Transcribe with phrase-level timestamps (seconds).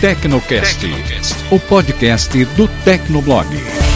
[0.00, 0.80] Tecnocast,
[1.50, 3.89] o podcast do Tecnoblog.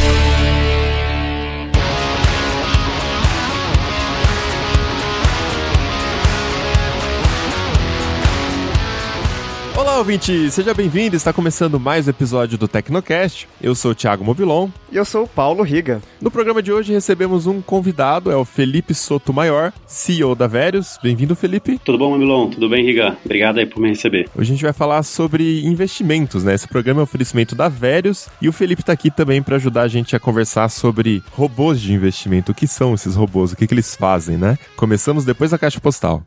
[10.04, 10.50] Ouvinte!
[10.50, 11.16] Seja bem-vindo!
[11.16, 13.48] Está começando mais um episódio do Tecnocast.
[13.58, 14.68] Eu sou o Thiago Mobilon.
[14.92, 16.02] E eu sou o Paulo Riga.
[16.20, 20.98] No programa de hoje recebemos um convidado, é o Felipe Soto Maior, CEO da Verius.
[21.02, 21.80] Bem-vindo, Felipe.
[21.82, 22.50] Tudo bom, Mobilon?
[22.50, 23.16] Tudo bem, Riga?
[23.24, 24.28] Obrigado aí por me receber.
[24.36, 26.52] Hoje a gente vai falar sobre investimentos, né?
[26.54, 29.84] Esse programa é um oferecimento da Verius e o Felipe está aqui também para ajudar
[29.84, 32.52] a gente a conversar sobre robôs de investimento.
[32.52, 33.52] O que são esses robôs?
[33.52, 34.58] O que, que eles fazem, né?
[34.76, 36.22] Começamos depois da caixa postal.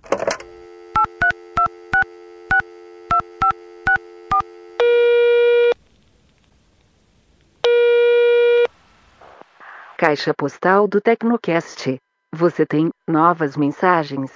[10.00, 11.98] Caixa postal do Tecnocast.
[12.32, 14.30] Você tem novas mensagens.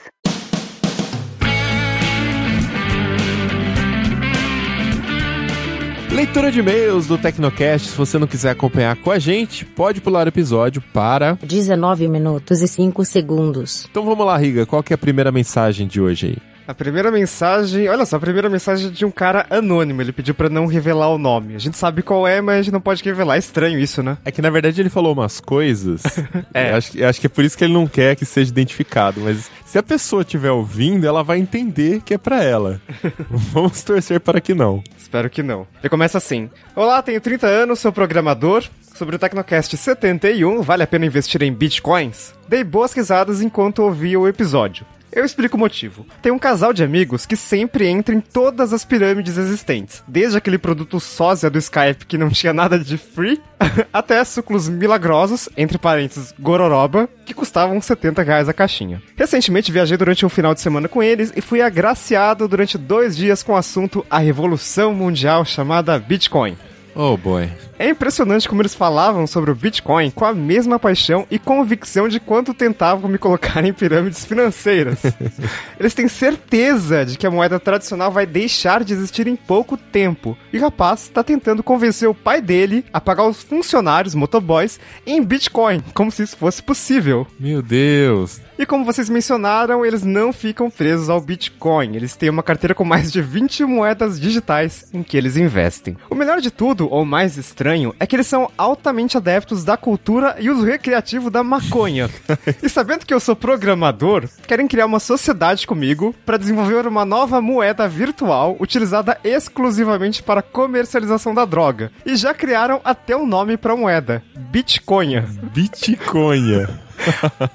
[6.11, 7.89] Leitura de e-mails do Tecnocast.
[7.89, 12.63] Se você não quiser acompanhar com a gente, pode pular o episódio para 19 minutos
[12.63, 13.85] e 5 segundos.
[13.91, 14.65] Então vamos lá, Riga.
[14.65, 16.50] Qual que é a primeira mensagem de hoje aí?
[16.71, 20.47] A primeira mensagem, olha só, a primeira mensagem de um cara anônimo, ele pediu para
[20.47, 21.53] não revelar o nome.
[21.53, 23.35] A gente sabe qual é, mas a gente não pode revelar.
[23.35, 24.17] É estranho isso, né?
[24.23, 26.01] É que na verdade ele falou umas coisas.
[26.53, 26.71] é.
[26.71, 29.77] Acho, acho que é por isso que ele não quer que seja identificado, mas se
[29.77, 32.79] a pessoa estiver ouvindo, ela vai entender que é para ela.
[33.29, 34.81] Vamos torcer para que não.
[34.97, 35.67] Espero que não.
[35.81, 38.63] Ele começa assim: Olá, tenho 30 anos, sou programador.
[38.95, 42.33] Sobre o Tecnocast 71, vale a pena investir em bitcoins?
[42.47, 44.85] Dei boas risadas enquanto ouvia o episódio.
[45.11, 46.05] Eu explico o motivo.
[46.21, 50.57] Tem um casal de amigos que sempre entra em todas as pirâmides existentes, desde aquele
[50.57, 53.41] produto sósia do Skype que não tinha nada de free,
[53.91, 59.01] até sucos milagrosos, entre parênteses, gororoba, que custavam 70 reais a caixinha.
[59.17, 63.43] Recentemente viajei durante um final de semana com eles e fui agraciado durante dois dias
[63.43, 66.55] com o assunto A Revolução Mundial chamada Bitcoin.
[66.95, 67.49] Oh boy.
[67.79, 72.19] É impressionante como eles falavam sobre o Bitcoin com a mesma paixão e convicção de
[72.19, 74.99] quanto tentavam me colocar em pirâmides financeiras.
[75.79, 80.37] eles têm certeza de que a moeda tradicional vai deixar de existir em pouco tempo.
[80.53, 85.23] E o rapaz está tentando convencer o pai dele a pagar os funcionários, motoboys, em
[85.23, 87.25] Bitcoin, como se isso fosse possível.
[87.39, 88.39] Meu Deus.
[88.61, 91.95] E como vocês mencionaram, eles não ficam presos ao Bitcoin.
[91.95, 95.97] Eles têm uma carteira com mais de 20 moedas digitais em que eles investem.
[96.11, 100.35] O melhor de tudo, ou mais estranho, é que eles são altamente adeptos da cultura
[100.39, 102.07] e uso recreativo da maconha.
[102.61, 107.41] e sabendo que eu sou programador, querem criar uma sociedade comigo para desenvolver uma nova
[107.41, 111.91] moeda virtual utilizada exclusivamente para comercialização da droga.
[112.05, 115.19] E já criaram até um nome para a moeda: Bitcoin.
[115.51, 116.90] Bitcoin.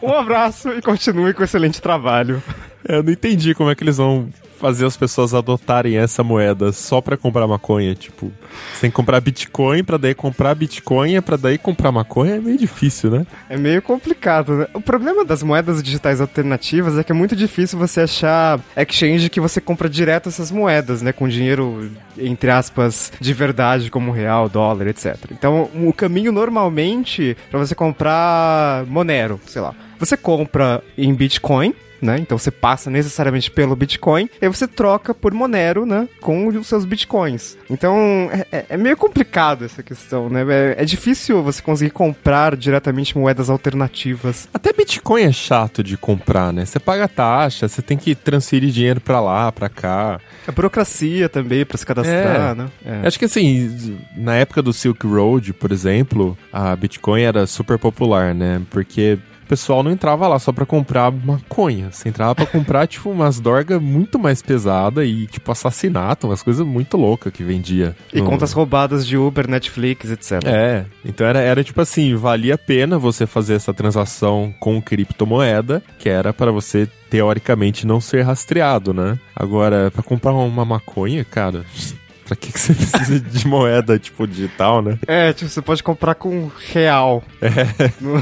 [0.03, 2.43] Um abraço e continue com o excelente trabalho.
[2.89, 7.01] Eu não entendi como é que eles vão fazer as pessoas adotarem essa moeda só
[7.01, 8.33] para comprar maconha, tipo,
[8.75, 13.27] sem comprar Bitcoin para daí comprar Bitcoin para daí comprar maconha é meio difícil, né?
[13.49, 14.67] É meio complicado, né?
[14.75, 19.41] O problema das moedas digitais alternativas é que é muito difícil você achar exchange que
[19.41, 24.87] você compra direto essas moedas, né, com dinheiro entre aspas de verdade como real, dólar,
[24.89, 25.17] etc.
[25.31, 32.19] Então, o caminho normalmente para você comprar Monero, sei lá, você compra em Bitcoin né?
[32.19, 36.09] Então você passa necessariamente pelo Bitcoin e você troca por Monero, né?
[36.21, 37.57] Com os seus Bitcoins.
[37.71, 40.45] Então é, é meio complicado essa questão, né?
[40.49, 44.49] É, é, difícil você conseguir comprar diretamente moedas alternativas.
[44.53, 46.65] Até Bitcoin é chato de comprar, né?
[46.65, 50.21] Você paga taxa, você tem que transferir dinheiro para lá, para cá.
[50.47, 52.55] A burocracia também para se cadastrar, é.
[52.55, 52.69] né?
[52.85, 53.07] É.
[53.07, 58.35] Acho que assim, na época do Silk Road, por exemplo, a Bitcoin era super popular,
[58.35, 58.63] né?
[58.71, 61.91] Porque o pessoal não entrava lá só pra comprar maconha.
[61.93, 66.67] Você entrava pra comprar, tipo, umas dorgas muito mais pesadas e, tipo, assassinato, umas coisas
[66.67, 67.97] muito loucas que vendia.
[68.13, 68.27] E no...
[68.27, 70.43] contas roubadas de Uber, Netflix, etc.
[70.45, 75.83] É, então era, era tipo assim, valia a pena você fazer essa transação com criptomoeda,
[75.99, 79.17] que era para você teoricamente não ser rastreado, né?
[79.35, 81.65] Agora, para comprar uma maconha, cara,
[82.27, 84.99] Pra que, que você precisa de moeda, tipo, digital, né?
[85.07, 87.23] É, tipo, você pode comprar com real.
[87.41, 87.49] É.
[88.03, 88.17] Não,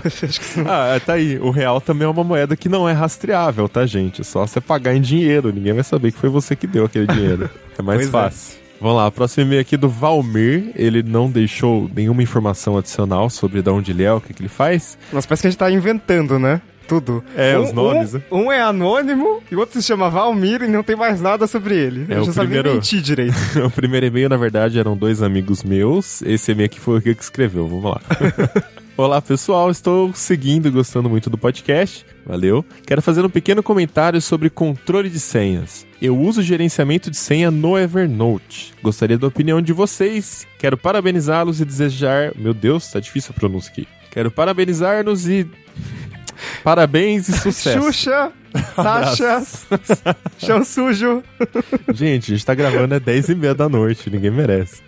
[0.70, 1.38] ah, tá aí.
[1.38, 4.20] O real também é uma moeda que não é rastreável, tá, gente?
[4.20, 5.52] É só você pagar em dinheiro.
[5.52, 7.50] Ninguém vai saber que foi você que deu aquele dinheiro.
[7.78, 8.58] É mais pois fácil.
[8.60, 8.64] É.
[8.80, 10.72] Vamos lá, próximo e-mail aqui do Valmir.
[10.74, 14.48] Ele não deixou nenhuma informação adicional sobre de onde ele é, o que, que ele
[14.48, 14.98] faz.
[15.12, 16.60] Mas parece que a gente tá inventando, né?
[16.86, 17.24] Tudo.
[17.36, 18.24] É, um, os nomes, um, né?
[18.30, 21.76] Um é anônimo e o outro se chama Valmir e não tem mais nada sobre
[21.76, 22.06] ele.
[22.08, 22.68] É, Eu o já primeiro...
[22.68, 23.34] sabia mentir direito.
[23.64, 26.22] o primeiro e-mail, na verdade, eram dois amigos meus.
[26.22, 27.66] Esse e-mail aqui foi o que escreveu.
[27.66, 28.00] Vamos lá.
[28.96, 32.06] Olá pessoal, estou seguindo e gostando muito do podcast.
[32.24, 32.64] Valeu.
[32.86, 35.84] Quero fazer um pequeno comentário sobre controle de senhas.
[36.00, 38.72] Eu uso gerenciamento de senha no Evernote.
[38.80, 40.46] Gostaria da opinião de vocês.
[40.60, 42.32] Quero parabenizá-los e desejar.
[42.36, 43.88] Meu Deus, tá difícil a pronúncia aqui.
[44.12, 45.44] Quero parabenizar-nos e.
[46.62, 47.80] Parabéns e sucesso.
[47.80, 48.32] Xuxa,
[48.74, 49.42] Sasha,
[50.38, 51.22] chão sujo.
[51.92, 54.82] Gente, a gente tá gravando é 10 e meia da noite, ninguém merece.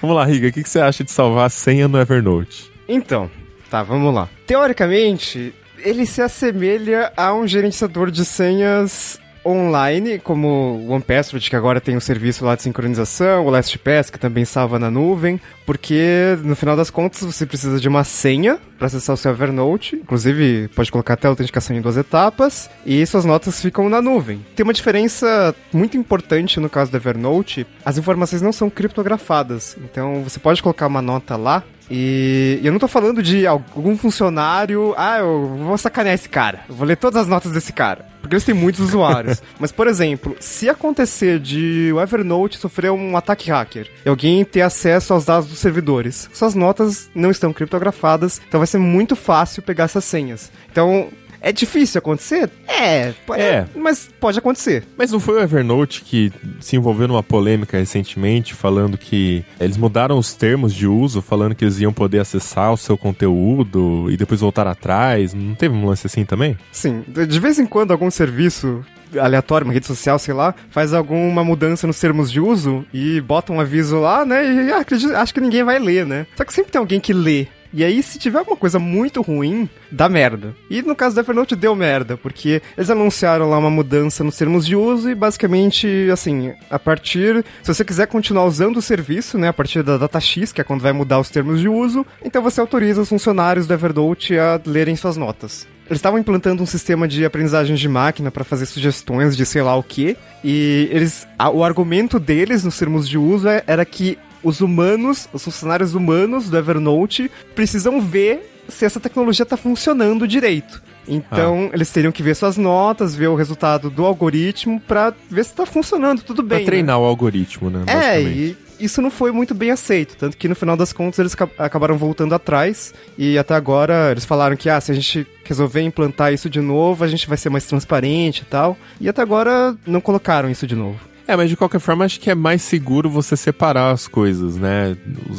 [0.00, 2.70] Vamos lá, Riga, o que, que você acha de salvar a senha no Evernote?
[2.88, 3.30] Então,
[3.70, 4.28] tá, vamos lá.
[4.46, 11.80] Teoricamente, ele se assemelha a um gerenciador de senhas online, como o OnePassword, que agora
[11.80, 16.36] tem o um serviço lá de sincronização, o LastPass, que também salva na nuvem, porque
[16.42, 20.68] no final das contas você precisa de uma senha para acessar o seu Evernote, inclusive
[20.74, 24.44] pode colocar até a autenticação em duas etapas, e suas notas ficam na nuvem.
[24.54, 30.22] Tem uma diferença muito importante no caso do Evernote, as informações não são criptografadas, então
[30.22, 35.18] você pode colocar uma nota lá e, eu não tô falando de algum funcionário, ah,
[35.18, 38.44] eu vou sacanear esse cara, eu vou ler todas as notas desse cara, porque eles
[38.44, 39.42] têm muitos usuários.
[39.58, 44.62] Mas, por exemplo, se acontecer de o Evernote sofrer um ataque hacker e alguém ter
[44.62, 49.62] acesso aos dados dos servidores, suas notas não estão criptografadas, então vai ser muito fácil
[49.62, 50.50] pegar essas senhas.
[50.70, 51.08] Então,
[51.48, 52.50] é difícil acontecer?
[52.66, 54.84] É, é, mas pode acontecer.
[54.96, 56.30] Mas não foi o Evernote que
[56.60, 61.64] se envolveu numa polêmica recentemente, falando que eles mudaram os termos de uso, falando que
[61.64, 65.32] eles iam poder acessar o seu conteúdo e depois voltar atrás?
[65.32, 66.56] Não teve um lance assim também?
[66.70, 68.84] Sim, de vez em quando algum serviço
[69.18, 73.52] aleatório, uma rede social, sei lá, faz alguma mudança nos termos de uso e bota
[73.52, 74.66] um aviso lá, né?
[74.66, 76.26] E acredito, acho que ninguém vai ler, né?
[76.36, 79.68] Só que sempre tem alguém que lê e aí, se tiver alguma coisa muito ruim,
[79.90, 80.54] dá merda.
[80.70, 84.66] E no caso do Evernote deu merda, porque eles anunciaram lá uma mudança nos termos
[84.66, 87.44] de uso e basicamente, assim, a partir.
[87.62, 90.64] Se você quiser continuar usando o serviço, né, a partir da data X, que é
[90.64, 94.60] quando vai mudar os termos de uso, então você autoriza os funcionários do Evernote a
[94.64, 95.66] lerem suas notas.
[95.88, 99.74] Eles estavam implantando um sistema de aprendizagem de máquina para fazer sugestões de sei lá
[99.74, 101.26] o que, e eles.
[101.38, 105.94] A, o argumento deles nos termos de uso é, era que os humanos, os funcionários
[105.94, 110.82] humanos do Evernote, precisam ver se essa tecnologia está funcionando direito.
[111.08, 111.74] Então, ah.
[111.74, 115.64] eles teriam que ver suas notas, ver o resultado do algoritmo para ver se está
[115.64, 116.58] funcionando tudo bem.
[116.58, 117.02] Pra treinar né?
[117.02, 117.84] o algoritmo, né?
[117.86, 120.16] É, e isso não foi muito bem aceito.
[120.16, 122.92] Tanto que no final das contas eles acabaram voltando atrás.
[123.16, 127.02] E até agora eles falaram que, ah, se a gente resolver implantar isso de novo,
[127.02, 128.76] a gente vai ser mais transparente e tal.
[129.00, 131.00] E até agora não colocaram isso de novo.
[131.28, 134.96] É, mas de qualquer forma acho que é mais seguro você separar as coisas, né?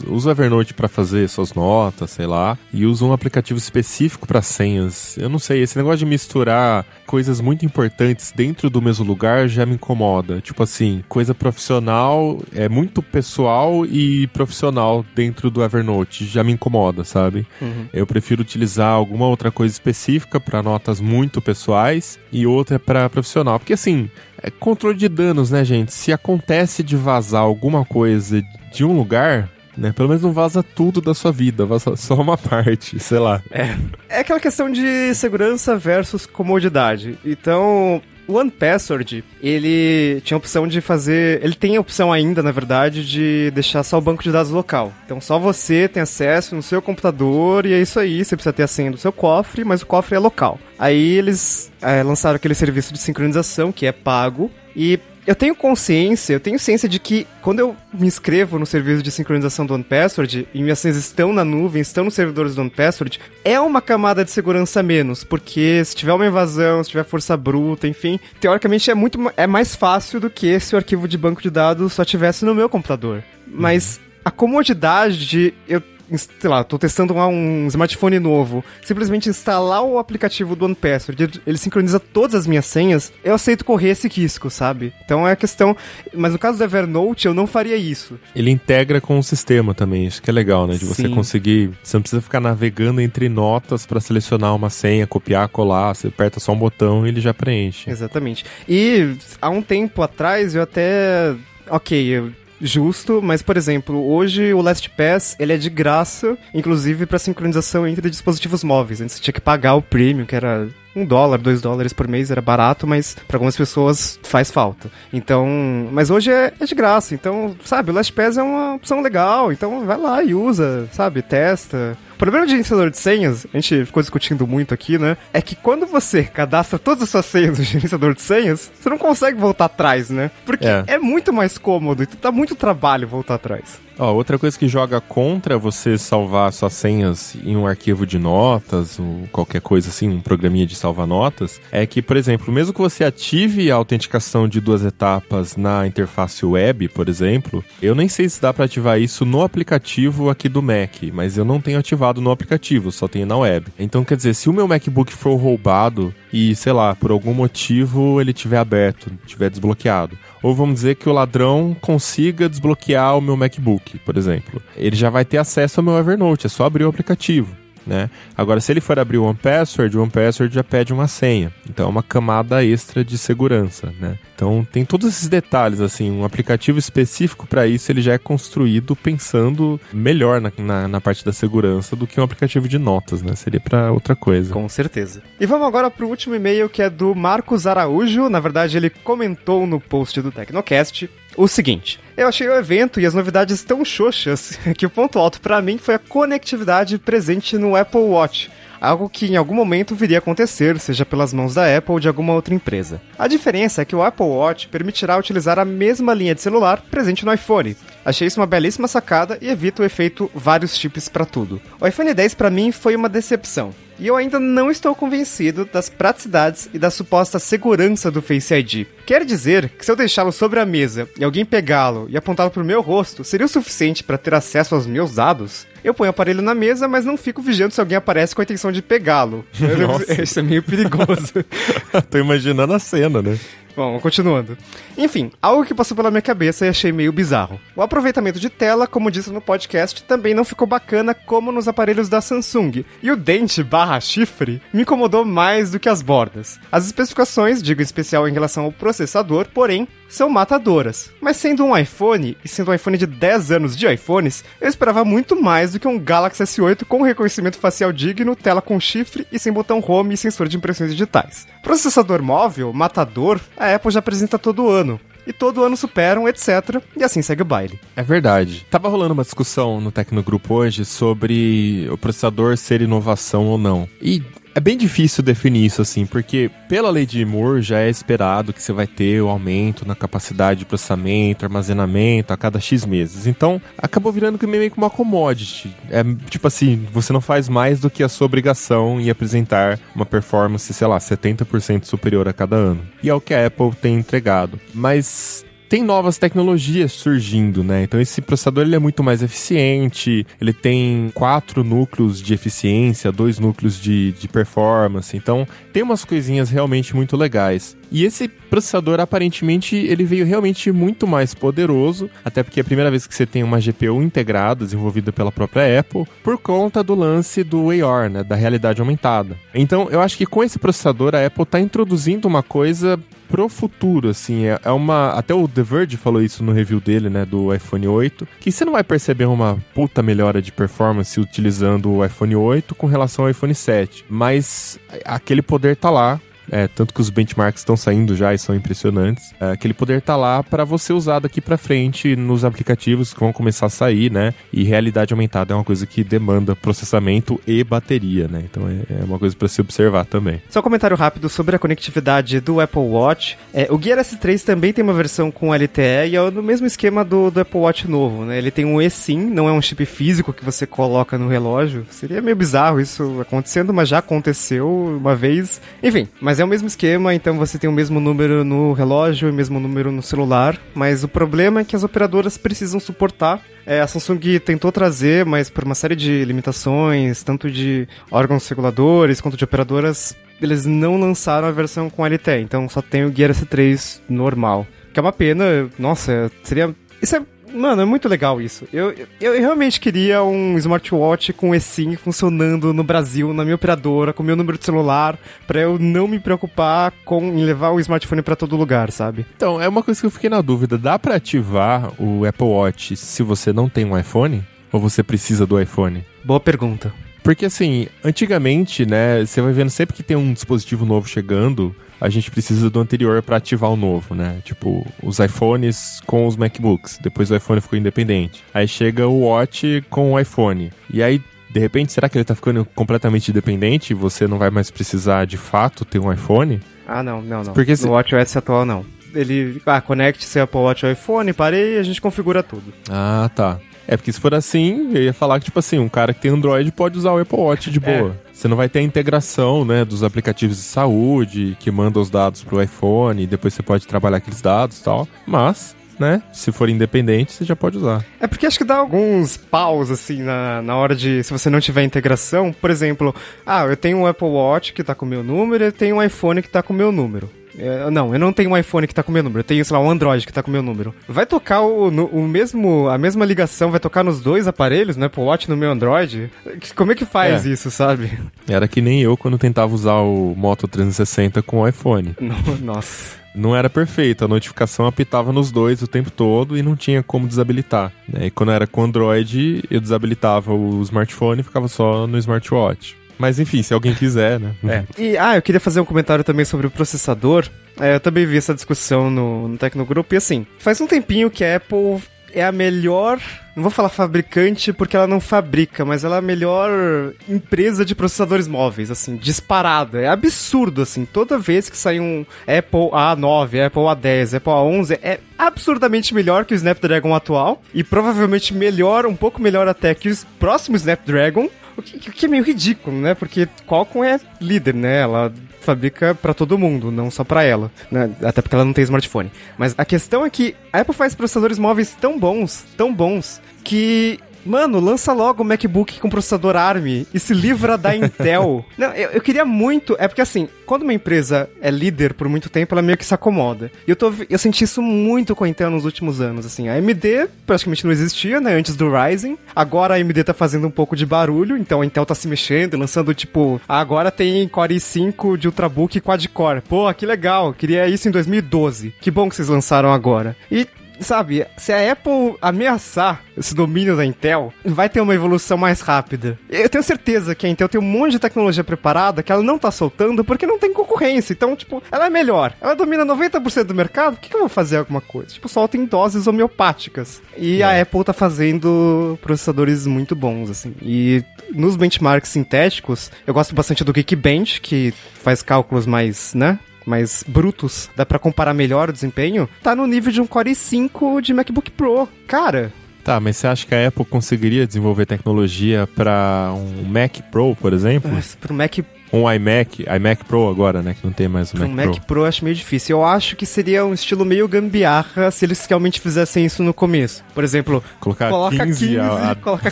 [0.07, 4.39] Usa o Evernote para fazer suas notas, sei lá, e usa um aplicativo específico para
[4.43, 5.17] senhas.
[5.17, 9.65] Eu não sei, esse negócio de misturar coisas muito importantes dentro do mesmo lugar já
[9.65, 10.39] me incomoda.
[10.41, 17.03] Tipo assim, coisa profissional é muito pessoal e profissional dentro do Evernote já me incomoda,
[17.03, 17.47] sabe?
[17.59, 17.87] Uhum.
[17.91, 23.57] Eu prefiro utilizar alguma outra coisa específica para notas muito pessoais e outra para profissional,
[23.57, 24.07] porque assim,
[24.41, 25.93] é controle de danos, né, gente?
[25.93, 28.41] Se acontece de vazar alguma coisa
[28.71, 29.91] de um lugar, né?
[29.91, 33.41] Pelo menos não vaza tudo da sua vida, vaza só uma parte, sei lá.
[33.51, 33.75] É.
[34.09, 37.17] É aquela questão de segurança versus comodidade.
[37.25, 41.43] Então, o OnePassword, ele tinha a opção de fazer.
[41.43, 44.93] Ele tem a opção ainda, na verdade, de deixar só o banco de dados local.
[45.05, 48.23] Então só você tem acesso no seu computador e é isso aí.
[48.23, 50.59] Você precisa ter a senha do seu cofre, mas o cofre é local.
[50.77, 54.51] Aí eles é, lançaram aquele serviço de sincronização que é pago.
[54.75, 59.03] E eu tenho consciência, eu tenho ciência de que quando eu me inscrevo no serviço
[59.03, 63.19] de sincronização do OnePassword e minhas senhas estão na nuvem, estão nos servidores do OnePassword,
[63.43, 67.87] é uma camada de segurança menos, porque se tiver uma invasão, se tiver força bruta,
[67.87, 71.49] enfim, teoricamente é muito é mais fácil do que se o arquivo de banco de
[71.49, 73.23] dados só tivesse no meu computador.
[73.47, 75.81] Mas a comodidade de eu
[76.17, 81.99] sei lá, tô testando um smartphone novo, simplesmente instalar o aplicativo do OnePassword, ele sincroniza
[81.99, 84.93] todas as minhas senhas, eu aceito correr esse risco, sabe?
[85.03, 85.75] Então é a questão.
[86.13, 88.19] Mas no caso do Evernote, eu não faria isso.
[88.35, 90.75] Ele integra com o sistema também, isso que é legal, né?
[90.75, 91.13] De você Sim.
[91.13, 91.71] conseguir.
[91.83, 96.39] Você não precisa ficar navegando entre notas para selecionar uma senha, copiar, colar, você aperta
[96.39, 97.89] só um botão e ele já preenche.
[97.89, 98.45] Exatamente.
[98.67, 101.35] E há um tempo atrás eu até.
[101.69, 107.19] Ok, eu justo, mas por exemplo, hoje o LastPass ele é de graça, inclusive para
[107.19, 109.01] sincronização entre dispositivos móveis.
[109.01, 112.31] Antes você tinha que pagar o premium, que era um dólar, dois dólares por mês
[112.31, 114.89] era barato, mas para algumas pessoas faz falta.
[115.13, 115.47] Então,
[115.91, 117.13] mas hoje é, é de graça.
[117.13, 119.51] Então, sabe, o LastPass é uma opção legal.
[119.51, 121.97] Então, vai lá e usa, sabe, testa.
[122.15, 125.15] O problema de gerenciador de senhas, a gente ficou discutindo muito aqui, né?
[125.31, 128.97] É que quando você cadastra todas as suas senhas no gerenciador de senhas, você não
[128.97, 130.29] consegue voltar atrás, né?
[130.45, 130.83] Porque É.
[130.87, 133.79] é, muito mais cômodo e dá muito trabalho voltar atrás.
[133.99, 138.97] Ó, outra coisa que joga contra você salvar suas senhas em um arquivo de notas
[138.97, 142.79] ou qualquer coisa assim, um programinha de salvar notas, é que, por exemplo, mesmo que
[142.79, 148.29] você ative a autenticação de duas etapas na interface web, por exemplo, eu nem sei
[148.29, 152.21] se dá para ativar isso no aplicativo aqui do Mac, mas eu não tenho ativado
[152.21, 153.67] no aplicativo, só tenho na web.
[153.77, 158.21] Então, quer dizer, se o meu MacBook for roubado e, sei lá, por algum motivo
[158.21, 163.35] ele tiver aberto, tiver desbloqueado, ou vamos dizer que o ladrão consiga desbloquear o meu
[163.35, 164.61] MacBook, por exemplo.
[164.75, 167.55] Ele já vai ter acesso ao meu Evernote, é só abrir o aplicativo.
[167.89, 168.07] Né?
[168.37, 171.51] Agora, se ele for abrir o OnePassword, o OnePassword já pede uma senha.
[171.67, 173.91] Então é uma camada extra de segurança.
[173.99, 174.15] Né?
[174.35, 178.95] Então tem todos esses detalhes, assim, um aplicativo específico para isso ele já é construído
[178.95, 183.33] pensando melhor na, na, na parte da segurança do que um aplicativo de notas, né?
[183.35, 184.53] Seria para outra coisa.
[184.53, 185.23] Com certeza.
[185.39, 188.29] E vamos agora pro último e-mail que é do Marcos Araújo.
[188.29, 193.05] Na verdade, ele comentou no post do Tecnocast o seguinte: Eu achei o evento e
[193.05, 197.75] as novidades tão xoxas que o ponto alto pra mim foi a conectividade presente no
[197.75, 198.51] Apple Watch.
[198.81, 202.07] Algo que em algum momento viria a acontecer, seja pelas mãos da Apple ou de
[202.07, 203.01] alguma outra empresa.
[203.17, 207.25] A diferença é que o Apple Watch permitirá utilizar a mesma linha de celular presente
[207.25, 207.75] no iPhone.
[208.05, 211.61] Achei isso uma belíssima sacada e evita o efeito vários chips para tudo.
[211.79, 213.73] O iPhone 10 para mim foi uma decepção.
[213.99, 218.87] E eu ainda não estou convencido das praticidades e da suposta segurança do Face ID.
[219.05, 222.63] Quer dizer que se eu deixá-lo sobre a mesa e alguém pegá-lo e apontá-lo para
[222.63, 225.67] o meu rosto, seria o suficiente para ter acesso aos meus dados?
[225.83, 228.43] Eu ponho o aparelho na mesa, mas não fico vigiando se alguém aparece com a
[228.43, 229.45] intenção de pegá-lo.
[230.21, 231.33] Isso é meio perigoso.
[232.09, 233.37] Tô imaginando a cena, né?
[233.75, 234.57] Bom, continuando.
[234.97, 237.57] Enfim, algo que passou pela minha cabeça e achei meio bizarro.
[237.75, 242.09] O aproveitamento de tela, como disse no podcast, também não ficou bacana como nos aparelhos
[242.09, 242.83] da Samsung.
[243.01, 246.59] E o dente barra chifre me incomodou mais do que as bordas.
[246.69, 251.11] As especificações, digo em especial em relação ao processador, porém, são matadoras.
[251.21, 255.05] Mas sendo um iPhone, e sendo um iPhone de 10 anos de iPhones, eu esperava
[255.05, 259.39] muito mais do que um Galaxy S8 com reconhecimento facial digno, tela com chifre e
[259.39, 261.47] sem botão home e sensor de impressões digitais.
[261.63, 264.99] Processador móvel, matador, a Apple já apresenta todo ano.
[265.27, 266.81] E todo ano superam, etc.
[266.97, 267.79] E assim segue o baile.
[267.95, 268.65] É verdade.
[268.67, 273.87] Tava rolando uma discussão no Tecnogrupo hoje sobre o processador ser inovação ou não.
[274.01, 278.53] E é bem difícil definir isso assim, porque pela lei de Moore já é esperado
[278.53, 283.27] que você vai ter o aumento na capacidade de processamento, armazenamento a cada X meses.
[283.27, 285.75] Então, acabou virando meio que uma commodity.
[285.89, 290.05] É tipo assim, você não faz mais do que a sua obrigação em apresentar uma
[290.05, 292.81] performance, sei lá, 70% superior a cada ano.
[293.03, 294.59] E é o que a Apple tem entregado.
[294.73, 297.83] Mas tem novas tecnologias surgindo, né?
[297.83, 303.37] Então esse processador ele é muito mais eficiente, ele tem quatro núcleos de eficiência, dois
[303.37, 307.77] núcleos de, de performance, então tem umas coisinhas realmente muito legais.
[307.91, 312.89] E esse processador, aparentemente, ele veio realmente muito mais poderoso, até porque é a primeira
[312.89, 317.43] vez que você tem uma GPU integrada, desenvolvida pela própria Apple, por conta do lance
[317.43, 319.35] do AR, né, da realidade aumentada.
[319.53, 324.09] Então, eu acho que com esse processador, a Apple está introduzindo uma coisa pro futuro,
[324.09, 325.11] assim, é, é uma...
[325.11, 328.65] Até o The Verge falou isso no review dele, né, do iPhone 8, que você
[328.65, 333.31] não vai perceber uma puta melhora de performance utilizando o iPhone 8 com relação ao
[333.31, 336.19] iPhone 7, mas aquele poder tá lá,
[336.51, 339.33] é, tanto que os benchmarks estão saindo já e são impressionantes.
[339.39, 343.33] É, aquele poder tá lá para você usar daqui para frente nos aplicativos que vão
[343.33, 344.33] começar a sair, né?
[344.51, 348.43] E realidade aumentada é uma coisa que demanda processamento e bateria, né?
[348.49, 350.41] Então é, é uma coisa para se observar também.
[350.49, 353.37] Só um comentário rápido sobre a conectividade do Apple Watch.
[353.53, 357.03] É, o Gear S3 também tem uma versão com LTE e é no mesmo esquema
[357.03, 358.37] do, do Apple Watch novo, né?
[358.37, 361.85] Ele tem um eSIM, não é um chip físico que você coloca no relógio.
[361.89, 365.61] Seria meio bizarro isso acontecendo, mas já aconteceu uma vez.
[365.81, 369.31] Enfim, mas é o mesmo esquema, então você tem o mesmo número no relógio e
[369.31, 370.59] o mesmo número no celular.
[370.73, 373.41] Mas o problema é que as operadoras precisam suportar.
[373.65, 379.21] É, a Samsung tentou trazer, mas por uma série de limitações, tanto de órgãos reguladores
[379.21, 383.31] quanto de operadoras, eles não lançaram a versão com LTE, então só tem o Gear
[383.31, 384.65] S3 normal.
[384.93, 386.73] Que é uma pena, nossa, seria.
[387.01, 387.21] Isso é
[387.53, 388.67] Mano, é muito legal isso.
[388.71, 394.13] Eu, eu, eu realmente queria um smartwatch com eSIM funcionando no Brasil, na minha operadora,
[394.13, 398.21] com meu número de celular, pra eu não me preocupar com em levar o smartphone
[398.21, 399.25] pra todo lugar, sabe?
[399.35, 400.77] Então, é uma coisa que eu fiquei na dúvida.
[400.77, 404.43] Dá para ativar o Apple Watch se você não tem um iPhone?
[404.71, 406.05] Ou você precisa do iPhone?
[406.23, 406.93] Boa pergunta.
[407.23, 412.09] Porque assim, antigamente, né, você vai vendo sempre que tem um dispositivo novo chegando, a
[412.09, 414.37] gente precisa do anterior para ativar o novo, né?
[414.43, 416.99] Tipo, os iPhones com os MacBooks.
[417.01, 418.43] Depois o iPhone ficou independente.
[418.53, 420.71] Aí chega o Watch com o iPhone.
[420.91, 424.51] E aí de repente, será que ele tá ficando completamente independente e você não vai
[424.51, 426.59] mais precisar de fato ter um iPhone?
[426.87, 427.53] Ah, não, não, não.
[427.53, 428.85] Porque no se- WatchOS atual, não.
[429.15, 432.71] Ele, ah, conecte seu Apple Watch ao iPhone, parei e a gente configura tudo.
[432.87, 433.57] Ah, tá.
[433.87, 436.29] É porque se for assim, eu ia falar que, tipo assim, um cara que tem
[436.29, 438.15] Android pode usar o Apple Watch de boa.
[438.39, 442.41] Você não vai ter a integração, né, dos aplicativos de saúde que mandam os dados
[442.41, 445.05] pro iPhone e depois você pode trabalhar aqueles dados e tal.
[445.27, 448.05] Mas, né, se for independente, você já pode usar.
[448.17, 451.21] É porque acho que dá alguns paus, assim, na, na hora de.
[451.21, 453.13] Se você não tiver integração, por exemplo,
[453.45, 456.01] ah, eu tenho um Apple Watch que tá com o meu número, eu tenho um
[456.01, 457.29] iPhone que tá com o meu número.
[457.59, 459.63] É, não, eu não tenho um iPhone que tá com o meu número, eu tenho,
[459.65, 460.93] sei lá, um Android que tá com o meu número.
[461.07, 465.05] Vai tocar o, no- o mesmo, a mesma ligação, vai tocar nos dois aparelhos, no
[465.05, 466.31] Apple Watch e no meu Android?
[466.75, 467.49] Como é que faz É.
[467.49, 468.11] isso, sabe?
[468.47, 472.15] Era que nem eu quando tentava usar o Moto 360 com o iPhone.
[472.19, 473.19] No- Nossa.
[473.35, 477.27] Não era perfeito, a notificação apitava nos dois o tempo todo e não tinha como
[477.27, 477.91] desabilitar.
[478.11, 478.25] né?
[478.25, 482.97] E quando era com Android, eu desabilitava o smartphone e ficava só no smartwatch.
[483.19, 484.55] Mas enfim, se alguém quiser, né?
[484.65, 484.83] É.
[484.97, 487.47] E, ah, eu queria fazer um comentário também sobre o processador.
[487.79, 490.15] É, eu também vi essa discussão no, no Tecnogrupo.
[490.15, 492.01] E assim, faz um tempinho que a Apple
[492.33, 493.19] é a melhor.
[493.55, 497.93] Não vou falar fabricante porque ela não fabrica, mas ela é a melhor empresa de
[497.93, 499.99] processadores móveis, assim, disparada.
[499.99, 501.05] É absurdo, assim.
[501.05, 506.53] Toda vez que sai um Apple A9, Apple A10, Apple A11, é absurdamente melhor que
[506.53, 507.61] o Snapdragon atual.
[507.73, 511.49] E provavelmente melhor, um pouco melhor até que o próximo Snapdragon.
[511.79, 513.13] O que, que é meio ridículo, né?
[513.13, 515.01] Porque Qualcomm é líder, né?
[515.01, 518.09] Ela fabrica pra todo mundo, não só pra ela, né?
[518.23, 519.31] Até porque ela não tem smartphone.
[519.57, 524.19] Mas a questão é que a Apple faz processadores móveis tão bons, tão bons, que
[524.45, 528.65] Mano, lança logo o MacBook com processador ARM e se livra da Intel.
[528.77, 529.95] Não, eu, eu queria muito.
[529.99, 533.13] É porque assim, quando uma empresa é líder por muito tempo, ela meio que se
[533.13, 533.71] acomoda.
[533.87, 536.45] E eu, tô, eu senti isso muito com a Intel nos últimos anos.
[536.45, 538.53] Assim, a AMD praticamente não existia, né?
[538.53, 539.37] Antes do Ryzen.
[539.55, 542.77] Agora a AMD tá fazendo um pouco de barulho, então a Intel tá se mexendo,
[542.77, 543.59] lançando tipo.
[543.67, 546.61] Agora tem Core i5 de Ultrabook quad-core.
[546.61, 547.53] Pô, que legal.
[547.53, 548.93] Queria isso em 2012.
[549.01, 550.35] Que bom que vocês lançaram agora.
[550.51, 550.67] E
[550.99, 556.37] sabe, se a Apple ameaçar esse domínio da Intel, vai ter uma evolução mais rápida.
[556.49, 559.57] Eu tenho certeza que a Intel tem um monte de tecnologia preparada que ela não
[559.57, 561.33] tá soltando porque não tem concorrência.
[561.33, 562.53] Então, tipo, ela é melhor.
[562.59, 565.29] Ela domina 90% do mercado, por que, que eu vou fazer alguma coisa?
[565.29, 567.21] Tipo, solta em doses homeopáticas.
[567.37, 570.75] E a Apple tá fazendo processadores muito bons, assim.
[570.81, 576.59] E nos benchmarks sintéticos, eu gosto bastante do Geekbench, que faz cálculos mais, né?
[576.85, 581.21] Mais brutos, dá pra comparar melhor o desempenho, tá no nível de um Core i5
[581.21, 582.07] de MacBook Pro.
[582.27, 582.71] Cara,
[583.03, 587.73] Tá, mas você acha que a Apple conseguiria desenvolver tecnologia para um Mac Pro, por
[587.73, 588.11] exemplo?
[588.11, 588.77] mas pro Mac,
[589.11, 590.93] Um iMac, iMac Pro agora, né?
[590.99, 592.21] Que não tem mais o pro Mac, Mac Pro.
[592.21, 592.97] Eu acho meio difícil.
[592.97, 597.23] Eu acho que seria um estilo meio gambiarra se eles realmente fizessem isso no começo.
[597.33, 599.71] Por exemplo, Colocar coloca 15, 15, a- coloca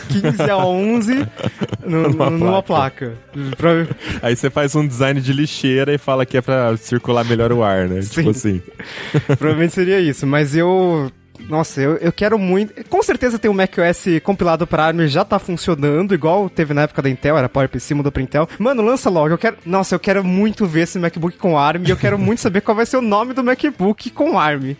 [0.00, 1.26] 15 a 11
[1.86, 3.14] no- Numa numa placa.
[3.56, 3.86] Pra-
[4.22, 7.62] Aí você faz um design de lixeira e fala que é pra circular melhor o
[7.62, 8.00] ar, né?
[8.00, 8.60] Tipo assim.
[9.38, 11.10] Provavelmente seria isso, mas eu.
[11.48, 12.72] Nossa, eu, eu quero muito.
[12.88, 17.02] Com certeza tem um macOS compilado pra ARM já tá funcionando, igual teve na época
[17.02, 18.48] da Intel, era PowerPC, mudou pra Intel.
[18.58, 19.30] Mano, lança logo.
[19.30, 19.56] Eu quero.
[19.64, 22.76] Nossa, eu quero muito ver esse MacBook com ARM e eu quero muito saber qual
[22.76, 24.76] vai ser o nome do MacBook com ARM.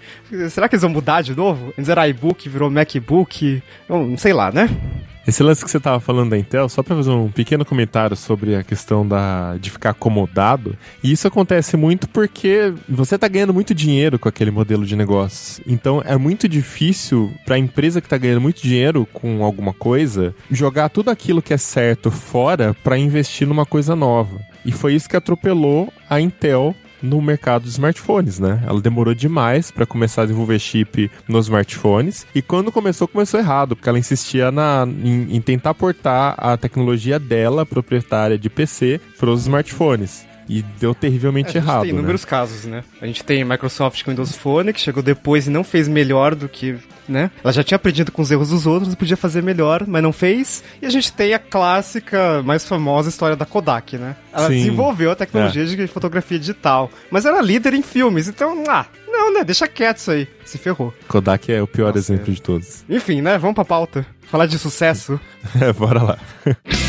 [0.51, 1.73] Será que eles vão mudar de novo?
[1.79, 3.63] Antes era iBook, virou MacBook.
[3.89, 4.69] Não sei lá, né?
[5.29, 8.55] Esse lance que você tava falando da Intel, só pra fazer um pequeno comentário sobre
[8.55, 10.75] a questão da, de ficar acomodado.
[11.05, 15.61] E isso acontece muito porque você tá ganhando muito dinheiro com aquele modelo de negócios.
[15.67, 20.89] Então é muito difícil pra empresa que tá ganhando muito dinheiro com alguma coisa jogar
[20.89, 24.41] tudo aquilo que é certo fora pra investir numa coisa nova.
[24.65, 28.63] E foi isso que atropelou a Intel no mercado de smartphones, né?
[28.67, 33.75] Ela demorou demais para começar a desenvolver chip nos smartphones e quando começou, começou errado,
[33.75, 39.31] porque ela insistia na, em, em tentar portar a tecnologia dela, proprietária de PC, para
[39.31, 40.28] os smartphones.
[40.49, 41.83] E deu terrivelmente a gente errado.
[41.83, 41.99] tem né?
[41.99, 42.83] inúmeros casos, né?
[43.01, 46.49] A gente tem Microsoft com Windows Phone, que chegou depois e não fez melhor do
[46.49, 47.31] que, né?
[47.45, 50.65] Ela já tinha aprendido com os erros dos outros, podia fazer melhor, mas não fez.
[50.81, 54.17] E a gente tem a clássica, mais famosa história da Kodak, né?
[54.33, 54.55] Ela Sim.
[54.55, 54.57] É.
[54.57, 59.45] desenvolveu a tecnologia de fotografia digital, mas era líder em filmes, então, ah, não, né?
[59.45, 60.29] Deixa quieto isso aí.
[60.45, 60.95] Se ferrou.
[61.07, 62.35] Kodak é o pior Nossa, exemplo é.
[62.35, 62.85] de todos.
[62.89, 63.37] Enfim, né?
[63.37, 64.07] Vamos pra pauta.
[64.23, 65.21] Falar de sucesso.
[65.61, 66.19] É, bora lá.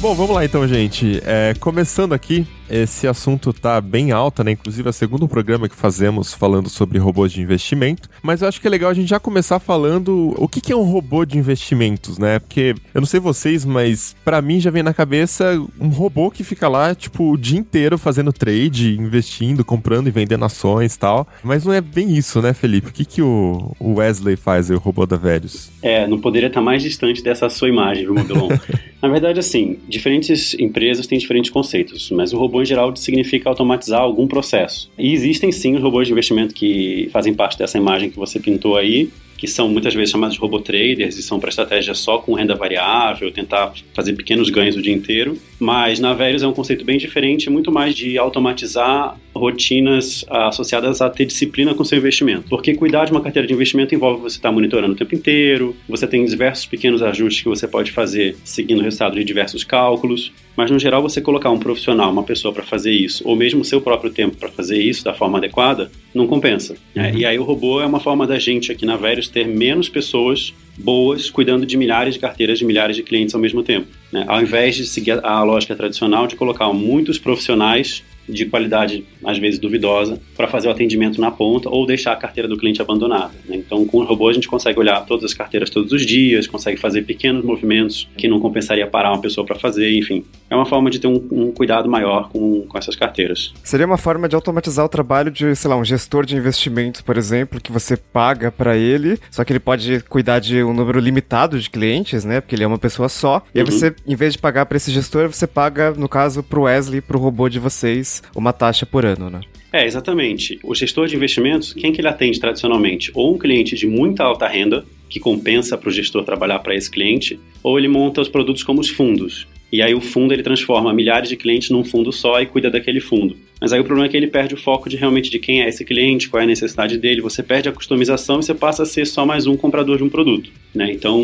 [0.00, 1.20] Bom, vamos lá então, gente.
[1.26, 4.52] É, começando aqui, esse assunto tá bem alta, né?
[4.52, 8.08] Inclusive é o segundo programa que fazemos falando sobre robôs de investimento.
[8.22, 10.76] Mas eu acho que é legal a gente já começar falando o que, que é
[10.76, 12.38] um robô de investimentos, né?
[12.38, 16.42] Porque eu não sei vocês, mas para mim já vem na cabeça um robô que
[16.42, 21.28] fica lá, tipo, o dia inteiro fazendo trade, investindo, comprando e vendendo ações e tal.
[21.44, 22.88] Mas não é bem isso, né, Felipe?
[22.88, 25.70] O que, que o Wesley faz, o robô da Velhos?
[25.82, 28.48] É, não poderia estar mais distante dessa sua imagem, viu, Mobilon?
[29.02, 34.00] na verdade, assim, diferentes empresas têm diferentes conceitos, mas o robô em geral significa automatizar
[34.00, 34.90] algum processo.
[34.98, 38.76] E existem sim os robôs de investimento que fazem parte dessa imagem que você pintou
[38.76, 39.08] aí,
[39.40, 42.54] que são muitas vezes chamados de robô traders e são para estratégia só com renda
[42.54, 45.34] variável, tentar fazer pequenos ganhos o dia inteiro.
[45.58, 51.08] Mas na Velhos é um conceito bem diferente, muito mais de automatizar rotinas associadas a
[51.08, 52.50] ter disciplina com seu investimento.
[52.50, 56.06] Porque cuidar de uma carteira de investimento envolve você estar monitorando o tempo inteiro, você
[56.06, 60.30] tem diversos pequenos ajustes que você pode fazer seguindo o resultado de diversos cálculos.
[60.60, 63.64] Mas no geral, você colocar um profissional, uma pessoa para fazer isso, ou mesmo o
[63.64, 66.76] seu próprio tempo para fazer isso da forma adequada, não compensa.
[66.94, 67.12] Né?
[67.12, 67.18] Uhum.
[67.18, 70.52] E aí o robô é uma forma da gente aqui na Velhos ter menos pessoas
[70.76, 73.86] boas cuidando de milhares de carteiras de milhares de clientes ao mesmo tempo.
[74.12, 74.22] Né?
[74.28, 79.58] Ao invés de seguir a lógica tradicional de colocar muitos profissionais de qualidade, às vezes
[79.58, 83.32] duvidosa, para fazer o atendimento na ponta ou deixar a carteira do cliente abandonada.
[83.46, 83.56] Né?
[83.56, 86.78] Então, com o robô, a gente consegue olhar todas as carteiras todos os dias, consegue
[86.78, 90.24] fazer pequenos movimentos que não compensaria parar uma pessoa para fazer, enfim.
[90.48, 93.52] É uma forma de ter um, um, cuidado maior com, com essas carteiras.
[93.62, 97.16] Seria uma forma de automatizar o trabalho de, sei lá, um gestor de investimentos, por
[97.16, 101.58] exemplo, que você paga para ele, só que ele pode cuidar de um número limitado
[101.58, 102.40] de clientes, né?
[102.40, 103.42] Porque ele é uma pessoa só.
[103.54, 103.70] E aí uhum.
[103.70, 107.18] você, em vez de pagar para esse gestor, você paga, no caso, pro Wesley, pro
[107.18, 109.40] robô de vocês, uma taxa por ano, né?
[109.72, 110.58] É, exatamente.
[110.64, 113.12] O gestor de investimentos, quem que ele atende tradicionalmente?
[113.14, 116.90] Ou um cliente de muita alta renda, que compensa para o gestor trabalhar para esse
[116.90, 119.46] cliente, ou ele monta os produtos como os fundos.
[119.72, 123.00] E aí o fundo ele transforma milhares de clientes num fundo só e cuida daquele
[123.00, 123.36] fundo.
[123.60, 125.68] Mas aí o problema é que ele perde o foco de realmente de quem é
[125.68, 128.86] esse cliente, qual é a necessidade dele, você perde a customização e você passa a
[128.86, 130.50] ser só mais um comprador de um produto.
[130.74, 130.90] Né?
[130.90, 131.20] Então,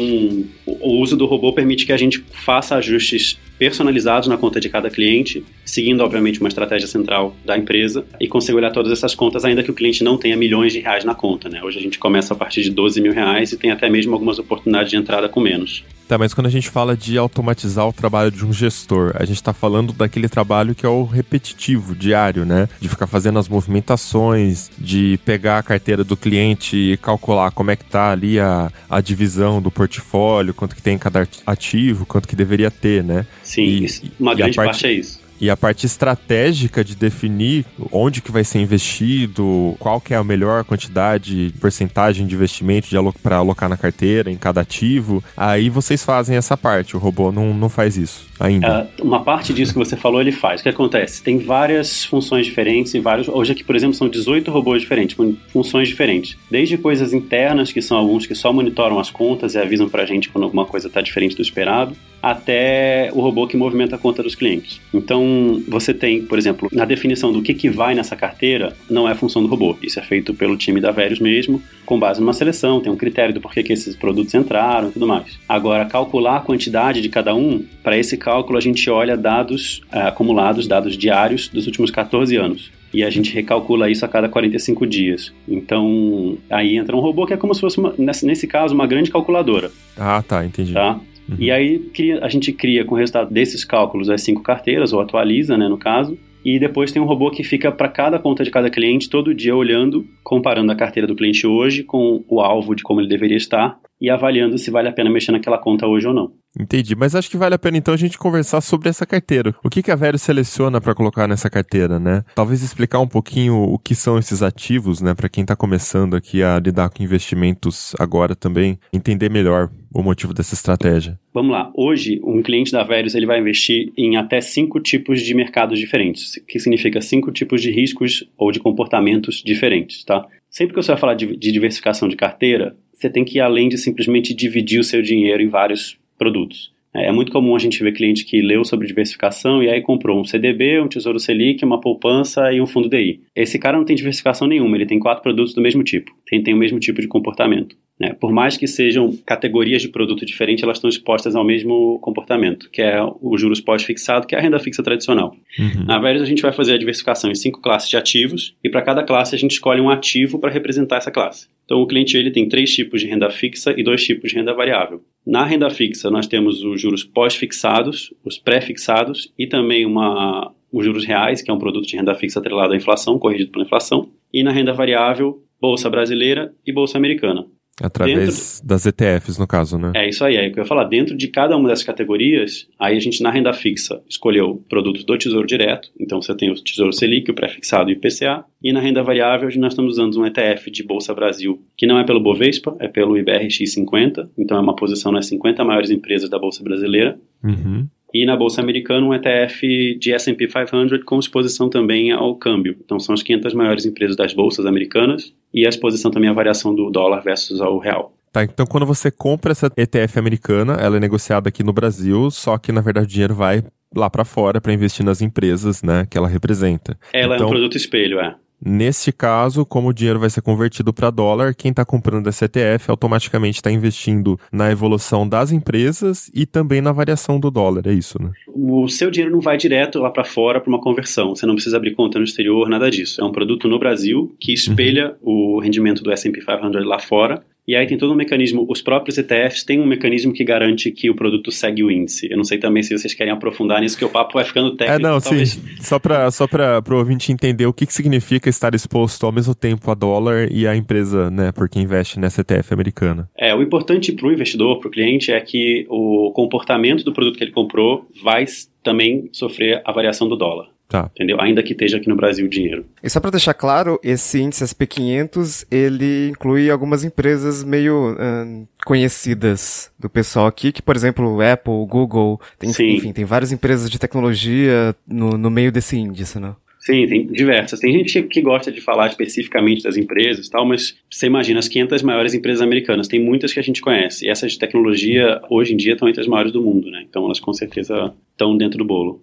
[0.67, 4.91] o uso do robô permite que a gente faça ajustes personalizados na conta de cada
[4.91, 9.63] cliente, seguindo, obviamente, uma estratégia central da empresa e consiga olhar todas essas contas, ainda
[9.63, 11.49] que o cliente não tenha milhões de reais na conta.
[11.49, 11.63] Né?
[11.63, 14.39] Hoje a gente começa a partir de 12 mil reais e tem até mesmo algumas
[14.39, 15.83] oportunidades de entrada com menos.
[16.09, 19.39] Tá, mas quando a gente fala de automatizar o trabalho de um gestor, a gente
[19.39, 22.69] está falando daquele trabalho que é o repetitivo, diário, né?
[22.81, 27.77] De ficar fazendo as movimentações, de pegar a carteira do cliente e calcular como é
[27.77, 32.29] que tá ali a, a divisão do portfólio, quanto que tem em cada ativo, quanto
[32.29, 33.27] que deveria ter, né?
[33.43, 35.26] Sim, e, uma grande parte, parte é isso.
[35.41, 40.25] E a parte estratégica de definir onde que vai ser investido, qual que é a
[40.25, 42.89] melhor quantidade, porcentagem de investimento
[43.23, 47.53] para alocar na carteira, em cada ativo, aí vocês fazem essa parte, o robô não,
[47.53, 48.89] não faz isso ainda.
[48.99, 50.61] Uh, uma parte disso que você falou, ele faz.
[50.61, 51.23] O que acontece?
[51.23, 53.29] Tem várias funções diferentes e vários...
[53.29, 56.37] Hoje aqui, por exemplo, são 18 robôs diferentes, com funções diferentes.
[56.51, 60.07] Desde coisas internas, que são alguns que só monitoram as contas e avisam para a
[60.07, 64.23] gente quando alguma coisa está diferente do esperado, até o robô que movimenta a conta
[64.23, 64.81] dos clientes.
[64.93, 65.26] Então,
[65.69, 69.43] você tem, por exemplo, na definição do que, que vai nessa carteira, não é função
[69.43, 69.77] do robô.
[69.83, 73.35] Isso é feito pelo time da Verius mesmo, com base numa seleção, tem um critério
[73.35, 75.39] do porquê que esses produtos entraram e tudo mais.
[75.49, 80.01] Agora, calcular a quantidade de cada um, para esse cálculo a gente olha dados é,
[80.01, 84.87] acumulados, dados diários dos últimos 14 anos e a gente recalcula isso a cada 45
[84.87, 85.33] dias.
[85.47, 89.11] Então, aí entra um robô que é como se fosse, uma, nesse caso, uma grande
[89.11, 89.71] calculadora.
[89.97, 90.73] Ah, tá, entendi.
[90.73, 90.99] Tá?
[91.29, 91.37] Uhum.
[91.39, 91.83] E aí
[92.21, 95.79] a gente cria com o resultado desses cálculos as cinco carteiras, ou atualiza, né, no
[95.79, 99.35] caso, e depois tem um robô que fica para cada conta de cada cliente todo
[99.35, 103.37] dia olhando, comparando a carteira do cliente hoje com o alvo de como ele deveria
[103.37, 106.33] estar e avaliando se vale a pena mexer naquela conta hoje ou não.
[106.59, 109.55] Entendi, mas acho que vale a pena então a gente conversar sobre essa carteira.
[109.63, 112.25] O que, que a Vero seleciona para colocar nessa carteira, né?
[112.35, 116.43] Talvez explicar um pouquinho o que são esses ativos, né, para quem está começando aqui
[116.43, 121.19] a lidar com investimentos agora também, entender melhor o motivo dessa estratégia.
[121.33, 121.71] Vamos lá.
[121.75, 126.41] Hoje, um cliente da Verius ele vai investir em até cinco tipos de mercados diferentes,
[126.47, 130.27] que significa cinco tipos de riscos ou de comportamentos diferentes, tá?
[130.51, 133.69] Sempre que você vai falar de, de diversificação de carteira, você tem que ir além
[133.69, 136.75] de simplesmente dividir o seu dinheiro em vários produtos.
[136.95, 140.21] É, é muito comum a gente ver cliente que leu sobre diversificação e aí comprou
[140.21, 143.21] um CDB, um Tesouro Selic, uma poupança e um fundo DI.
[143.35, 146.55] Esse cara não tem diversificação nenhuma, ele tem quatro produtos do mesmo tipo, tem, tem
[146.55, 147.77] o mesmo tipo de comportamento.
[147.99, 148.13] Né?
[148.13, 152.83] Por mais que sejam categorias de produto diferentes, elas estão expostas ao mesmo comportamento, que
[152.83, 155.35] é o juros pós-fixado, que é a renda fixa tradicional.
[155.59, 155.85] Uhum.
[155.87, 158.83] Na Veres, a gente vai fazer a diversificação em cinco classes de ativos, e para
[158.83, 161.49] cada classe a gente escolhe um ativo para representar essa classe.
[161.65, 164.55] Então, o cliente ele tem três tipos de renda fixa e dois tipos de renda
[164.55, 165.03] variável.
[165.27, 171.05] Na renda fixa, nós temos os juros pós-fixados, os pré-fixados e também uma, os juros
[171.05, 174.11] reais, que é um produto de renda fixa atrelado à inflação, corrigido pela inflação.
[174.33, 177.47] E na renda variável, Bolsa Brasileira e Bolsa Americana.
[177.83, 178.67] Através dentro...
[178.67, 179.93] das ETFs, no caso, né?
[179.95, 180.85] É isso aí, é o que eu ia falar.
[180.85, 185.19] Dentro de cada uma dessas categorias, aí a gente na renda fixa escolheu produtos do
[185.19, 188.81] Tesouro Direto, então você tem o Tesouro Selic, o pré-fixado e o IPCA, e na
[188.81, 192.75] renda variável nós estamos usando um ETF de Bolsa Brasil, que não é pelo Bovespa,
[192.81, 197.19] é pelo IBRX 50, então é uma posição nas 50 maiores empresas da Bolsa Brasileira.
[197.45, 197.87] Uhum
[198.23, 202.77] e na Bolsa Americana um ETF de S&P 500 com exposição também ao câmbio.
[202.85, 206.75] Então são as 500 maiores empresas das bolsas americanas e a exposição também à variação
[206.75, 208.13] do dólar versus ao real.
[208.33, 212.59] Tá, então quando você compra essa ETF americana, ela é negociada aqui no Brasil, só
[212.59, 216.19] que na verdade o dinheiro vai lá para fora para investir nas empresas, né, que
[216.19, 216.99] ela representa.
[217.13, 218.35] Ela então, é um produto espelho, é.
[218.65, 222.91] Neste caso, como o dinheiro vai ser convertido para dólar, quem está comprando esse ETF
[222.91, 228.21] automaticamente está investindo na evolução das empresas e também na variação do dólar, é isso,
[228.21, 228.31] né?
[228.49, 231.35] O seu dinheiro não vai direto lá para fora para uma conversão.
[231.35, 233.21] Você não precisa abrir conta no exterior, nada disso.
[233.21, 235.57] É um produto no Brasil que espelha uhum.
[235.57, 239.19] o rendimento do S&P 500 lá fora e aí tem todo um mecanismo, os próprios
[239.19, 242.29] ETFs têm um mecanismo que garante que o produto segue o índice.
[242.31, 245.01] Eu não sei também se vocês querem aprofundar nisso, que o papo vai ficando técnico.
[245.01, 245.51] É, não, talvez...
[245.51, 245.63] sim.
[245.81, 249.91] Só para só o ouvinte entender o que, que significa estar exposto ao mesmo tempo
[249.91, 253.29] a dólar e a empresa, né, porque investe nessa ETF americana.
[253.37, 257.37] É, o importante para o investidor, para o cliente, é que o comportamento do produto
[257.37, 258.45] que ele comprou vai
[258.83, 260.76] também sofrer a variação do dólar.
[260.89, 261.11] Tá.
[261.15, 261.41] Entendeu?
[261.41, 262.87] Ainda que esteja aqui no Brasil o dinheiro.
[263.03, 269.91] E só para deixar claro, esse índice SP500, ele inclui algumas empresas meio uh, conhecidas
[269.99, 274.95] do pessoal aqui, que, por exemplo, Apple, Google, tem, enfim, tem várias empresas de tecnologia
[275.07, 276.55] no, no meio desse índice, né?
[276.87, 277.81] Sim, tem diversas.
[277.81, 281.67] Tem gente que gosta de falar especificamente das empresas e tal, mas você imagina as
[281.67, 284.25] 500 maiores empresas americanas, tem muitas que a gente conhece.
[284.25, 287.05] E essas de tecnologia, hoje em dia, estão entre as maiores do mundo, né?
[287.09, 289.21] Então elas com certeza estão dentro do bolo.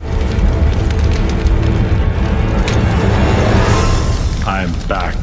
[4.46, 5.16] I'm back.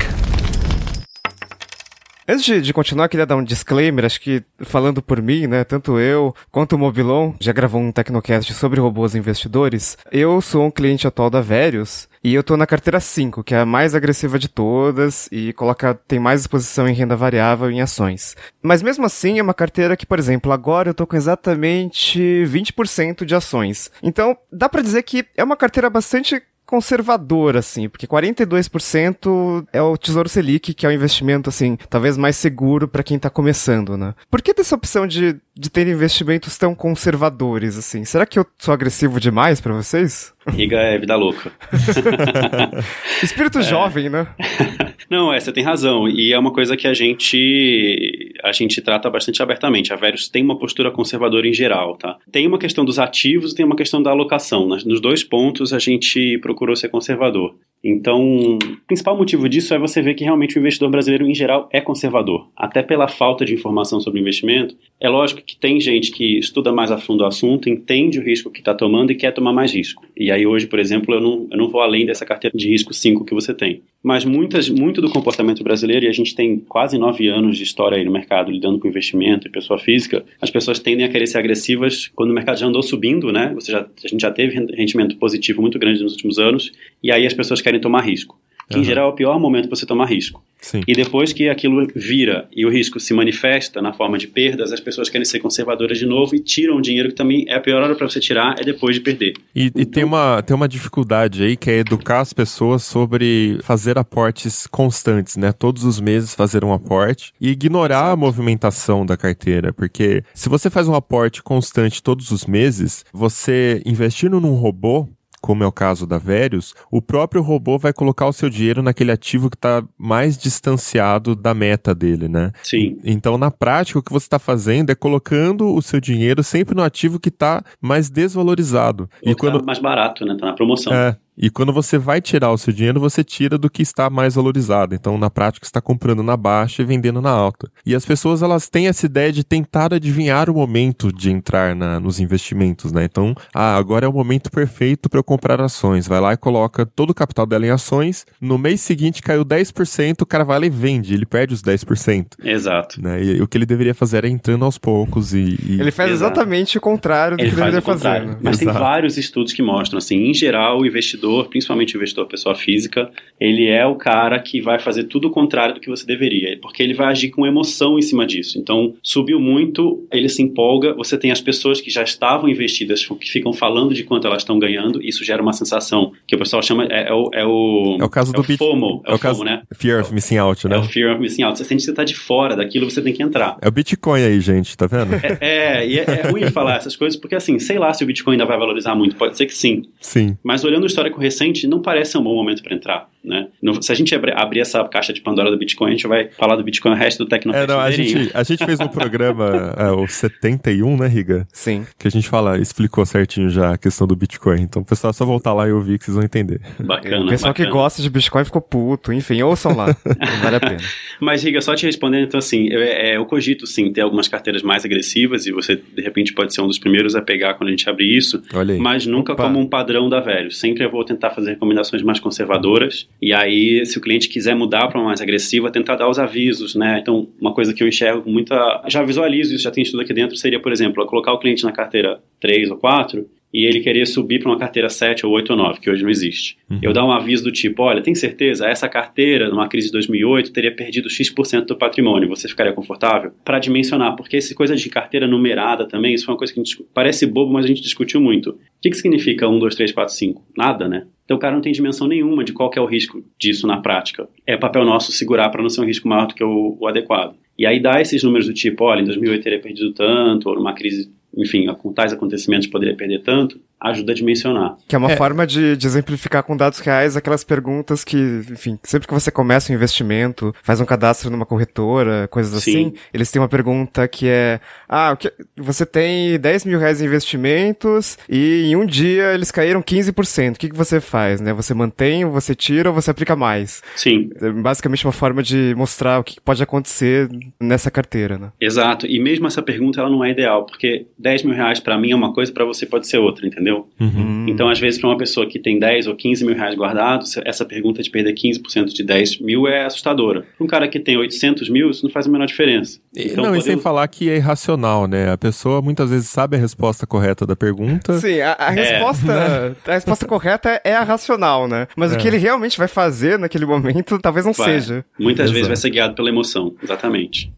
[2.27, 5.99] Antes de, de, continuar, queria dar um disclaimer, acho que falando por mim, né, tanto
[5.99, 9.99] eu quanto o Mobilon já gravou um Tecnocast sobre robôs investidores.
[10.13, 13.59] Eu sou um cliente atual da Verius e eu tô na carteira 5, que é
[13.59, 17.81] a mais agressiva de todas e coloca tem mais exposição em renda variável e em
[17.81, 18.37] ações.
[18.63, 23.25] Mas mesmo assim é uma carteira que, por exemplo, agora eu tô com exatamente 20%
[23.25, 23.91] de ações.
[24.03, 29.97] Então, dá para dizer que é uma carteira bastante conservador, assim, porque 42% é o
[29.97, 34.15] Tesouro Selic, que é o investimento, assim, talvez mais seguro para quem tá começando, né?
[34.31, 38.03] Por que dessa opção de, de ter investimentos tão conservadores, assim?
[38.03, 40.33] Será que eu sou agressivo demais para vocês?
[40.49, 41.53] Riga é vida louca.
[43.23, 43.63] Espírito é.
[43.63, 44.27] jovem, né?
[45.11, 46.09] Não, é, você tem razão.
[46.09, 49.93] E é uma coisa que a gente a gente trata bastante abertamente.
[49.93, 52.17] A Verus tem uma postura conservadora em geral, tá?
[52.33, 54.67] Tem uma questão dos ativos e tem uma questão da alocação.
[54.67, 57.55] Nos dois pontos a gente procurou ser conservador.
[57.83, 61.69] Então, o principal motivo disso é você ver que realmente o investidor brasileiro, em geral,
[61.73, 62.49] é conservador.
[62.57, 64.77] Até pela falta de informação sobre investimento.
[65.01, 68.51] É lógico que tem gente que estuda mais a fundo o assunto, entende o risco
[68.51, 70.05] que está tomando e quer tomar mais risco.
[70.17, 72.93] E aí, hoje, por exemplo, eu não, eu não vou além dessa carteira de risco
[72.93, 73.83] 5 que você tem.
[74.03, 77.99] Mas muitas, muito do comportamento brasileiro, e a gente tem quase nove anos de história
[77.99, 81.39] aí no mercado lidando com investimento e pessoa física, as pessoas tendem a querer ser
[81.39, 83.53] agressivas quando o mercado já andou subindo, né?
[83.55, 87.27] Você já, a gente já teve rendimento positivo muito grande nos últimos anos, e aí
[87.27, 88.41] as pessoas querem tomar risco.
[88.69, 88.83] Que uhum.
[88.83, 90.43] em geral é o pior momento para você tomar risco.
[90.61, 90.83] Sim.
[90.87, 94.81] E depois que aquilo vira e o risco se manifesta na forma de perdas, as
[94.81, 97.83] pessoas querem ser conservadoras de novo e tiram o dinheiro, que também é a pior
[97.83, 99.35] hora para você tirar, é depois de perder.
[99.55, 99.83] E, então...
[99.83, 104.67] e, tem, uma, tem uma dificuldade aí que é educar as pessoas sobre fazer aportes
[104.67, 105.53] constantes, né?
[105.53, 110.69] Todos os meses fazer um aporte e ignorar a movimentação da carteira, porque se você
[110.69, 115.09] faz um aporte constante todos os meses, você investindo num robô,
[115.41, 119.11] como é o caso da Verius, o próprio robô vai colocar o seu dinheiro naquele
[119.11, 122.53] ativo que está mais distanciado da meta dele, né?
[122.63, 122.99] Sim.
[123.05, 126.83] Então, na prática, o que você está fazendo é colocando o seu dinheiro sempre no
[126.83, 129.09] ativo que está mais desvalorizado.
[129.25, 130.37] Ou e quando tá mais barato, né?
[130.39, 130.93] Tá na promoção.
[130.93, 131.17] É.
[131.41, 134.95] E quando você vai tirar o seu dinheiro, você tira do que está mais valorizado.
[134.95, 137.71] Então, na prática, você está comprando na baixa e vendendo na alta.
[137.87, 141.99] E as pessoas, elas têm essa ideia de tentar adivinhar o momento de entrar na,
[141.99, 143.05] nos investimentos, né?
[143.05, 146.07] Então, ah, agora é o momento perfeito para eu comprar ações.
[146.07, 148.27] Vai lá e coloca todo o capital dela em ações.
[148.39, 151.15] No mês seguinte, caiu 10%, o cara vai lá e vende.
[151.15, 152.33] Ele perde os 10%.
[152.45, 153.01] Exato.
[153.01, 153.23] Né?
[153.23, 155.59] E, e o que ele deveria fazer era entrando aos poucos e...
[155.67, 155.81] e...
[155.81, 156.33] Ele faz Exato.
[156.35, 158.37] exatamente o contrário do ele que ele deveria fazer.
[158.43, 158.79] Mas Exato.
[158.79, 162.55] tem vários estudos que mostram, assim, em geral, o investidor investidor, principalmente o investidor pessoa
[162.55, 166.59] física, ele é o cara que vai fazer tudo o contrário do que você deveria,
[166.61, 168.59] porque ele vai agir com emoção em cima disso.
[168.59, 173.31] Então, subiu muito, ele se empolga, você tem as pessoas que já estavam investidas, que
[173.31, 176.85] ficam falando de quanto elas estão ganhando, isso gera uma sensação que o pessoal chama,
[176.87, 177.99] é, é o, é o...
[178.01, 179.63] É o caso é do o FOMO, é, é o, o caso FOMO, né?
[179.75, 180.77] Fear of Missing Out, né?
[180.77, 181.59] É o Fear of Missing Out.
[181.59, 183.57] Você sente que você está de fora daquilo, você tem que entrar.
[183.61, 185.15] É o Bitcoin aí, gente, tá vendo?
[185.15, 188.07] É, é e é, é ruim falar essas coisas, porque assim, sei lá se o
[188.07, 189.83] Bitcoin ainda vai valorizar muito, pode ser que sim.
[190.01, 190.37] Sim.
[190.43, 193.11] Mas olhando o histórico recente, não parece um bom momento para entrar.
[193.23, 193.49] Né?
[193.61, 196.31] No, se a gente abrir, abrir essa caixa de Pandora do Bitcoin, a gente vai
[196.39, 197.65] falar do Bitcoin o resto do Tecnocast.
[197.65, 201.47] É, não, a, gente, a gente fez um programa, é, o 71, né, Riga?
[201.53, 201.87] Sim.
[201.99, 204.63] Que a gente fala, explicou certinho já a questão do Bitcoin.
[204.63, 206.63] Então, o pessoal, é só voltar lá e ouvir que vocês vão entender.
[206.79, 207.27] Bacana.
[207.27, 207.69] O pessoal bacana.
[207.69, 209.13] que gosta de Bitcoin ficou puto.
[209.13, 209.95] Enfim, ouçam lá.
[210.43, 210.81] vale a pena.
[211.21, 214.63] Mas, Riga, só te respondendo, então, assim, eu, é, eu cogito, sim, ter algumas carteiras
[214.63, 217.71] mais agressivas e você, de repente, pode ser um dos primeiros a pegar quando a
[217.71, 218.43] gente abrir isso.
[218.55, 218.81] Olha aí.
[218.81, 219.43] Mas nunca Opa.
[219.43, 220.51] como um padrão da velho.
[220.51, 223.10] Sempre eu vou tentar fazer recomendações mais conservadoras.
[223.21, 226.75] E aí, se o cliente quiser mudar para uma mais agressiva, tentar dar os avisos,
[226.75, 226.99] né?
[227.01, 228.83] Então, uma coisa que eu enxergo com muita.
[228.89, 231.73] Já visualizo isso, já tem estudo aqui dentro, seria, por exemplo, colocar o cliente na
[231.73, 235.57] carteira 3 ou 4 e ele querer subir para uma carteira 7 ou 8 ou
[235.57, 236.57] 9, que hoje não existe.
[236.81, 240.53] Eu dar um aviso do tipo, olha, tem certeza, essa carteira, numa crise de 2008,
[240.53, 243.33] teria perdido X% do patrimônio, você ficaria confortável?
[243.45, 246.63] Para dimensionar, porque essa coisa de carteira numerada também, isso foi uma coisa que a
[246.63, 248.51] gente, parece bobo, mas a gente discutiu muito.
[248.51, 250.45] O que, que significa 1, 2, 3, 4, 5?
[250.57, 251.07] Nada, né?
[251.25, 254.29] Então o cara não tem dimensão nenhuma de qual é o risco disso na prática.
[254.47, 257.37] É papel nosso segurar para não ser um risco maior do que o, o adequado.
[257.57, 260.73] E aí dá esses números do tipo, olha, em 2008 teria perdido tanto, ou numa
[260.73, 264.77] crise, enfim, com tais acontecimentos poderia perder tanto, ajuda a dimensionar.
[264.87, 265.17] Que é uma É.
[265.17, 268.17] forma de, de exemplificar com dados reais aquelas perguntas que,
[268.51, 272.71] enfim, sempre que você começa um investimento, faz um cadastro numa corretora, coisas Sim.
[272.71, 277.01] assim, eles têm uma pergunta que é: Ah, o que, você tem 10 mil reais
[277.01, 280.57] em investimentos e em um dia eles caíram 15%.
[280.57, 281.41] O que, que você faz?
[281.41, 281.53] Né?
[281.53, 283.83] Você mantém, você tira ou você aplica mais?
[283.97, 287.29] Sim, É basicamente uma forma de mostrar o que pode acontecer
[287.61, 288.51] nessa carteira, né?
[288.61, 289.07] exato.
[289.07, 292.17] E mesmo essa pergunta ela não é ideal, porque 10 mil reais para mim é
[292.17, 293.70] uma coisa, para você pode ser outra, entendeu?
[293.99, 294.47] Uhum.
[294.49, 297.65] Então, às vezes, para uma pessoa que tem 10 ou 15 mil reais guardados, essa
[297.65, 300.45] pergunta de perder 15% de 10 mil é assustadora.
[300.57, 302.99] Para um cara que tem 800 mil, isso não faz a menor diferença.
[303.17, 305.31] E- Então, não, e sem falar que é irracional, né?
[305.33, 308.19] A pessoa muitas vezes sabe a resposta correta da pergunta.
[308.19, 311.87] Sim, a, a resposta, a resposta correta é a racional, né?
[311.97, 312.17] Mas É.
[312.17, 314.81] o que ele realmente vai fazer naquele momento talvez não Vai.
[314.81, 315.05] seja.
[315.19, 315.55] Muitas Exato.
[315.55, 317.53] vezes vai ser guiado pela emoção, exatamente.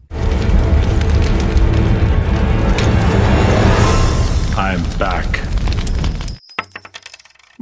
[4.55, 5.27] I'm back.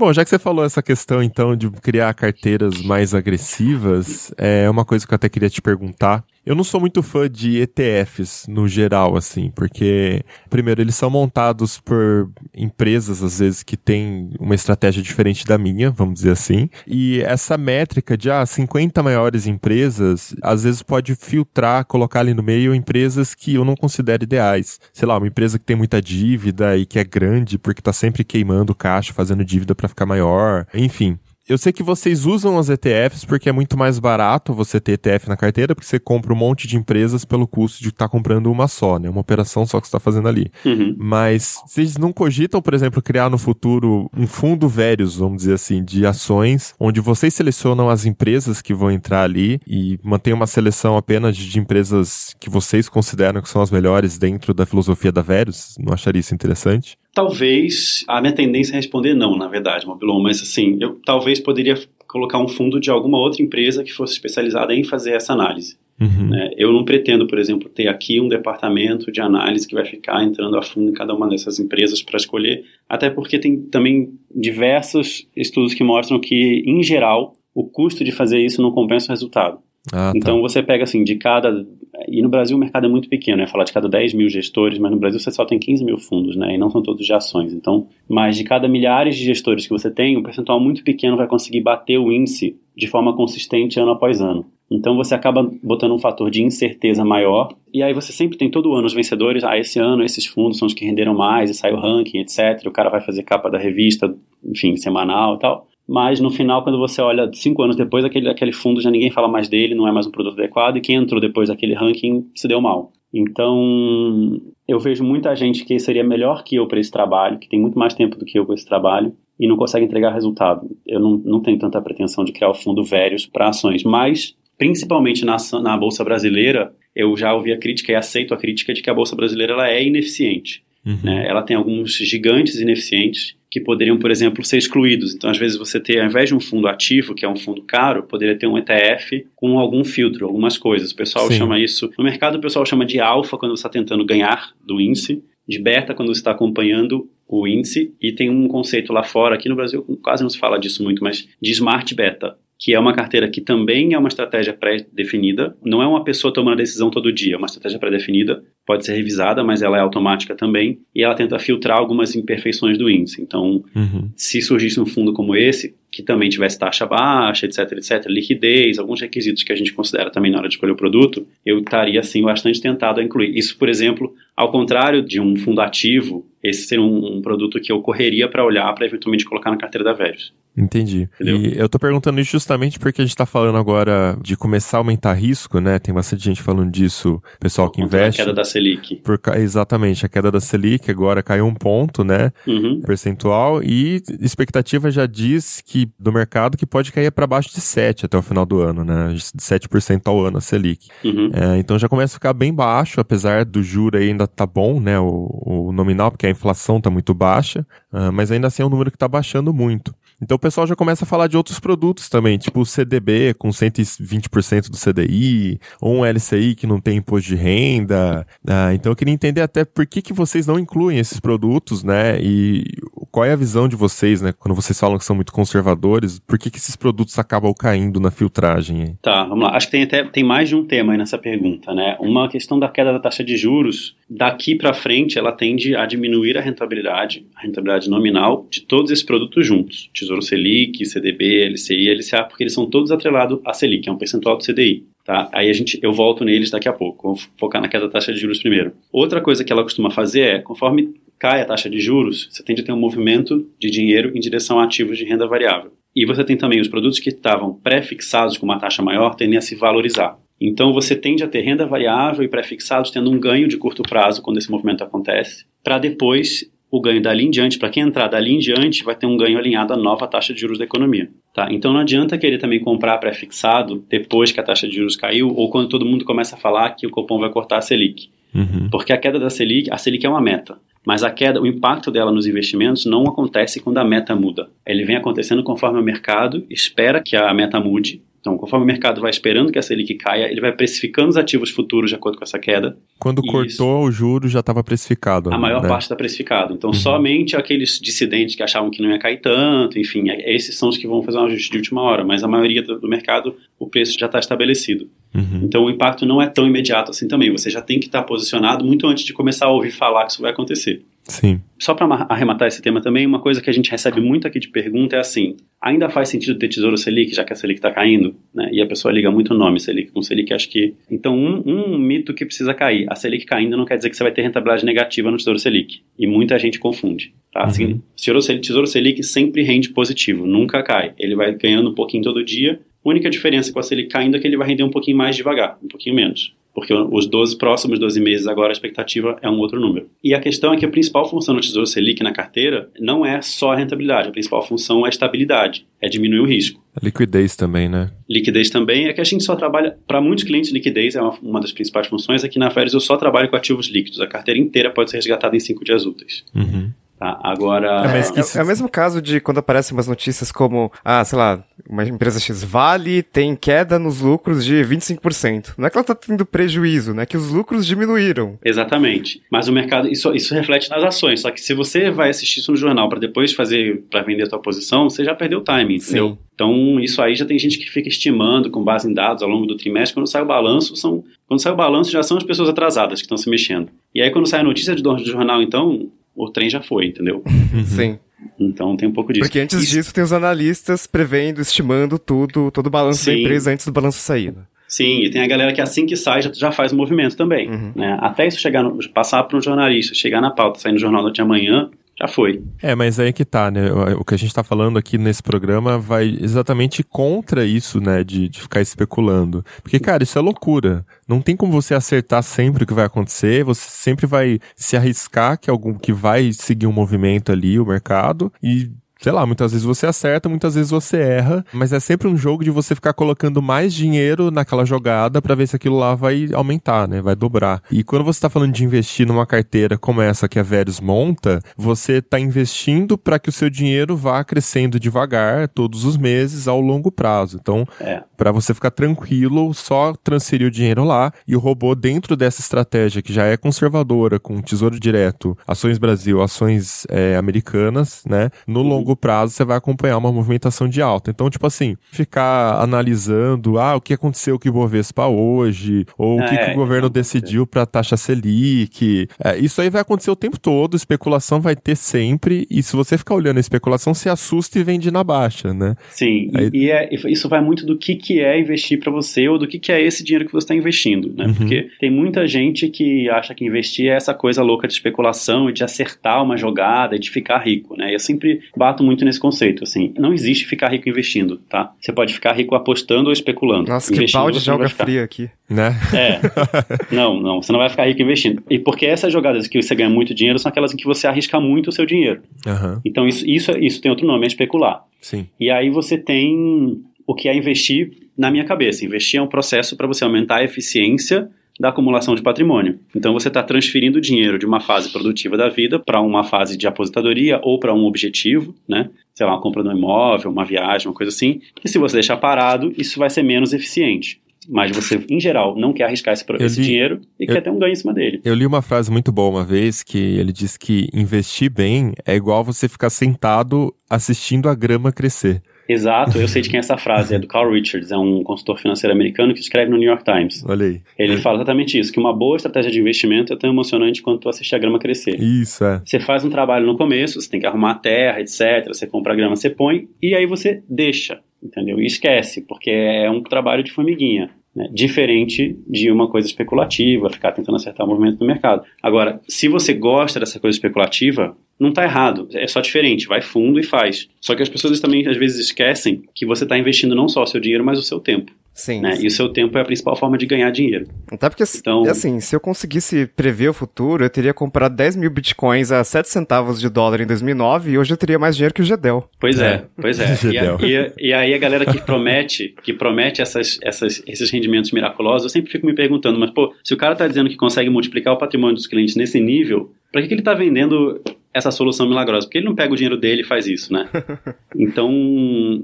[0.02, 4.84] Bom, já que você falou essa questão, então, de criar carteiras mais agressivas, é uma
[4.84, 6.24] coisa que eu até queria te perguntar.
[6.44, 11.80] Eu não sou muito fã de ETFs no geral, assim, porque, primeiro, eles são montados
[11.80, 16.68] por empresas, às vezes, que têm uma estratégia diferente da minha, vamos dizer assim.
[16.88, 22.42] E essa métrica de, ah, 50 maiores empresas, às vezes pode filtrar, colocar ali no
[22.42, 24.80] meio empresas que eu não considero ideais.
[24.92, 28.24] Sei lá, uma empresa que tem muita dívida e que é grande porque tá sempre
[28.24, 30.66] queimando caixa, fazendo dívida para ficar maior.
[30.74, 31.20] Enfim.
[31.52, 35.28] Eu sei que vocês usam as ETFs porque é muito mais barato você ter ETF
[35.28, 38.70] na carteira, porque você compra um monte de empresas pelo custo de estar comprando uma
[38.70, 39.10] só, né?
[39.10, 40.50] Uma operação só que você está fazendo ali.
[40.64, 40.96] Uhum.
[40.98, 45.84] Mas vocês não cogitam, por exemplo, criar no futuro um fundo velhos, vamos dizer assim,
[45.84, 50.96] de ações, onde vocês selecionam as empresas que vão entrar ali e mantém uma seleção
[50.96, 55.76] apenas de empresas que vocês consideram que são as melhores dentro da filosofia da Velhos?
[55.78, 56.98] Não acharia isso interessante?
[57.14, 61.76] Talvez, a minha tendência é responder não, na verdade, Mobilon, mas assim, eu talvez poderia
[62.08, 65.78] colocar um fundo de alguma outra empresa que fosse especializada em fazer essa análise.
[66.00, 66.30] Uhum.
[66.30, 66.52] né?
[66.58, 70.58] Eu não pretendo, por exemplo, ter aqui um departamento de análise que vai ficar entrando
[70.58, 75.76] a fundo em cada uma dessas empresas para escolher, até porque tem também diversos estudos
[75.76, 79.60] que mostram que, em geral, o custo de fazer isso não compensa o resultado.
[79.88, 80.14] Ah, tá.
[80.16, 81.66] Então você pega assim, de cada.
[82.08, 83.48] E no Brasil o mercado é muito pequeno, né?
[83.48, 86.36] Falar de cada 10 mil gestores, mas no Brasil você só tem 15 mil fundos,
[86.36, 86.56] né?
[86.56, 87.54] E não são todos de ações.
[87.54, 91.28] Então, mas de cada milhares de gestores que você tem, um percentual muito pequeno vai
[91.28, 94.46] conseguir bater o índice de forma consistente ano após ano.
[94.72, 98.74] Então você acaba botando um fator de incerteza maior, e aí você sempre tem todo
[98.74, 101.74] ano os vencedores, ah, esse ano esses fundos são os que renderam mais, e sai
[101.74, 102.66] o ranking, etc.
[102.66, 105.68] O cara vai fazer capa da revista, enfim, semanal e tal.
[105.88, 109.28] Mas no final, quando você olha cinco anos depois, aquele, aquele fundo já ninguém fala
[109.28, 112.48] mais dele, não é mais um produto adequado, e quem entrou depois daquele ranking se
[112.48, 112.92] deu mal.
[113.14, 117.60] Então, eu vejo muita gente que seria melhor que eu para esse trabalho, que tem
[117.60, 120.70] muito mais tempo do que eu com esse trabalho, e não consegue entregar resultado.
[120.88, 125.26] Eu não, não tenho tanta pretensão de criar o fundo Velhos para ações, mas, principalmente
[125.26, 128.90] na, na Bolsa Brasileira, eu já ouvi a crítica e aceito a crítica de que
[128.90, 130.64] a Bolsa Brasileira ela é ineficiente.
[130.86, 131.00] Uhum.
[131.04, 131.28] né?
[131.28, 135.14] Ela tem alguns gigantes ineficientes que poderiam, por exemplo, ser excluídos.
[135.14, 137.62] Então, às vezes, você ter, ao invés de um fundo ativo, que é um fundo
[137.62, 140.92] caro, poderia ter um ETF com algum filtro, algumas coisas.
[140.92, 141.38] O pessoal Sim.
[141.38, 141.92] chama isso.
[141.98, 145.60] No mercado, o pessoal chama de alfa quando você está tentando ganhar do índice, de
[145.60, 149.56] beta quando você está acompanhando o índice, e tem um conceito lá fora, aqui no
[149.56, 152.38] Brasil quase não se fala disso muito, mas de smart beta.
[152.64, 155.58] Que é uma carteira que também é uma estratégia pré-definida.
[155.66, 158.44] Não é uma pessoa tomando a decisão todo dia, é uma estratégia pré-definida.
[158.68, 160.80] Pode ser revisada, mas ela é automática também.
[160.94, 163.20] E ela tenta filtrar algumas imperfeições do índice.
[163.22, 164.12] Então, Uhum.
[164.16, 169.02] se surgisse um fundo como esse, que também tivesse taxa baixa, etc, etc, liquidez, alguns
[169.02, 172.22] requisitos que a gente considera também na hora de escolher o produto, eu estaria, assim,
[172.22, 173.36] bastante tentado a incluir.
[173.36, 177.72] Isso, por exemplo, ao contrário de um fundo ativo, esse seria um, um produto que
[177.72, 180.34] eu correria para olhar para eventualmente colocar na carteira da Velhos.
[180.58, 181.08] Entendi.
[181.16, 181.38] Entendeu?
[181.38, 184.80] E eu tô perguntando isso justamente porque a gente tá falando agora de começar a
[184.80, 185.80] aumentar risco, né?
[185.80, 188.22] Tem bastante gente falando disso, pessoal que Contra a investe.
[188.22, 188.98] queda da Selic.
[188.98, 192.32] Por, exatamente, a queda da Selic agora caiu um ponto, né?
[192.46, 192.82] Uhum.
[192.82, 198.06] Percentual, e expectativa já diz que do mercado que pode cair para baixo de 7
[198.06, 199.14] até o final do ano, né?
[199.14, 200.90] De 7% ao ano a Selic.
[201.04, 201.32] Uhum.
[201.34, 204.82] É, então já começa a ficar bem baixo, apesar do juro aí ainda tá bom,
[204.82, 205.00] né?
[205.00, 208.92] O, o nominal, porque inflação tá muito baixa, ah, mas ainda assim é um número
[208.92, 209.94] que tá baixando muito.
[210.22, 213.50] Então o pessoal já começa a falar de outros produtos também, tipo o CDB com
[213.50, 218.26] 120% do CDI, ou um LCI que não tem imposto de renda.
[218.48, 222.22] Ah, então eu queria entender até por que, que vocês não incluem esses produtos, né?
[222.22, 222.66] E
[223.12, 224.32] qual é a visão de vocês, né?
[224.32, 228.10] Quando vocês falam que são muito conservadores, por que, que esses produtos acabam caindo na
[228.10, 228.98] filtragem?
[229.02, 229.56] Tá, vamos lá.
[229.56, 231.98] Acho que tem até tem mais de um tema aí nessa pergunta, né?
[232.00, 236.38] Uma questão da queda da taxa de juros, daqui para frente, ela tende a diminuir
[236.38, 239.90] a rentabilidade, a rentabilidade nominal de todos esses produtos juntos.
[239.94, 244.38] Tesouro Selic, CDB, LCI, LCA, porque eles são todos atrelados à Selic, é um percentual
[244.38, 244.86] do CDI.
[245.04, 245.28] Tá?
[245.34, 247.10] Aí a gente, eu volto neles daqui a pouco.
[247.10, 248.74] Vou focar na queda da taxa de juros primeiro.
[248.92, 252.62] Outra coisa que ela costuma fazer é, conforme cai a taxa de juros, você tende
[252.62, 255.72] a ter um movimento de dinheiro em direção a ativos de renda variável.
[255.96, 259.42] E você tem também os produtos que estavam pré-fixados com uma taxa maior tendem a
[259.42, 260.18] se valorizar.
[260.42, 264.24] Então você tende a ter renda variável e pré-fixados tendo um ganho de curto prazo
[264.24, 268.34] quando esse movimento acontece, para depois o ganho dali em diante, para quem entrar dali
[268.34, 271.08] em diante, vai ter um ganho alinhado à nova taxa de juros da economia.
[271.36, 271.50] Tá?
[271.52, 275.52] Então não adianta querer também comprar pré-fixado depois que a taxa de juros caiu ou
[275.52, 278.10] quando todo mundo começa a falar que o Copom vai cortar a Selic.
[278.34, 278.70] Uhum.
[278.72, 281.92] Porque a queda da Selic, a Selic é uma meta, mas a queda, o impacto
[281.92, 284.50] dela nos investimentos não acontece quando a meta muda.
[284.66, 288.02] Ele vem acontecendo conforme o mercado espera que a meta mude.
[288.22, 291.50] Então, conforme o mercado vai esperando que a Selic caia, ele vai precificando os ativos
[291.50, 292.78] futuros de acordo com essa queda.
[293.00, 293.32] Quando Isso.
[293.32, 295.34] cortou o juro já estava precificado.
[295.34, 295.68] A maior né?
[295.68, 296.54] parte está precificado.
[296.54, 300.70] Então, somente aqueles dissidentes que achavam que não ia cair tanto, enfim, é- esses são
[300.70, 302.04] os que vão fazer um ajuste de última hora.
[302.04, 304.88] Mas a maioria do mercado, o preço já está estabelecido.
[305.14, 305.42] Uhum.
[305.44, 307.32] Então, o impacto não é tão imediato assim também.
[307.32, 310.22] Você já tem que estar posicionado muito antes de começar a ouvir falar que isso
[310.22, 310.84] vai acontecer.
[311.04, 311.42] Sim.
[311.60, 314.50] Só para arrematar esse tema também, uma coisa que a gente recebe muito aqui de
[314.50, 318.16] pergunta é assim: ainda faz sentido ter Tesouro Selic, já que a Selic está caindo?
[318.34, 318.50] Né?
[318.52, 320.74] E a pessoa liga muito o nome Selic com Selic, acho que.
[320.90, 324.04] Então, um, um mito que precisa cair: a Selic caindo não quer dizer que você
[324.04, 325.82] vai ter rentabilidade negativa no Tesouro Selic.
[325.98, 327.14] E muita gente confunde.
[327.34, 327.44] Tá?
[327.44, 330.94] Assim, Tesouro Selic, Tesouro Selic sempre rende positivo, nunca cai.
[330.98, 332.60] Ele vai ganhando um pouquinho todo dia.
[332.84, 335.16] A única diferença com a Selic caindo é que ele vai render um pouquinho mais
[335.16, 336.34] devagar, um pouquinho menos.
[336.54, 339.90] Porque os 12 próximos 12 meses agora a expectativa é um outro número.
[340.04, 343.22] E a questão é que a principal função do Tesouro Selic na carteira não é
[343.22, 346.62] só a rentabilidade, a principal função é a estabilidade, é diminuir o risco.
[346.76, 347.92] A liquidez também, né?
[348.10, 351.40] Liquidez também é que a gente só trabalha, para muitos clientes, liquidez é uma, uma
[351.40, 352.24] das principais funções.
[352.24, 355.36] Aqui na Férias eu só trabalho com ativos líquidos, a carteira inteira pode ser resgatada
[355.36, 356.26] em 5 dias úteis.
[356.36, 356.72] Uhum.
[357.02, 357.20] Tá?
[357.24, 357.84] Agora.
[357.84, 361.04] É, mas que É, é o mesmo caso de quando aparecem umas notícias como, ah,
[361.04, 365.56] sei lá, uma empresa X Vale tem queda nos lucros de 25%.
[365.58, 367.02] Não é que ela tá tendo prejuízo, né?
[367.02, 368.38] É que os lucros diminuíram.
[368.46, 369.20] Exatamente.
[369.32, 371.22] Mas o mercado, isso, isso reflete nas ações.
[371.22, 374.30] Só que se você vai assistir isso no jornal para depois fazer, para vender a
[374.30, 376.10] tua posição, você já perdeu o timing, entendeu?
[376.10, 376.18] Sim.
[376.36, 379.48] Então, isso aí já tem gente que fica estimando com base em dados ao longo
[379.48, 379.96] do trimestre.
[379.96, 383.06] Quando sai o balanço, são, quando sai o balanço já são as pessoas atrasadas que
[383.06, 383.70] estão se mexendo.
[383.94, 387.24] E aí, quando sai a notícia do, do jornal, então, o trem já foi, entendeu?
[387.66, 387.98] Sim.
[388.40, 389.26] Então, tem um pouco disso.
[389.26, 393.20] Porque antes Isso- disso tem os analistas prevendo, estimando tudo, todo o balanço da Sim.
[393.22, 394.32] empresa antes do balanço sair.
[394.32, 394.44] né?
[394.68, 397.50] Sim, e tem a galera que assim que sai já, já faz o movimento também.
[397.50, 397.72] Uhum.
[397.76, 397.98] né?
[398.00, 401.20] Até isso chegar no, passar para um jornalista, chegar na pauta, sair no jornal de
[401.22, 401.70] amanhã,
[402.00, 402.44] já foi.
[402.62, 403.72] É, mas aí que tá, né?
[403.98, 408.04] O que a gente tá falando aqui nesse programa vai exatamente contra isso, né?
[408.04, 409.46] De, de ficar especulando.
[409.62, 410.86] Porque, cara, isso é loucura.
[411.08, 413.44] Não tem como você acertar sempre o que vai acontecer.
[413.44, 418.32] Você sempre vai se arriscar que algum que vai seguir um movimento ali, o mercado,
[418.42, 418.72] e
[419.02, 422.44] sei lá, muitas vezes você acerta, muitas vezes você erra, mas é sempre um jogo
[422.44, 426.88] de você ficar colocando mais dinheiro naquela jogada para ver se aquilo lá vai aumentar,
[426.88, 427.02] né?
[427.02, 427.62] Vai dobrar.
[427.72, 431.42] E quando você tá falando de investir numa carteira como essa que a Verus monta,
[431.58, 436.62] você tá investindo para que o seu dinheiro vá crescendo devagar todos os meses ao
[436.62, 437.38] longo prazo.
[437.42, 438.04] Então, É.
[438.16, 443.02] para você ficar tranquilo, só transferir o dinheiro lá e o robô dentro dessa estratégia
[443.02, 448.30] que já é conservadora, com tesouro direto, ações Brasil, ações é, americanas, né?
[448.46, 451.12] No longo prazo você vai acompanhar uma movimentação de alta.
[451.12, 456.26] Então, tipo assim, ficar analisando, ah, o que aconteceu com o Ibovespa hoje, ou o
[456.28, 459.08] que, É, que o governo então, decidiu para taxa Selic.
[459.24, 462.98] É, isso aí vai acontecer o tempo todo, especulação vai ter sempre, e se você
[462.98, 465.76] ficar olhando a especulação, se assusta e vende na baixa, né?
[465.90, 469.28] Sim, e- Aí- e, é- isso vai muito do que, que é investir para você
[469.28, 471.26] ou do que, que é esse dinheiro que você está investindo, né?
[471.26, 471.34] Uhum.
[471.34, 475.54] Porque tem muita gente que acha que investir é essa coisa louca de especulação e
[475.54, 477.94] de acertar uma jogada e de ficar rico, né?
[477.94, 481.72] Eu sempre bato muito nesse conceito, assim, não existe ficar rico investindo, tá?
[481.80, 483.70] Você pode ficar rico apostando ou especulando.
[483.70, 484.86] Nossa, que balde de ficar.
[484.86, 485.30] fria aqui.
[485.50, 485.76] Né?
[485.94, 486.22] É.
[486.96, 488.42] Não, não, você não vai ficar rico investindo.
[488.50, 491.40] E porque essas jogadas que você ganha muito dinheiro são aquelas em que você arrisca
[491.42, 492.22] muito o seu dinheiro.
[492.48, 494.84] Aham, Então isso, isso, isso tem outro nome, é especular.
[495.02, 495.28] sim.
[495.40, 498.86] E aí você tem o que é investir na minha cabeça.
[498.86, 501.28] Investir é um processo para você aumentar a eficiência
[501.62, 502.80] da acumulação de patrimônio.
[502.96, 506.68] Então você está transferindo dinheiro de uma fase produtiva da vida para uma fase de
[506.68, 508.90] aposentadoria ou para um objetivo, né?
[509.14, 511.40] Sei lá, uma compra de um imóvel, uma viagem, uma coisa assim.
[511.64, 514.20] E se você deixar parado, isso vai ser menos eficiente.
[514.50, 517.52] Mas você, em geral, não quer arriscar esse, esse li- dinheiro e eu- quer ter
[517.52, 518.20] um ganho em cima dele.
[518.26, 522.16] Eu li uma frase muito boa uma vez que ele disse que investir bem é
[522.16, 525.44] igual você ficar sentado assistindo a grama crescer.
[525.72, 528.60] Exato, eu sei de quem é essa frase, é do Carl Richards, é um consultor
[528.60, 530.44] financeiro americano que escreve no New York Times.
[530.46, 530.82] Olha aí.
[530.98, 534.56] Ele fala exatamente isso, que uma boa estratégia de investimento é tão emocionante quanto assistir
[534.56, 535.20] a grama crescer.
[535.20, 535.82] Isso, é.
[535.86, 538.68] Você faz um trabalho no começo, você tem que arrumar a terra, etc.
[538.68, 541.80] Você compra a grama, você põe, e aí você deixa, entendeu?
[541.80, 544.30] E esquece, porque é um trabalho de formiguinha.
[544.56, 544.70] Né?
[544.72, 548.64] Diferente de uma coisa especulativa, ficar tentando acertar o movimento do mercado.
[548.82, 553.60] Agora, se você gosta dessa coisa especulativa, não está errado, é só diferente, vai fundo
[553.60, 554.10] e faz.
[554.20, 557.28] Só que as pessoas também às vezes esquecem que você está investindo não só o
[557.28, 558.32] seu dinheiro, mas o seu tempo.
[558.62, 558.82] Sim.
[558.82, 558.98] Né?
[559.02, 560.86] E o seu tempo é a principal forma de ganhar dinheiro.
[561.12, 565.10] Até porque, Então- assim, se eu conseguisse prever o futuro, eu teria comprado 10 mil
[565.10, 568.62] bitcoins a 7 centavos de dólar em 2009 e hoje eu teria mais dinheiro que
[568.62, 569.10] o Gedel.
[569.20, 569.64] Pois é, É.
[569.80, 570.06] pois é.
[570.32, 574.72] E, a- e- e aí a galera que promete, que promete essas, essas, esses rendimentos
[574.72, 577.70] miraculosos, eu sempre fico me perguntando, mas pô, se o cara tá dizendo que consegue
[577.70, 581.02] multiplicar o patrimônio dos clientes nesse nível, pra que, que ele tá vendendo
[581.34, 582.26] essa solução milagrosa?
[582.28, 583.88] Porque ele não pega o dinheiro dele e faz isso, né?
[584.56, 584.92] Então,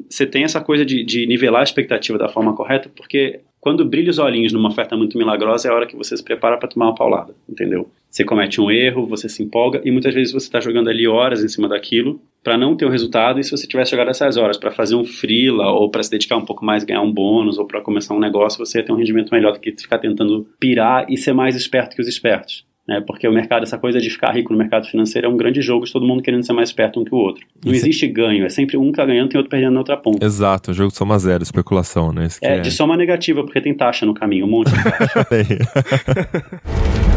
[0.09, 4.09] você tem essa coisa de, de nivelar a expectativa da forma correta, porque quando brilha
[4.09, 6.85] os olhinhos numa oferta muito milagrosa, é a hora que você se prepara para tomar
[6.85, 7.91] uma paulada, entendeu?
[8.09, 11.43] Você comete um erro, você se empolga e muitas vezes você está jogando ali horas
[11.43, 13.39] em cima daquilo para não ter o resultado.
[13.39, 16.37] E se você tivesse jogado essas horas para fazer um freela ou para se dedicar
[16.37, 18.95] um pouco mais, ganhar um bônus ou para começar um negócio, você ia ter um
[18.95, 22.65] rendimento melhor do que ficar tentando pirar e ser mais esperto que os espertos.
[22.87, 23.03] Né?
[23.05, 25.85] Porque o mercado, essa coisa de ficar rico no mercado financeiro é um grande jogo
[25.85, 27.45] de todo mundo querendo ser mais esperto um que o outro.
[27.65, 29.79] Não Isso é- existe ganho, é sempre um que tá ganhando e outro perdendo na
[29.79, 30.25] outra ponta.
[30.25, 32.27] Exato, o jogo de soma zero, especulação, né?
[32.39, 35.27] Que É, de soma negativa, porque tem taxa no caminho, um monte de taxa.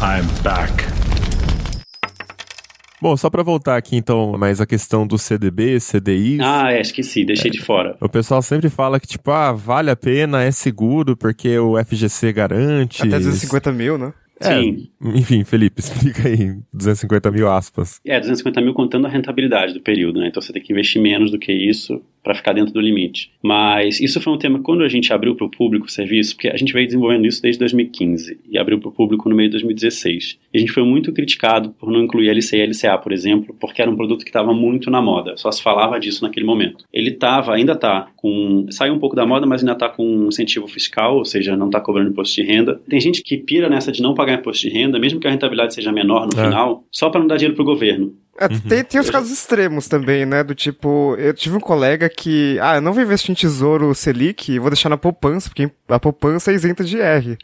[0.00, 0.87] I'm back.
[3.00, 6.38] Bom, só pra voltar aqui então, mais a questão do CDB, CDI.
[6.42, 7.96] ah, é, esqueci, deixei de fora.
[8.00, 12.32] O pessoal sempre fala que, tipo, ah, vale a pena, é seguro, porque o FGC
[12.32, 13.02] garante.
[13.02, 14.12] Até 250 mil, né?
[14.40, 14.88] É, Sim.
[15.02, 16.56] Enfim, Felipe, explica aí.
[16.72, 18.00] 250 mil aspas.
[18.04, 20.28] É, 250 mil contando a rentabilidade do período, né?
[20.28, 23.30] Então você tem que investir menos do que isso para ficar dentro do limite.
[23.42, 26.34] Mas isso foi um tema que quando a gente abriu para o público o serviço,
[26.34, 29.48] porque a gente veio desenvolvendo isso desde 2015 e abriu para o público no meio
[29.48, 30.38] de 2016.
[30.52, 33.80] E a gente foi muito criticado por não incluir LC e LCA, por exemplo, porque
[33.80, 36.84] era um produto que estava muito na moda, só se falava disso naquele momento.
[36.92, 38.66] Ele estava, ainda está, com.
[38.70, 41.66] saiu um pouco da moda, mas ainda está com um incentivo fiscal, ou seja, não
[41.66, 42.78] está cobrando imposto de renda.
[42.88, 45.74] Tem gente que pira nessa de não pagar imposto de renda, mesmo que a rentabilidade
[45.74, 46.44] seja menor no É.
[46.44, 48.14] final, só para não dar dinheiro para o governo.
[48.40, 50.44] É, tem, tem os casos extremos também, né?
[50.44, 54.58] Do tipo, eu tive um colega que, ah, eu não vou investir em tesouro Selic,
[54.60, 57.36] vou deixar na poupança, porque a poupança é isenta de R.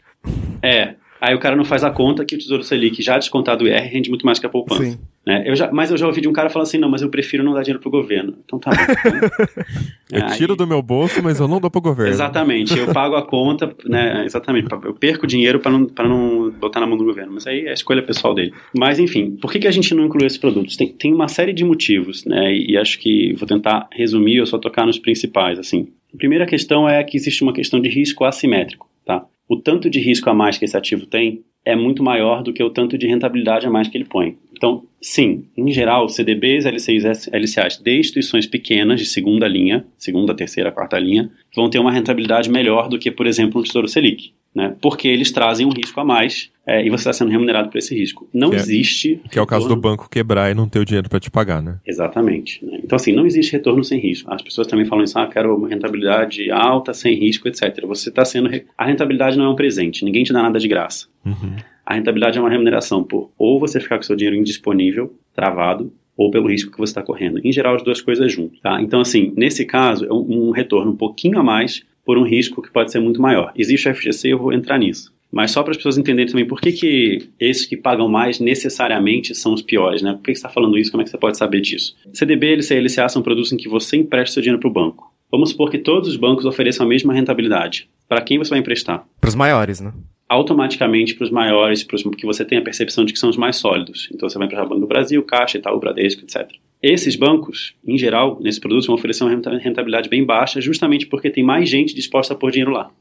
[0.61, 0.95] É.
[1.19, 3.89] Aí o cara não faz a conta que o Tesouro Selic já descontado o IR
[3.91, 4.83] rende muito mais que a poupança.
[4.83, 4.99] Sim.
[5.25, 5.43] Né?
[5.47, 7.43] Eu já, mas eu já ouvi de um cara falando assim, não, mas eu prefiro
[7.43, 8.35] não dar dinheiro pro governo.
[8.45, 9.63] Então tá bom.
[10.11, 12.11] Eu Aí- tiro do meu bolso, mas eu não dou pro governo.
[12.11, 14.23] Exatamente, eu pago a conta, né?
[14.23, 17.65] Exatamente, eu perco dinheiro para não, pra não botar na mão do governo, mas aí
[17.65, 18.53] é a escolha pessoal dele.
[18.77, 20.77] Mas enfim, por que, que a gente não inclui esses produtos?
[20.77, 22.53] Tem, tem uma série de motivos, né?
[22.53, 25.87] E, e acho que vou tentar resumir ou só tocar nos principais, assim.
[26.13, 29.25] A primeira questão é que existe uma questão de risco assimétrico, tá?
[29.47, 32.63] o tanto de risco a mais que esse ativo tem é muito maior do que
[32.63, 34.37] o tanto de rentabilidade a mais que ele põe.
[34.55, 40.71] Então, sim, em geral, CDBs, LCIs, LCAs de instituições pequenas, de segunda linha, segunda, terceira,
[40.71, 44.73] quarta linha, vão ter uma rentabilidade melhor do que, por exemplo, um Tesouro Selic né?
[44.81, 47.93] Porque eles trazem um risco a mais é, e você está sendo remunerado por esse
[47.93, 48.27] risco.
[48.33, 49.21] Não que é- existe.
[49.25, 51.29] É, que é o caso do banco quebrar e não ter o dinheiro para te
[51.29, 51.77] pagar, né?
[51.85, 52.63] Exatamente.
[52.65, 52.79] Né?
[52.81, 54.33] Então, assim, não existe retorno sem risco.
[54.33, 57.85] As pessoas também falam isso, ah, quero uma rentabilidade alta, sem risco, etc.
[57.85, 58.49] Você está sendo.
[58.77, 61.07] A rentabilidade não é um presente, ninguém te dá nada de graça.
[61.25, 61.55] Uhum.
[61.85, 66.31] A rentabilidade é uma remuneração por ou você ficar com seu dinheiro indisponível, travado, ou
[66.31, 67.39] pelo risco que você está correndo.
[67.43, 68.59] Em geral, as duas coisas juntas.
[68.59, 68.81] Tá?
[68.81, 72.71] Então, assim, nesse caso, é um, retorno um pouquinho a mais por um risco que
[72.71, 73.51] pode ser muito maior.
[73.55, 75.13] Existe o FGC, eu vou entrar nisso.
[75.31, 79.35] Mas só para as pessoas entenderem também por que, que esses que pagam mais necessariamente
[79.35, 80.13] são os piores, né?
[80.13, 80.91] Por que, que você está falando isso?
[80.91, 81.95] Como é que você pode saber disso?
[82.13, 85.13] CDB, e LCA são produtos em que você empresta seu dinheiro para o banco.
[85.29, 87.89] Vamos supor que todos os bancos ofereçam a mesma rentabilidade.
[88.07, 89.05] Para quem você vai emprestar?
[89.19, 89.91] Para os maiores, né?
[90.27, 93.37] Automaticamente para os maiores, para os que você tem a percepção de que são os
[93.37, 94.09] mais sólidos.
[94.13, 96.49] Então você vai emprestar Banco do Brasil, Caixa, Itaú, Bradesco, etc.
[96.81, 101.43] Esses bancos, em geral, nesses produtos, vão oferecer uma rentabilidade bem baixa, justamente porque tem
[101.43, 102.91] mais gente disposta a pôr dinheiro lá.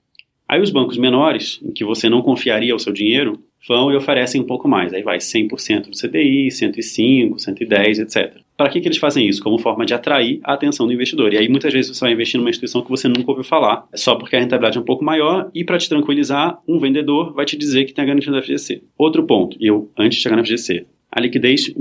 [0.48, 4.40] Aí os bancos menores, em que você não confiaria o seu dinheiro, vão e oferecem
[4.40, 4.92] um pouco mais.
[4.92, 8.43] Aí vai 100% do CDI, 105, 110, etc.
[8.56, 9.42] Para que, que eles fazem isso?
[9.42, 11.32] Como forma de atrair a atenção do investidor.
[11.32, 14.14] E aí muitas vezes você vai investir numa instituição que você nunca ouviu falar, só
[14.14, 17.56] porque a rentabilidade é um pouco maior e para te tranquilizar, um vendedor vai te
[17.56, 18.82] dizer que tem a garantia da FGC.
[18.96, 21.72] Outro ponto, eu antes de chegar na FGC, a liquidez,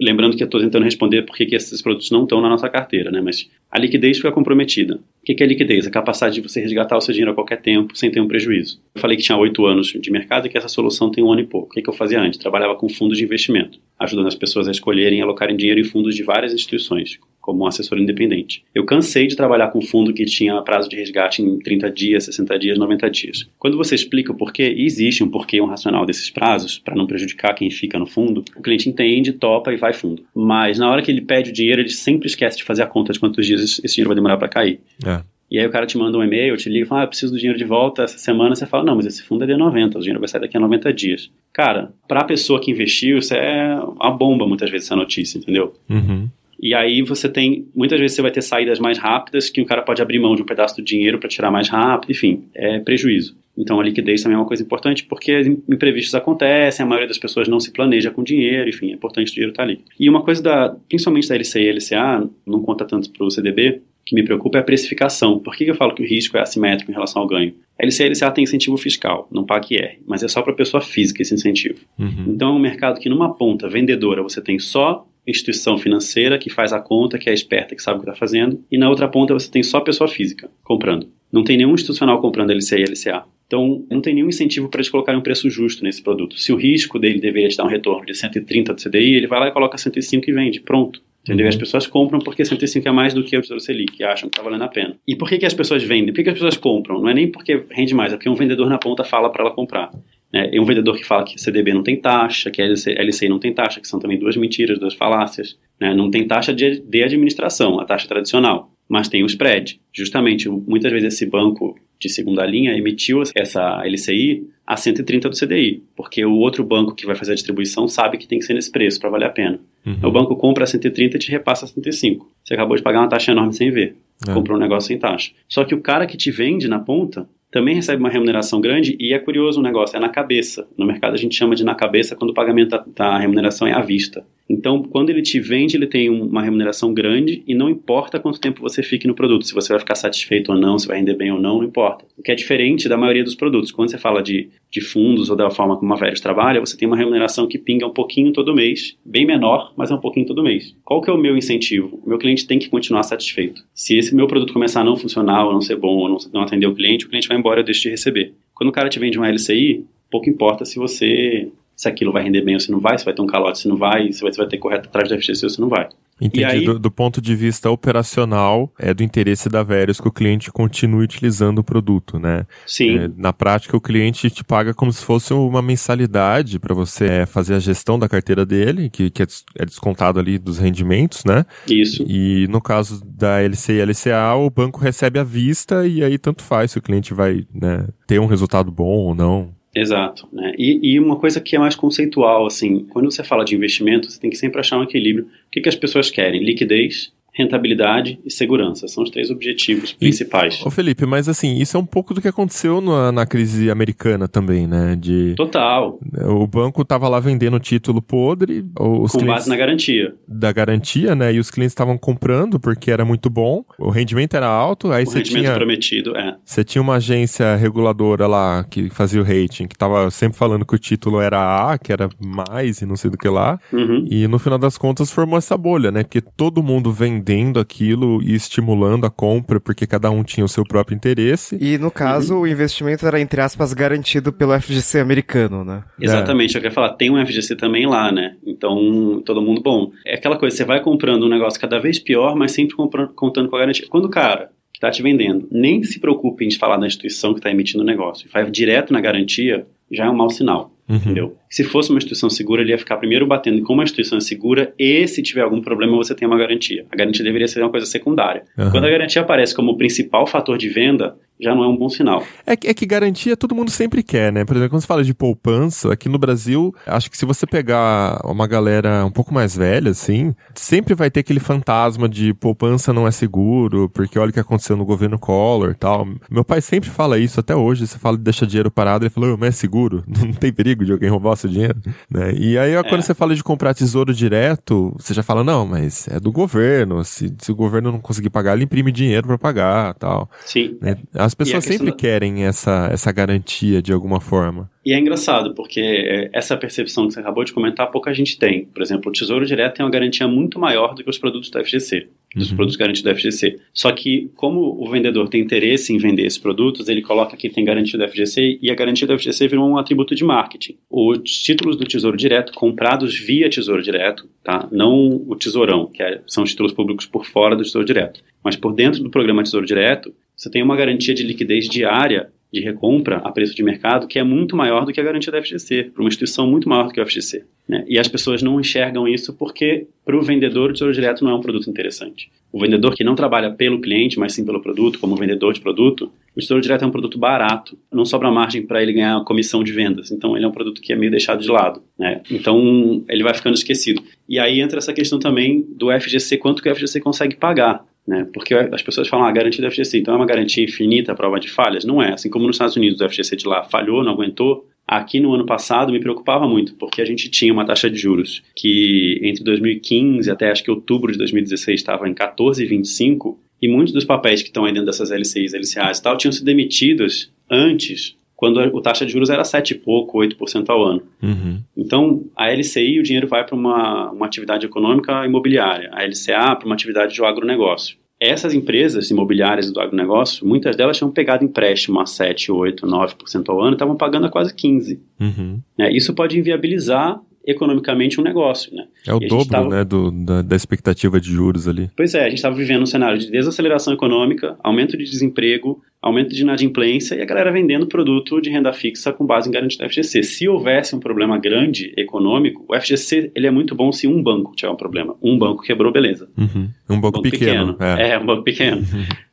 [0.00, 3.10] lembrando que eu estou tentando responder por que esses produtos não estão na nossa carteira,
[3.10, 3.20] né?
[3.20, 5.00] Mas a liquidez fica comprometida.
[5.28, 5.84] O que é liquidez?
[5.88, 8.80] A capacidade de você resgatar o seu dinheiro a qualquer tempo sem ter um prejuízo.
[8.94, 11.40] Eu falei que tinha oito anos de mercado e que essa solução tem um ano
[11.40, 11.66] e pouco.
[11.66, 12.38] O que, que eu fazia antes?
[12.38, 16.14] Trabalhava com fundos de investimento, ajudando as pessoas a escolherem e alocarem dinheiro em fundos
[16.14, 18.64] de várias instituições, como um assessor independente.
[18.72, 22.58] Eu cansei de trabalhar com fundo que tinha prazo de resgate em 30 dias, 60
[22.58, 23.48] dias, 90 dias.
[23.58, 27.06] Quando você explica o porquê, e existe um porquê, um racional desses prazos, para não
[27.06, 30.24] prejudicar quem fica no fundo, o cliente entende, topa e vai fundo.
[30.32, 33.12] Mas na hora que ele pede o dinheiro, ele sempre esquece de fazer a conta
[33.12, 34.80] de quantos dias esse dinheiro vai demorar para cair.
[35.04, 35.15] É.
[35.50, 37.32] E aí o cara te manda um e-mail, te liga e fala, ah, eu preciso
[37.32, 38.54] do dinheiro de volta essa semana.
[38.54, 40.60] Você fala, não, mas esse fundo é de 90, o dinheiro vai sair daqui a
[40.60, 41.30] 90 dias.
[41.52, 45.74] Cara, para a pessoa que investiu, isso é uma bomba muitas vezes essa notícia, entendeu?
[45.88, 46.28] Uhum.
[46.58, 49.82] E aí você tem, muitas vezes você vai ter saídas mais rápidas que o cara
[49.82, 53.36] pode abrir mão de um pedaço do dinheiro para tirar mais rápido, enfim, é prejuízo.
[53.56, 57.48] Então a liquidez também é uma coisa importante porque imprevistos acontecem, a maioria das pessoas
[57.48, 59.80] não se planeja com dinheiro, enfim, é importante o dinheiro estar tá ali.
[59.98, 63.82] E uma coisa da, principalmente da LCI e LCA, não conta tanto para o CDB,
[64.06, 65.40] que me preocupa é a precificação.
[65.40, 67.52] Por que eu falo que o risco é assimétrico em relação ao ganho?
[67.78, 70.80] A LCA e LCA tem incentivo fiscal, não paga IR, mas é só para pessoa
[70.80, 71.80] física esse incentivo.
[71.98, 72.26] Uhum.
[72.28, 76.72] Então é um mercado que numa ponta vendedora você tem só instituição financeira que faz
[76.72, 79.34] a conta, que é esperta, que sabe o que está fazendo, e na outra ponta
[79.34, 81.08] você tem só pessoa física comprando.
[81.32, 83.24] Não tem nenhum institucional comprando LCA e LCA.
[83.46, 86.38] Então, não tem nenhum incentivo para eles colocarem um preço justo nesse produto.
[86.38, 89.38] Se o risco dele deveria te dar um retorno de 130 do CDI, ele vai
[89.38, 90.60] lá e coloca 105 e vende.
[90.60, 91.00] Pronto.
[91.26, 91.44] Entendeu?
[91.44, 91.48] Uhum.
[91.48, 94.36] As pessoas compram porque 105 é mais do que o Tesouro Selic, que acham que
[94.36, 94.96] está valendo a pena.
[95.06, 96.06] E por que, que as pessoas vendem?
[96.06, 97.00] Por que, que as pessoas compram?
[97.00, 99.52] Não é nem porque rende mais, é porque um vendedor na ponta fala para ela
[99.52, 99.90] comprar.
[100.32, 103.38] É, e um vendedor que fala que CDB não tem taxa, que LC, LCI não
[103.38, 105.58] tem taxa, que são também duas mentiras, duas falácias.
[105.80, 105.94] Né?
[105.94, 109.80] Não tem taxa de, de administração, a taxa tradicional, mas tem o spread.
[109.92, 115.82] Justamente, muitas vezes esse banco de segunda linha emitiu essa LCI a 130 do CDI,
[115.94, 118.70] porque o outro banco que vai fazer a distribuição sabe que tem que ser nesse
[118.70, 119.60] preço para valer a pena.
[119.86, 119.98] Uhum.
[120.02, 122.28] O banco compra a 130 e te repassa a 105.
[122.42, 123.96] Você acabou de pagar uma taxa enorme sem ver.
[124.26, 124.32] É.
[124.32, 125.30] Comprou um negócio sem taxa.
[125.48, 129.14] Só que o cara que te vende na ponta também recebe uma remuneração grande e
[129.14, 130.66] é curioso o negócio, é na cabeça.
[130.76, 133.72] No mercado a gente chama de na cabeça quando o pagamento da, da remuneração é
[133.72, 134.24] à vista.
[134.48, 138.60] Então, quando ele te vende, ele tem uma remuneração grande e não importa quanto tempo
[138.60, 141.32] você fique no produto, se você vai ficar satisfeito ou não, se vai render bem
[141.32, 142.04] ou não, não importa.
[142.16, 143.72] O que é diferente da maioria dos produtos.
[143.72, 146.86] Quando você fala de, de fundos ou da forma como a Veritas trabalha, você tem
[146.86, 150.42] uma remuneração que pinga um pouquinho todo mês, bem menor, mas é um pouquinho todo
[150.42, 150.76] mês.
[150.84, 152.00] Qual que é o meu incentivo?
[152.04, 153.62] O meu cliente tem que continuar satisfeito.
[153.74, 156.42] Se esse meu produto começar a não funcionar, ou não ser bom, ou não, não
[156.42, 158.32] atender o cliente, o cliente vai embora e eu deixo de receber.
[158.54, 162.40] Quando o cara te vende uma LCI, pouco importa se você se aquilo vai render
[162.40, 164.48] bem ou se não vai, se vai ter um calote, se não vai, se vai,
[164.48, 165.88] ter correto atrás do FGC ou se não vai.
[166.18, 166.44] Entendi.
[166.46, 170.50] aí- do, do ponto de vista operacional, é do interesse da Verius que o cliente
[170.50, 172.46] continue utilizando o produto, né?
[172.66, 177.04] Sim, É, na prática, o cliente te paga como se fosse uma mensalidade para você
[177.04, 179.26] é, fazer a gestão da carteira dele, que, que é
[179.58, 181.44] é descontado ali dos rendimentos, né?
[181.68, 182.02] isso.
[182.08, 186.42] E no caso da LC e LCA, o banco recebe à vista e aí tanto
[186.42, 189.55] faz se o cliente vai né, ter um resultado bom ou não.
[189.76, 190.26] Exato.
[190.32, 190.54] Né?
[190.56, 194.18] E, e uma coisa que é mais conceitual, assim, quando você fala de investimento, você
[194.18, 195.26] tem que sempre achar um equilíbrio.
[195.26, 196.42] O que, que as pessoas querem?
[196.42, 198.88] Liquidez, rentabilidade e segurança.
[198.88, 200.64] São os três objetivos principais.
[200.64, 204.26] Ô Felipe, mas assim, isso é um pouco do que aconteceu na, na crise americana
[204.26, 204.96] também, né?
[204.98, 205.98] De, Total.
[206.24, 210.14] o banco tava lá vendendo título podre, os com clientes base na garantia.
[210.26, 211.34] da garantia, né?
[211.34, 215.06] E os clientes estavam comprando porque era muito bom, o rendimento era alto, aí O
[215.06, 216.36] você rendimento tinha, prometido é.
[216.44, 220.74] você tinha uma agência reguladora lá que fazia o rating, que tava sempre falando que
[220.74, 223.58] o título era A, que era mais e não sei do que lá.
[223.72, 224.06] Uhum.
[224.10, 226.02] E no final das contas formou essa bolha, né?
[226.02, 226.92] Porque todo mundo
[227.26, 231.58] vendendo aquilo e estimulando a compra, porque cada um tinha o seu próprio interesse.
[231.60, 235.82] E no caso, o investimento era, entre aspas, garantido pelo FGC americano, né?
[236.00, 238.36] Exatamente, eu queria falar, tem um FGC também lá, né?
[238.46, 242.36] Então, todo mundo, bom, é aquela coisa, você vai comprando um negócio cada vez pior,
[242.36, 243.86] mas sempre comprando- contando com a garantia.
[243.88, 247.32] Quando o cara que está te vendendo nem se preocupa em te falar da instituição
[247.32, 250.72] que está emitindo o negócio e vai direto na garantia, já é um mau sinal.
[250.88, 250.96] Uhum.
[250.96, 251.36] Entendeu?
[251.56, 254.74] Se fosse uma instituição segura, ele ia ficar primeiro batendo como a instituição é segura
[254.78, 256.84] e se tiver algum problema você tem uma garantia.
[256.92, 258.42] A garantia deveria ser uma coisa secundária.
[258.58, 258.70] Aham.
[258.70, 261.88] Quando a garantia aparece como o principal fator de venda, já não é um bom
[261.88, 262.22] sinal.
[262.46, 264.44] É que, é que garantia todo mundo sempre quer, né?
[264.44, 268.20] Por exemplo, quando você fala de poupança, aqui no Brasil, acho que se você pegar
[268.24, 273.06] uma galera um pouco mais velha, assim, sempre vai ter aquele fantasma de poupança não
[273.06, 276.06] é seguro, porque olha o que aconteceu no governo Collor e tal.
[276.30, 279.36] Meu pai sempre fala isso, até hoje, você fala de deixar dinheiro parado, ele falou,
[279.38, 280.02] mas é seguro?
[280.08, 281.80] Não tem perigo de alguém roubar o dinheiro?
[282.10, 282.32] Né?
[282.34, 286.18] E aí, quando você fala de comprar tesouro direto, você já fala, não, mas é
[286.20, 290.30] do governo, se, se o governo não conseguir pagar, ele imprime dinheiro para pagar tal.
[290.44, 290.76] Sim.
[290.80, 290.96] né?
[291.14, 294.70] As pessoas sempre querem essa, essa garantia de alguma forma.
[294.86, 298.66] E é engraçado, porque é, essa percepção que você acabou de comentar, pouca gente tem.
[298.66, 301.58] Por exemplo, o Tesouro Direto tem uma garantia muito maior do que os produtos do
[301.64, 302.06] FGC,
[302.36, 302.56] dos Uhum.
[302.56, 303.58] produtos garantidos do FGC.
[303.74, 307.64] Só que, como o vendedor tem interesse em vender esses produtos, ele coloca que tem
[307.64, 310.76] garantia do FGC e a garantia do FGC virou um atributo de marketing.
[310.88, 314.68] Os títulos do Tesouro Direto, comprados via Tesouro Direto, tá?
[314.70, 314.94] não
[315.26, 318.72] o Tesourão, que é- são os títulos públicos por fora do Tesouro Direto, mas por
[318.72, 323.30] dentro do programa Tesouro Direto, você tem uma garantia de liquidez diária de recompra a
[323.30, 326.08] preço de mercado que é muito maior do que a garantia da FGC, para uma
[326.08, 327.44] instituição muito maior do que o FGC.
[327.68, 327.84] né?
[327.86, 331.34] E as pessoas não enxergam isso porque, para o vendedor, o Tesouro Direto não é
[331.34, 332.30] um produto interessante.
[332.52, 336.10] O vendedor que não trabalha pelo cliente, mas sim pelo produto, como vendedor de produto,
[336.34, 339.72] o Tesouro Direto é um produto barato, não sobra margem para ele ganhar comissão de
[339.72, 340.10] vendas.
[340.10, 341.82] Então, ele é um produto que é meio deixado de lado.
[341.98, 342.22] Né?
[342.30, 344.02] Então, ele vai ficando esquecido.
[344.28, 348.26] E aí entra essa questão também do FGC, quanto que o FGC consegue pagar né?
[348.32, 351.40] Porque as pessoas falam, ah, garantia do FGC, então é uma garantia infinita à prova
[351.40, 351.84] de falhas?
[351.84, 352.12] Não é.
[352.12, 355.44] Assim como nos Estados Unidos o FGC de lá falhou, não aguentou, aqui no ano
[355.44, 360.30] passado me preocupava muito, porque a gente tinha uma taxa de juros que entre 2015
[360.30, 364.64] até acho que outubro de 2016 estava em 14,25 e muitos dos papéis que estão
[364.64, 369.06] aí dentro dessas LCIs, LCAs e tal, tinham sido emitidos antes, quando a, a taxa
[369.06, 371.02] de juros era 7 e pouco, 8% ao ano.
[371.22, 371.62] Uhum.
[371.76, 376.66] Então, a LCI, o dinheiro vai para uma, uma atividade econômica imobiliária, a LCA para
[376.66, 377.96] uma atividade de agronegócio.
[378.18, 383.60] Essas empresas imobiliárias do agronegócio, muitas delas tinham pegado empréstimo a 7, 8, 9% ao
[383.60, 384.98] ano e estavam pagando a quase 15%.
[385.20, 385.60] Uhum.
[385.78, 385.90] né?
[385.92, 388.74] Isso pode inviabilizar economicamente um negócio.
[388.74, 388.84] Né?
[389.06, 391.90] É o dobro, tava- né, do, da, da expectativa de juros ali.
[391.96, 396.34] Pois é, a gente estava vivendo um cenário de desaceleração econômica, aumento de desemprego, aumento
[396.34, 399.88] de inadimplência e a galera vendendo produto de renda fixa com base em garantia da
[399.88, 400.22] FGC.
[400.22, 404.54] Se houvesse um problema grande econômico, o FGC ele é muito bom se um banco
[404.54, 405.16] tiver um problema.
[405.22, 406.28] Um banco quebrou, beleza.
[406.36, 406.68] Uhum.
[406.88, 407.76] Um banco pequeno.
[407.80, 408.10] É.
[408.10, 408.82] É, um banco pequeno.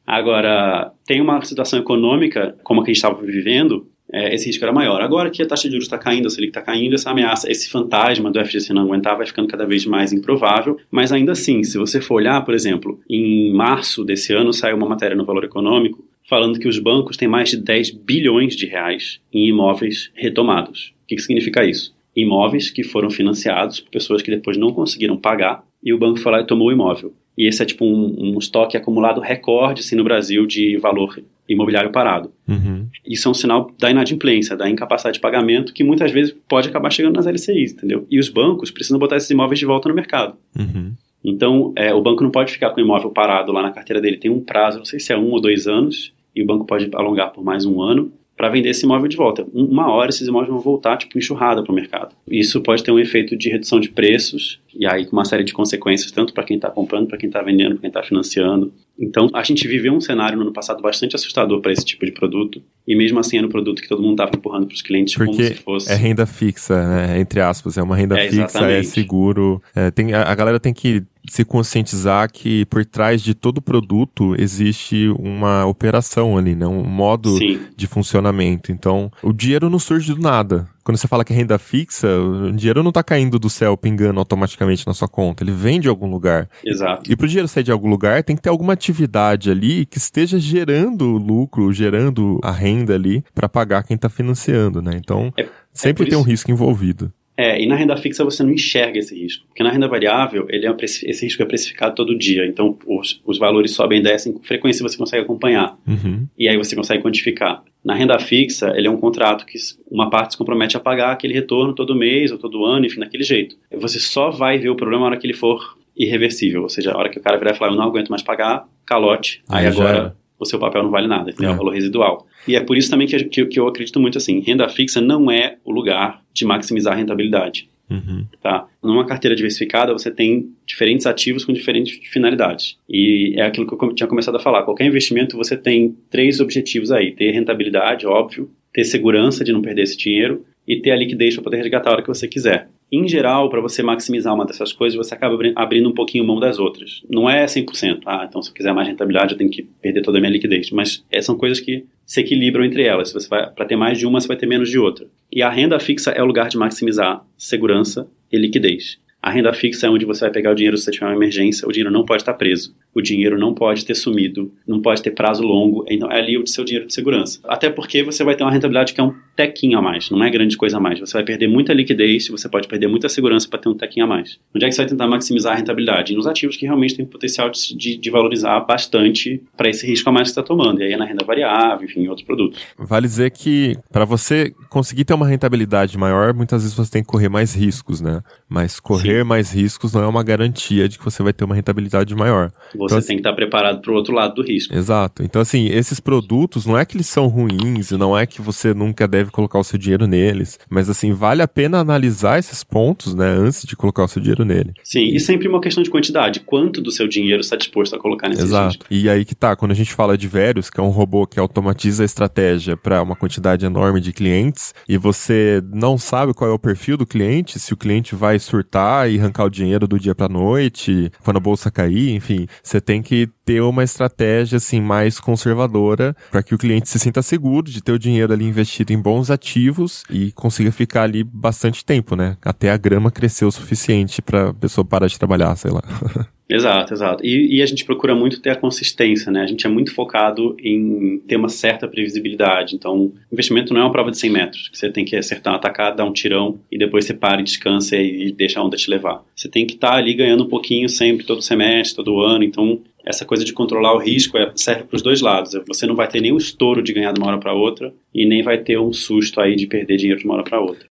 [0.06, 4.64] Agora, tem uma situação econômica, como a que a gente estava vivendo, é, esse risco
[4.64, 5.02] era maior.
[5.02, 7.68] Agora que a taxa de juros está caindo, a Selic está caindo, essa ameaça, esse
[7.68, 10.78] fantasma do FGC não aguentar vai ficando cada vez mais improvável.
[10.92, 14.88] Mas ainda assim, se você for olhar, por exemplo, em março desse ano saiu uma
[14.88, 19.20] matéria no Valor Econômico falando que os bancos têm mais de 10 bilhões de reais
[19.34, 20.94] em imóveis retomados.
[21.04, 21.94] O que, que significa isso?
[22.16, 26.32] Imóveis que foram financiados por pessoas que depois não conseguiram pagar e o banco foi
[26.32, 27.14] lá e tomou o imóvel.
[27.38, 31.92] E esse é tipo um, um estoque acumulado recorde assim, no Brasil de valor imobiliário
[31.92, 32.32] parado.
[32.48, 32.88] Uhum.
[33.06, 36.92] Isso é um sinal da inadimplência, da incapacidade de pagamento, que muitas vezes pode acabar
[36.92, 38.06] chegando nas LCIs, entendeu?
[38.10, 40.38] E os bancos precisam botar esses imóveis de volta no mercado.
[40.58, 40.94] Uhum.
[41.24, 44.18] Então, é, o banco não pode ficar com o imóvel parado lá na carteira dele.
[44.18, 46.90] Tem um prazo, não sei se é um ou dois anos, e o banco pode
[46.94, 48.12] alongar por mais um ano
[48.44, 49.46] para vender esse imóvel de volta.
[49.54, 52.14] Um- Uma hora esses imóveis vão voltar, tipo, enxurrada para o mercado.
[52.30, 55.54] Isso pode ter um efeito de redução de preços, e aí com uma série de
[55.54, 58.74] consequências, tanto para quem está comprando, para quem está vendendo, para quem está financiando.
[59.00, 62.12] Então, a gente viveu um cenário no ano passado bastante assustador para esse tipo de
[62.12, 65.16] produto, e mesmo assim era um produto que todo mundo estava empurrando para os clientes
[65.16, 65.90] como Porque se fosse...
[65.92, 67.20] é renda fixa, né?
[67.22, 68.88] Entre aspas, é uma renda É, fixa, é exatamente.
[68.88, 69.62] seguro.
[69.74, 74.36] é, tem, a, a galera tem que se conscientizar que por trás de todo produto
[74.38, 76.68] existe uma operação ali, né?
[76.68, 77.62] Um modo Sim.
[77.76, 78.72] de funcionamento.
[78.72, 80.68] Então, o dinheiro não surge do nada.
[80.84, 84.20] Quando você fala que é renda fixa, o dinheiro não está caindo do céu pingando
[84.20, 85.42] automaticamente na sua conta.
[85.42, 86.50] Ele vem de algum lugar.
[86.64, 87.10] Exato.
[87.10, 89.98] E para o dinheiro sair de algum lugar, tem que ter alguma atividade ali que
[89.98, 94.92] esteja gerando lucro, gerando a renda ali para pagar quem está financiando, né?
[94.98, 97.14] Então, É- sempre por tem um isso- risco envolvido.
[97.36, 99.46] É, e na renda fixa você não enxerga esse risco.
[99.48, 102.46] Porque na renda variável, ele é um esse risco é precificado todo dia.
[102.46, 105.78] Então, os, os valores sobem e descem com frequência você consegue acompanhar.
[105.88, 106.28] Uhum.
[106.38, 107.64] E aí você consegue quantificar.
[107.84, 109.58] Na renda fixa, ele é um contrato que
[109.90, 113.24] uma parte se compromete a pagar aquele retorno todo mês ou todo ano, enfim, daquele
[113.24, 113.56] jeito.
[113.78, 116.62] Você só vai ver o problema na hora que ele for irreversível.
[116.64, 118.66] Ou seja, a hora que o cara virar e falar, eu não aguento mais pagar,
[118.86, 119.44] calote.
[119.50, 120.16] Aí, Aí agora.
[120.44, 121.50] O seu papel não vale nada, entendeu?
[121.50, 121.56] É É.
[121.56, 122.28] o valor residual.
[122.48, 125.32] E é por isso também que, que, que eu acredito muito assim, renda fixa não
[125.32, 127.68] é o lugar de maximizar a rentabilidade.
[127.90, 128.26] Uhum.
[128.42, 128.68] Tá?
[128.82, 132.78] Numa carteira diversificada, você tem diferentes ativos com diferentes finalidades.
[132.90, 134.64] E é aquilo que eu tinha começado a falar.
[134.64, 139.84] Qualquer investimento, você tem três objetivos aí: ter rentabilidade, óbvio, ter segurança de não perder
[139.84, 142.70] esse dinheiro e ter a liquidez para poder resgatar a hora que você quiser.
[142.96, 146.40] Em geral, para você maximizar uma dessas coisas, você acaba abri- abrindo um pouquinho mão
[146.40, 147.02] das outras.
[147.10, 148.02] Não é 100%.
[148.06, 150.70] Ah, então se eu quiser mais rentabilidade, eu tenho que perder toda a minha liquidez.
[150.70, 153.08] Mas é, são coisas que se equilibram entre elas.
[153.08, 155.08] Se você vai para ter mais de uma, você vai ter menos de outra.
[155.32, 159.00] E a renda fixa é o lugar de maximizar segurança e liquidez.
[159.20, 161.68] A renda fixa é onde você vai pegar o dinheiro se você tiver uma emergência,
[161.68, 165.12] o dinheiro não pode estar preso, o dinheiro não pode ter sumido, não pode ter
[165.12, 167.40] prazo longo, então é ali o seu dinheiro de segurança.
[167.46, 170.30] Até porque você vai ter uma rentabilidade que é um tequinho a mais, não é
[170.30, 171.00] grande coisa a mais.
[171.00, 174.10] Você vai perder muita liquidez, você pode perder muita segurança para ter um tequinho a
[174.10, 174.38] mais.
[174.56, 176.14] Onde é que você vai tentar maximizar a rentabilidade?
[176.16, 180.12] Nos ativos que realmente têm potencial de, de- de valorizar bastante para esse risco a
[180.12, 180.82] mais que você está tomando.
[180.82, 182.62] E aí é na renda variável, enfim, em outros produtos.
[182.78, 187.08] Vale dizer que para você conseguir ter uma rentabilidade maior, muitas vezes você tem que
[187.08, 188.22] correr mais riscos, né?
[188.48, 192.14] Mas correr mais riscos não é uma garantia de que você vai ter uma rentabilidade
[192.16, 192.52] maior.
[192.76, 194.74] Você Então, tem que estar preparado para o outro lado do risco.
[194.74, 195.24] Exato.
[195.24, 198.74] Então, assim, esses produtos não é que eles são ruins, e não é que você
[198.74, 203.14] nunca deve colocar o seu dinheiro neles, mas, assim, vale a pena analisar esses pontos,
[203.14, 204.74] né, antes de colocar o seu dinheiro nele.
[204.84, 206.40] Sim, e sempre uma questão de quantidade.
[206.42, 208.68] Quanto do seu dinheiro está disposto a colocar nesse Exato.
[208.68, 208.86] risco?
[208.90, 211.40] E aí que tá, quando a gente fala de Verius, que é um robô que
[211.40, 216.54] automatiza a estratégia para uma quantidade enorme de clientes, e você não sabe qual é
[216.54, 220.16] o perfil do cliente, se o cliente vai surtar e arrancar o dinheiro do dia
[220.16, 225.20] para noite, quando a bolsa cair, enfim, você tem que ter uma estratégia assim mais
[225.20, 229.02] conservadora para que o cliente se sinta seguro de ter o dinheiro ali investido em
[229.02, 232.38] bons ativos e consiga ficar ali bastante tempo, né?
[232.42, 235.84] Até a grama crescer o suficiente para a pessoa parar de trabalhar, sei lá.
[236.50, 237.26] Exato, exato.
[237.26, 239.42] E, e a gente procura muito ter a consistência, né?
[239.42, 242.76] A gente é muito focado em ter uma certa previsibilidade.
[242.76, 245.60] Então, investimento não é uma prova de 100 metros, que você tem que acertar uma
[245.60, 248.90] tacada, dar um tirão e depois você para e descansa e deixa a onda te
[248.90, 249.24] levar.
[249.36, 252.44] Você tem que estar ali ganhando um pouquinho sempre, todo semestre, todo ano.
[252.44, 255.52] Então, essa coisa de controlar o risco é- serve para os dois lados.
[255.68, 258.42] Você não vai ter nenhum estouro de ganhar de uma hora para outra e nem
[258.42, 260.88] vai ter um susto aí de perder dinheiro de uma hora para outra.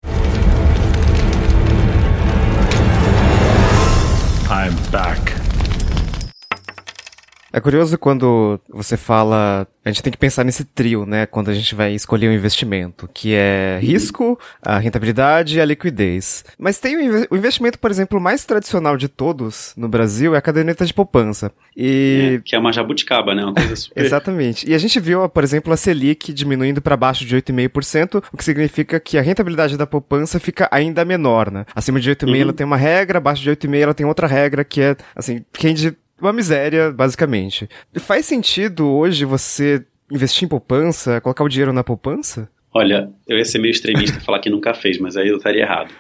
[4.51, 5.42] I'm back.
[7.53, 9.67] É curioso quando você fala.
[9.85, 11.27] A gente tem que pensar nesse trio, né?
[11.27, 16.45] Quando a gente vai escolher um investimento, que é risco, a rentabilidade e a liquidez.
[16.57, 20.39] Mas tem o, inve- o investimento, por exemplo, mais tradicional de todos no Brasil é
[20.39, 21.51] a caderneta de poupança.
[21.77, 22.37] E.
[22.39, 23.43] É, que é uma jabuticaba, né?
[23.45, 24.01] Uma coisa super...
[24.05, 24.71] Exatamente.
[24.71, 28.45] E a gente viu, por exemplo, a Selic diminuindo para baixo de 8,5%, o que
[28.45, 31.65] significa que a rentabilidade da poupança fica ainda menor, né?
[31.75, 32.37] Acima de 8,5% Uhum.
[32.41, 35.95] ela tem uma regra, abaixo de 8,5% ela tem outra regra que é, assim, rende
[36.27, 37.69] uma miséria, basicamente.
[37.97, 42.49] Faz sentido hoje você investir em poupança, colocar o dinheiro na poupança?
[42.75, 45.93] Olha, eu ia ser meio extremista falar que nunca fez, mas aí eu estaria errado.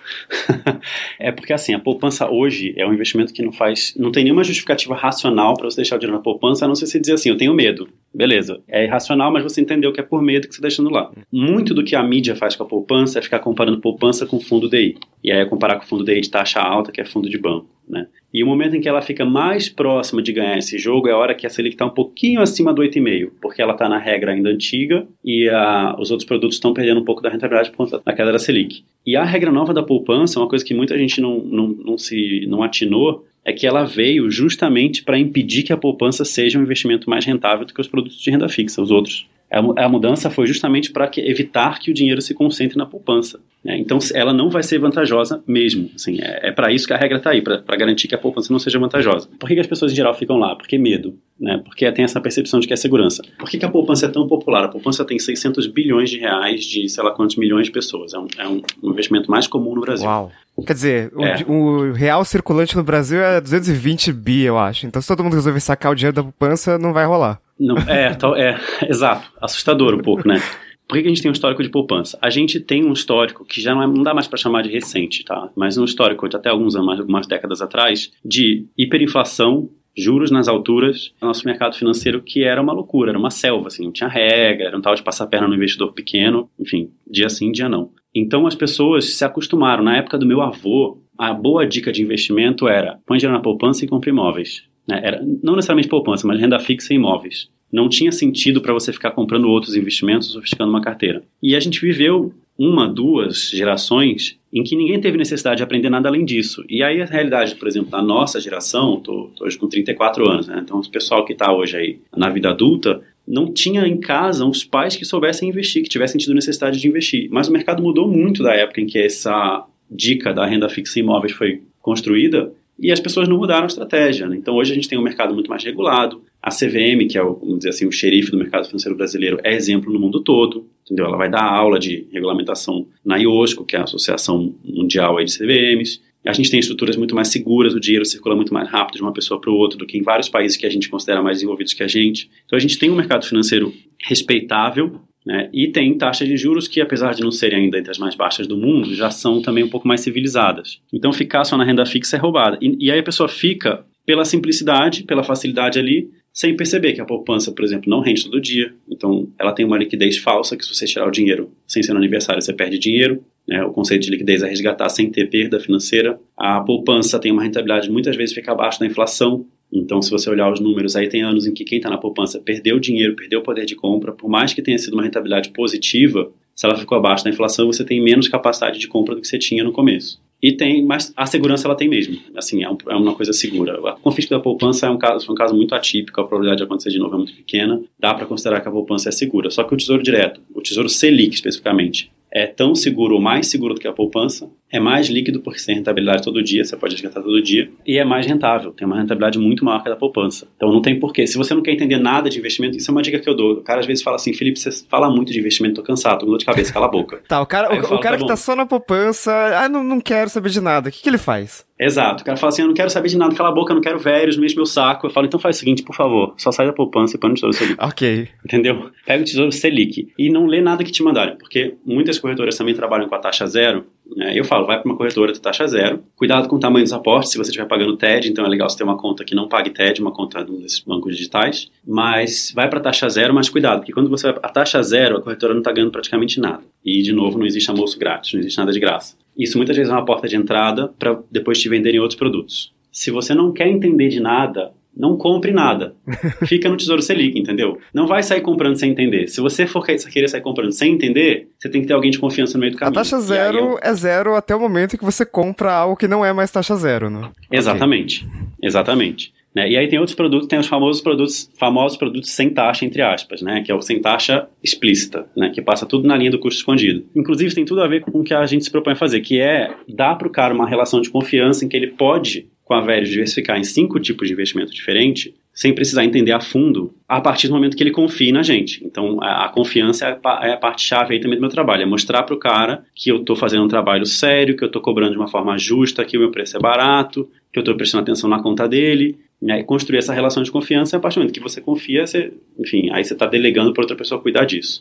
[1.20, 4.42] é porque assim, a poupança hoje é um investimento que não faz, não tem nenhuma
[4.42, 7.28] justificativa racional para você deixar o dinheiro na poupança, a não ser você dizer assim,
[7.28, 7.88] eu tenho medo.
[8.14, 11.10] Beleza, é irracional, mas você entendeu que é por medo que você está deixando lá.
[11.32, 14.68] Muito do que a mídia faz com a poupança é ficar comparando poupança com fundo
[14.68, 14.98] DI.
[15.24, 17.68] E aí é comparar com fundo DI de taxa alta, que é fundo de banco,
[17.88, 18.06] né?
[18.32, 21.16] E o momento em que ela fica mais próxima de ganhar esse jogo é a
[21.16, 24.32] hora que a Selic está um pouquinho acima do 8,5, porque ela está na regra
[24.32, 28.02] ainda antiga e a, os outros produtos estão perdendo um pouco da rentabilidade por conta
[28.04, 28.84] da queda da Selic.
[29.06, 32.46] E a regra nova da poupança, uma coisa que muita gente não, não, não se
[32.46, 37.08] não atinou, é que ela veio justamente para impedir que a poupança seja um investimento
[37.10, 39.26] mais rentável do que os produtos de renda fixa, os outros.
[39.50, 43.38] A, mu- a mudança foi justamente para evitar que o dinheiro se concentre na poupança.
[43.62, 43.76] né?
[43.76, 45.90] Então, ela não vai ser vantajosa mesmo.
[45.94, 48.58] Assim, é para isso que a regra está aí, para garantir que a poupança não
[48.58, 49.28] seja vantajosa.
[49.38, 50.56] Por que, que as pessoas em geral ficam lá?
[50.56, 51.18] Porque medo.
[51.38, 51.60] Né?
[51.62, 53.22] Porque tem essa percepção de que é segurança.
[53.38, 54.64] Por que, que a poupança é tão popular?
[54.64, 58.14] A poupança tem 600 bilhões de reais de sei lá quantos milhões de pessoas.
[58.14, 60.06] É um, é um investimento mais comum no Brasil.
[60.08, 60.32] Uau.
[60.66, 61.34] Quer dizer, o, É.
[61.36, 64.86] di- o real circulante no Brasil é 220 bi, eu acho.
[64.86, 67.40] Então se todo mundo resolver sacar o dinheiro da poupança, não vai rolar.
[67.58, 69.30] Não, é, tal- é, exato.
[69.40, 70.40] Assustador um pouco, né?
[70.88, 72.18] Por que que a gente tem um histórico de poupança?
[72.20, 74.68] A gente tem um histórico que já não, é- não dá mais para chamar de
[74.70, 75.48] recente, tá?
[75.56, 81.12] Mas um histórico de até alguns anos, algumas décadas atrás, de hiperinflação, juros nas alturas,
[81.20, 84.76] nosso mercado financeiro que era uma loucura, era uma selva, assim, não tinha regra, era
[84.76, 87.90] um tal de passar a perna no investidor pequeno, enfim, dia sim, dia não.
[88.14, 89.82] Então as pessoas se acostumaram.
[89.82, 93.84] Na época do meu avô, a boa dica de investimento era põe dinheiro na poupança
[93.84, 94.64] e compre imóveis.
[94.86, 95.00] né?
[95.02, 97.48] Era, não necessariamente poupança, mas renda fixa e imóveis.
[97.72, 101.22] Não tinha sentido para você ficar comprando outros investimentos sofisticando uma carteira.
[101.42, 106.08] E a gente viveu uma, duas gerações em que ninguém teve necessidade de aprender nada
[106.08, 106.62] além disso.
[106.68, 110.60] E aí a realidade, por exemplo, da nossa geração, tô hoje com 34 anos, né?
[110.62, 114.64] Então o pessoal que está hoje aí na vida adulta não tinha em casa os
[114.64, 117.28] pais que soubessem investir, que tivessem tido necessidade de investir.
[117.30, 121.02] Mas o mercado mudou muito da época em que essa dica da renda fixa em
[121.02, 124.26] imóveis foi construída e as pessoas não mudaram a estratégia.
[124.26, 124.36] né?
[124.36, 126.22] Então hoje a gente tem um mercado muito mais regulado.
[126.42, 129.54] A CVM, que é o, vamos dizer assim, o xerife do mercado financeiro brasileiro, é
[129.54, 130.66] exemplo no mundo todo.
[130.84, 131.06] Entendeu?
[131.06, 136.00] Ela vai dar aula de regulamentação na IOSCO, que é a Associação Mundial de CVMs.
[136.26, 139.12] A gente tem estruturas muito mais seguras, o dinheiro circula muito mais rápido de uma
[139.12, 141.72] pessoa para o outro do que em vários países que a gente considera mais desenvolvidos
[141.72, 142.30] que a gente.
[142.46, 143.72] Então a gente tem um mercado financeiro
[144.04, 145.48] respeitável, né?
[145.52, 148.46] E tem taxas de juros que, apesar de não serem ainda entre as mais baixas
[148.46, 150.80] do mundo, já são também um pouco mais civilizadas.
[150.92, 152.58] Então, ficar só na renda fixa é roubada.
[152.60, 157.04] E, e aí a pessoa fica pela simplicidade, pela facilidade ali, sem perceber que a
[157.04, 158.72] poupança, por exemplo, não rende todo dia.
[158.88, 161.98] Então, ela tem uma liquidez falsa, que se você tirar o dinheiro sem ser no
[161.98, 163.22] aniversário, você perde dinheiro.
[163.46, 163.62] Né?
[163.64, 166.18] O conceito de liquidez é resgatar sem ter perda financeira.
[166.36, 169.44] A poupança tem uma rentabilidade muitas vezes fica abaixo da inflação.
[169.70, 172.38] Então, se você olhar os números, aí tem anos em que quem está na poupança
[172.38, 176.30] perdeu dinheiro, perdeu o poder de compra, por mais que tenha sido uma rentabilidade positiva,
[176.54, 179.38] se ela ficou abaixo da inflação, você tem menos capacidade de compra do que você
[179.38, 180.21] tinha no começo.
[180.42, 182.18] E tem, mas a segurança ela tem mesmo.
[182.36, 183.78] Assim, é, um- é uma coisa segura.
[183.88, 186.90] A confisco da poupança é um caso, um caso muito atípico, a probabilidade de acontecer
[186.90, 187.80] de novo é muito pequena.
[187.98, 189.50] Dá para considerar que a poupança é segura.
[189.50, 193.74] Só que o Tesouro Direto, o Tesouro Selic especificamente, é tão seguro ou mais seguro
[193.74, 196.94] do que a poupança, é mais líquido porque você tem rentabilidade todo dia, você pode
[196.94, 199.96] resgatar todo dia, e é mais rentável, tem uma rentabilidade muito maior que a da
[199.96, 200.48] poupança.
[200.56, 201.26] Então não tem porquê.
[201.26, 203.52] Se você não quer entender nada de investimento, isso é uma dica que eu dou.
[203.54, 206.26] O cara às vezes fala assim, Felipe, você fala muito de investimento, tô cansado, tô
[206.26, 207.20] com dor de cabeça, cala a boca.
[207.28, 208.28] Tá, o cara, o, o falo, cara tá que bom.
[208.28, 210.88] tá só na poupança, ah, não, não quero saber de nada.
[210.88, 211.66] O que, que ele faz?
[211.78, 212.22] Exato.
[212.22, 213.82] O cara fala assim, eu não quero saber de nada, cala a boca, eu não
[213.82, 215.06] quero velhos, não enche meu saco.
[215.06, 217.34] Eu falo, então faz o seguinte, por favor, só sai da poupança e põe no
[217.34, 217.76] Tesouro Selic.
[217.80, 218.28] Ok.
[218.44, 218.90] Entendeu?
[219.04, 222.74] Pega o Tesouro Selic e não lê nada que te mandarem, porque muitas corretoras também
[222.74, 223.84] trabalham com a taxa zero.
[224.16, 224.38] Né?
[224.38, 226.02] Eu falo, vai para uma corretora de taxa zero.
[226.16, 228.78] Cuidado com o tamanho dos aportes, se você estiver pagando TED, então é legal você
[228.78, 231.70] ter uma conta que não pague TED, uma conta desses bancos digitais.
[231.86, 235.22] Mas vai para taxa zero, mas cuidado, porque quando você vai a taxa zero, a
[235.22, 236.62] corretora não está ganhando praticamente nada.
[236.84, 239.16] E, de novo, não existe almoço grátis, não existe nada de graça.
[239.36, 242.72] Isso muitas vezes é uma porta de entrada para depois te venderem outros produtos.
[242.90, 245.94] Se você não quer entender de nada, não compre nada.
[246.46, 247.78] Fica no Tesouro Selic, entendeu?
[247.94, 249.28] Não vai sair comprando sem entender.
[249.28, 252.54] Se você for querer sair comprando sem entender, você tem que ter alguém de confiança
[252.54, 252.94] no meio do A caminho.
[252.94, 256.06] taxa E aí zero eu- é zero até o momento que você compra algo que
[256.08, 257.30] não é mais taxa zero, né?
[257.50, 258.26] Exatamente.
[258.62, 259.32] Exatamente.
[259.54, 259.68] Né?
[259.70, 263.42] E aí tem outros produtos, tem os famosos produtos, famosos produtos sem taxa, entre aspas,
[263.42, 263.62] né?
[263.62, 265.50] Que é o sem taxa explícita, né?
[265.54, 267.04] Que passa tudo na linha do custo escondido.
[267.14, 269.38] Inclusive tem tudo a ver com o que a gente se propõe a fazer, que
[269.40, 272.80] é dar para o cara uma relação de confiança em que ele pode, com a
[272.80, 277.46] Velho, diversificar em cinco tipos de investimento diferente, sem precisar entender a fundo, a partir
[277.46, 278.82] do momento que ele confie na gente.
[278.82, 281.84] Então, a, a confiança é a, é a parte-chave aí também do meu trabalho, é
[281.84, 285.12] mostrar para o cara que eu estou fazendo um trabalho sério, que eu estou cobrando
[285.12, 288.30] de uma forma justa, que o meu preço é barato, que eu estou prestando atenção
[288.30, 291.60] na conta dele, né, construir essa relação de confiança, a partir do momento que você
[291.60, 294.80] confia, você, enfim, aí você está delegando para outra pessoa cuidar disso.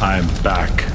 [0.00, 0.93] I'm back.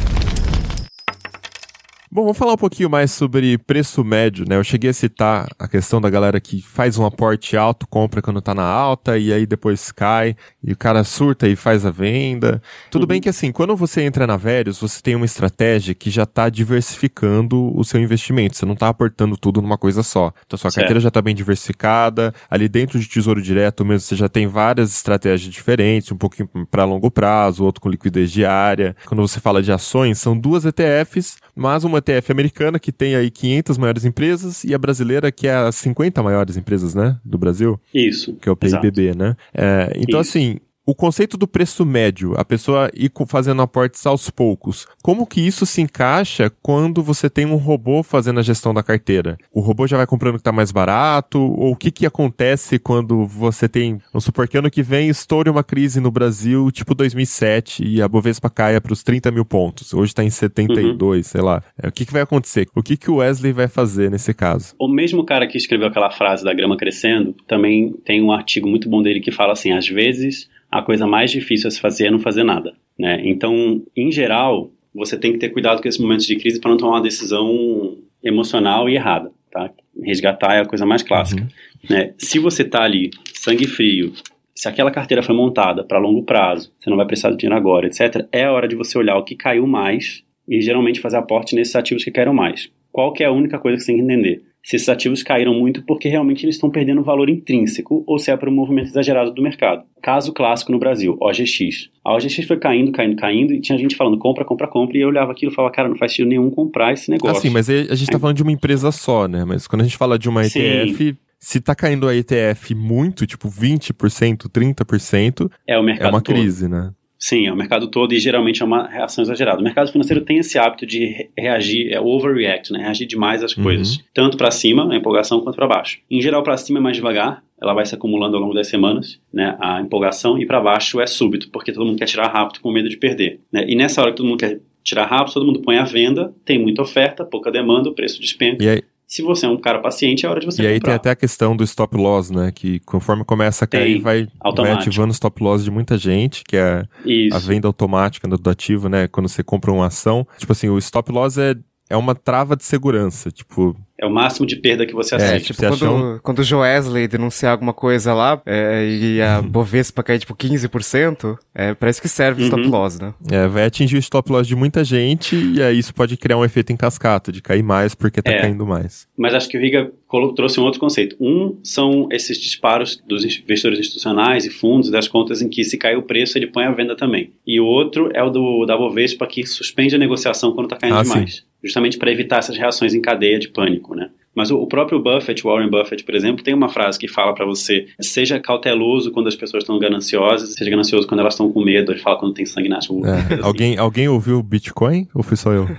[2.20, 4.58] Bom, vamos falar um pouquinho mais sobre preço médio, né?
[4.58, 8.42] Eu cheguei a citar a questão da galera que faz um aporte alto, compra quando
[8.42, 12.62] tá na alta e aí depois cai e o cara surta e faz a venda.
[12.92, 16.26] Tudo bem que assim, quando você entra na Verius, você tem uma estratégia que já
[16.26, 18.58] tá diversificando o seu investimento.
[18.58, 20.34] Você não tá aportando tudo numa coisa só.
[20.46, 20.82] Então sua Certo.
[20.82, 22.34] carteira já tá bem diversificada.
[22.50, 26.84] Ali dentro de Tesouro Direto mesmo, você já tem várias estratégias diferentes, um pouquinho para
[26.84, 28.94] longo prazo, outro com liquidez diária.
[29.06, 33.30] Quando você fala de ações, são duas ETFs, mas uma ETF americana que tem aí
[33.30, 37.80] 500 maiores empresas e a brasileira que é as 50 maiores empresas, né, do Brasil
[37.94, 38.36] Isso.
[38.36, 38.56] que é o.
[38.56, 39.36] PIBB, né?
[39.54, 40.32] É, então, Isso.
[40.38, 40.60] assim,
[40.90, 45.64] o conceito do preço médio, a pessoa ir fazendo aportes aos poucos, como que isso
[45.64, 49.38] se encaixa quando você tem um robô fazendo a gestão da carteira?
[49.54, 51.40] O robô já vai comprando o que está mais barato?
[51.40, 55.52] Ou o que que acontece quando você tem, vamos supor que ano que vem estoure
[55.52, 59.94] uma crise no Brasil, tipo 2007, e a Bovespa caia para os 30 mil pontos.
[59.94, 61.62] Hoje está em 72, sei lá.
[61.80, 62.68] É, o que que vai acontecer?
[62.76, 64.74] O que que o Wesley vai fazer nesse caso?
[64.80, 68.90] O mesmo cara que escreveu aquela frase da grama crescendo, também tem um artigo muito
[68.90, 72.12] bom dele que fala assim: às vezes a coisa mais difícil a se fazer é
[72.12, 72.74] não fazer nada.
[72.98, 73.22] Né?
[73.24, 76.78] Então, em geral, você tem que ter cuidado com esses momentos de crise para não
[76.78, 79.32] tomar uma decisão emocional e errada.
[79.52, 79.70] Tá?
[80.04, 81.48] Resgatar é a coisa mais clássica.
[81.90, 82.14] Né?
[82.18, 84.14] Se você está ali, sangue frio,
[84.54, 87.88] se aquela carteira foi montada para longo prazo, você não vai precisar do dinheiro agora,
[87.88, 91.56] etc., é a hora de você olhar o que caiu mais e geralmente fazer aporte
[91.56, 92.70] nesses ativos que caíram mais.
[92.92, 94.44] Qual que é a única coisa que você tem que entender?
[94.64, 98.38] Se esses ativos caíram muito porque realmente eles estão perdendo valor intrínseco ou se é
[98.38, 99.84] por um movimento exagerado do mercado.
[100.02, 101.90] Caso clássico no Brasil, OGX.
[102.04, 105.08] A OGX foi caindo, caindo, caindo e tinha gente falando compra, compra, compra e eu
[105.08, 107.38] olhava aquilo e falava, cara, não faz sentido nenhum comprar esse negócio.
[107.38, 109.46] Assim, mas a gente tá falando de uma empresa só, né?
[109.46, 110.60] Mas quando a gente fala de uma Sim.
[110.60, 116.22] ETF, se tá caindo a ETF muito, tipo 20%, 30%, é o é mercado uma
[116.22, 116.36] todo.
[116.36, 116.92] crise, né?
[117.22, 119.60] Sim, é o mercado todo e geralmente é uma reação exagerada.
[119.60, 122.80] O mercado financeiro tem esse hábito de re- reagir, é overreact, né?
[122.80, 126.00] Reagir demais às coisas, tanto para cima, a empolgação, quanto para baixo.
[126.10, 129.20] Em geral, para cima é mais devagar, ela vai se acumulando ao longo das semanas,
[129.34, 129.58] né?
[129.60, 132.88] A empolgação e para baixo é súbito, porque todo mundo quer tirar rápido com medo
[132.88, 133.66] de perder, né?
[133.68, 136.58] E nessa hora que todo mundo quer tirar rápido, todo mundo põe a venda, tem
[136.58, 138.64] muita oferta, pouca demanda, o preço despenca.
[138.64, 140.86] E aí, Se você é um cara paciente, é hora de você e aí comprar.
[140.92, 142.52] tem até a questão do stop loss, né?
[142.52, 146.44] Que conforme começa a cair, Tem, vai, vai ativando o stop loss de muita gente,
[146.44, 147.36] que é Isso.
[147.36, 149.08] a venda automática do do ativo, né?
[149.08, 150.28] Quando você compra uma ação.
[150.38, 151.56] Tipo assim, o stop loss é,
[151.90, 153.32] é uma trava de segurança.
[153.32, 155.46] Tipo, É o máximo de perda que você É, aceita.
[155.48, 160.02] Tipo, Você achou quando, quando o Joesley denunciar alguma coisa lá é, e a Bovespa
[160.04, 162.70] cair tipo 15%, é isso que serve o stop Uhum.
[162.70, 163.14] loss, né?
[163.32, 166.46] é, vai atingir o stop loss de muita gente e aí isso pode criar um
[166.46, 168.40] efeito em cascata, de cair mais porque tá É.
[168.42, 169.08] caindo mais.
[169.18, 169.92] Mas acho que o Riga
[170.36, 171.16] trouxe um outro conceito.
[171.20, 175.96] Um são esses disparos dos investidores institucionais e fundos das contas em que se cai
[175.98, 177.34] o preço ele põe a venda também.
[177.46, 180.96] E o outro é o do da Bovespa que suspende a negociação quando está caindo
[180.98, 184.10] Ah, demais, justamente para evitar essas reações em cadeia de pânico, né?
[184.36, 187.88] Mas o, próprio Buffett, Warren Buffett, por exemplo, tem uma frase que fala para você:
[188.00, 191.92] seja cauteloso quando as pessoas estão gananciosas, seja ganancioso quando elas estão com medo.
[191.92, 193.02] Ele fala quando tem sangue na assim.
[193.06, 193.40] É.
[193.42, 195.68] alguém, alguém ouviu o Bitcoin ou fui só eu?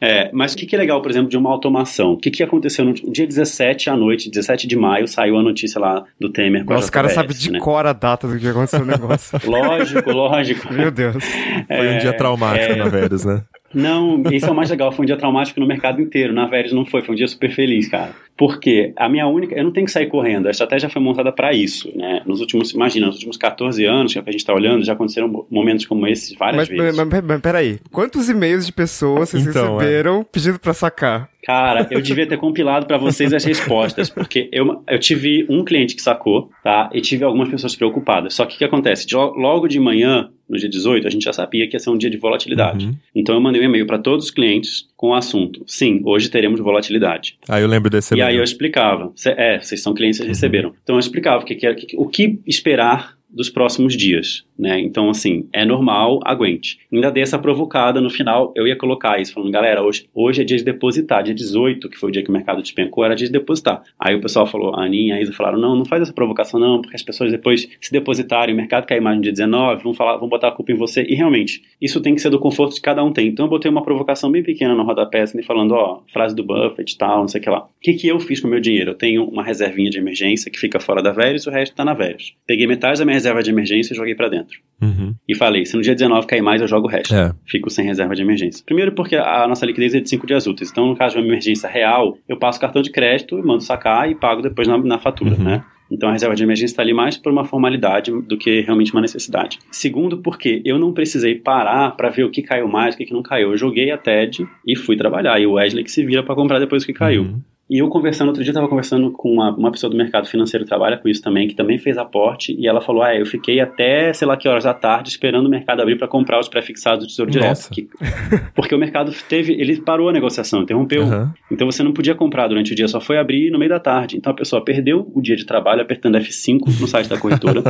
[0.00, 2.12] É, mas o que, que é legal, por exemplo, de uma automação?
[2.12, 5.80] O que, que aconteceu no dia 17 à noite, 17 de maio, saiu a notícia
[5.80, 7.58] lá do Temer com a Nossa, os caras sabem de né?
[7.58, 9.38] cor a data do que aconteceu no negócio.
[9.48, 10.72] Lógico, lógico.
[10.72, 11.24] Meu Deus.
[11.66, 13.42] Foi um dia traumático na Veras, né?
[13.74, 14.92] Não, esse é o mais legal.
[14.92, 16.32] Foi um dia traumático no mercado inteiro.
[16.32, 17.02] Na Veres não foi.
[17.02, 18.12] Foi um dia super feliz, cara.
[18.36, 19.54] Porque a minha única.
[19.54, 20.46] Eu não tenho que sair correndo.
[20.48, 22.22] A estratégia foi montada para isso, né?
[22.26, 22.72] Nos últimos.
[22.72, 25.46] Imagina, nos últimos 14 anos que é que a gente tá olhando, já aconteceram mo-
[25.50, 26.96] momentos como esses várias Mas, vezes.
[26.96, 31.28] mas, mas, mas peraí, quantos e-mails de pessoas vocês Então, receberam pedindo pra sacar?
[31.44, 35.94] Cara, eu devia ter compilado pra vocês as respostas, porque eu, eu tive um cliente
[35.94, 36.88] que sacou, tá?
[36.92, 38.34] E tive algumas pessoas preocupadas.
[38.34, 39.06] Só que o que acontece?
[39.06, 41.90] De lo- logo de manhã, no dia 18, a gente já sabia que ia ser
[41.90, 42.86] um dia de volatilidade.
[42.86, 42.94] Uhum.
[43.14, 46.60] Então eu mandei um e-mail pra todos os clientes com o assunto: sim, hoje teremos
[46.60, 47.36] volatilidade.
[47.48, 49.12] Aí eu lembro desse E aí eu explicava.
[49.36, 50.72] É, vocês são clientes, vocês receberam.
[50.82, 54.80] Então eu explicava o que, que- o que esperar dos próximos dias, né?
[54.80, 56.78] Então, assim, é normal, aguente.
[56.92, 60.44] Ainda dei essa provocada no final, eu ia colocar isso, falando, galera, hoje, hoje é
[60.44, 63.26] dia de depositar, dia 18, que foi o dia que o mercado despencou, era dia
[63.26, 63.82] de depositar.
[63.98, 66.60] Aí o pessoal falou, a Aninha e a Isa falaram, não, não faz essa provocação
[66.60, 69.94] não, porque as pessoas depois se depositarem, o mercado cair mais no dia 19, vão
[69.94, 72.74] falar, vão botar a culpa em você, e realmente, isso tem que ser do conforto
[72.74, 73.28] que cada um tem.
[73.28, 76.94] Então eu botei uma provocação bem pequena no rodapé, assim, falando, ó, frase do Buffett
[76.94, 77.64] e tal, não sei o que lá.
[77.64, 78.92] O que, que eu fiz com o meu dinheiro?
[78.92, 81.94] Eu tenho uma reservinha de emergência que fica fora da Veris, o resto tá na
[81.94, 82.34] Veris.
[82.46, 84.58] Peguei metade da minha reserva de emergência e joguei pra dentro.
[84.82, 85.14] Uhum.
[85.28, 87.14] E falei, se no dia 19 cair mais, eu jogo o resto.
[87.14, 87.32] É.
[87.46, 88.62] Fico sem reserva de emergência.
[88.64, 90.70] Primeiro porque a nossa liquidez é de 5 dias úteis.
[90.70, 94.10] Então, no caso de uma emergência real, eu passo cartão de crédito e mando sacar
[94.10, 95.42] e pago depois na, na fatura, Uhum.
[95.44, 95.64] né?
[95.90, 99.02] Então a reserva de emergência está ali mais por uma formalidade do que realmente uma
[99.02, 99.58] necessidade.
[99.70, 103.12] Segundo, porque eu não precisei parar para ver o que caiu mais, o que que
[103.12, 103.50] não caiu.
[103.50, 105.38] Eu joguei a TED e fui trabalhar.
[105.38, 107.22] E o Wesley que se vira para comprar depois o que caiu.
[107.24, 107.40] Uhum.
[107.70, 110.64] E eu conversando, outro dia eu estava conversando com uma, uma pessoa do mercado financeiro
[110.64, 113.58] que trabalha com isso também, que também fez aporte, e ela falou: Ah, eu fiquei
[113.58, 117.06] até sei lá que horas da tarde esperando o mercado abrir para comprar os pré-fixados
[117.06, 117.48] do Tesouro Direto.
[117.48, 117.70] Nossa.
[117.70, 117.88] Que-
[118.54, 121.02] porque o mercado teve, ele parou a negociação, interrompeu.
[121.04, 121.32] Aham.
[121.50, 124.18] Então você não podia comprar durante o dia, só foi abrir no meio da tarde.
[124.18, 127.62] Então a pessoa perdeu o dia de trabalho apertando F5 no site da corretora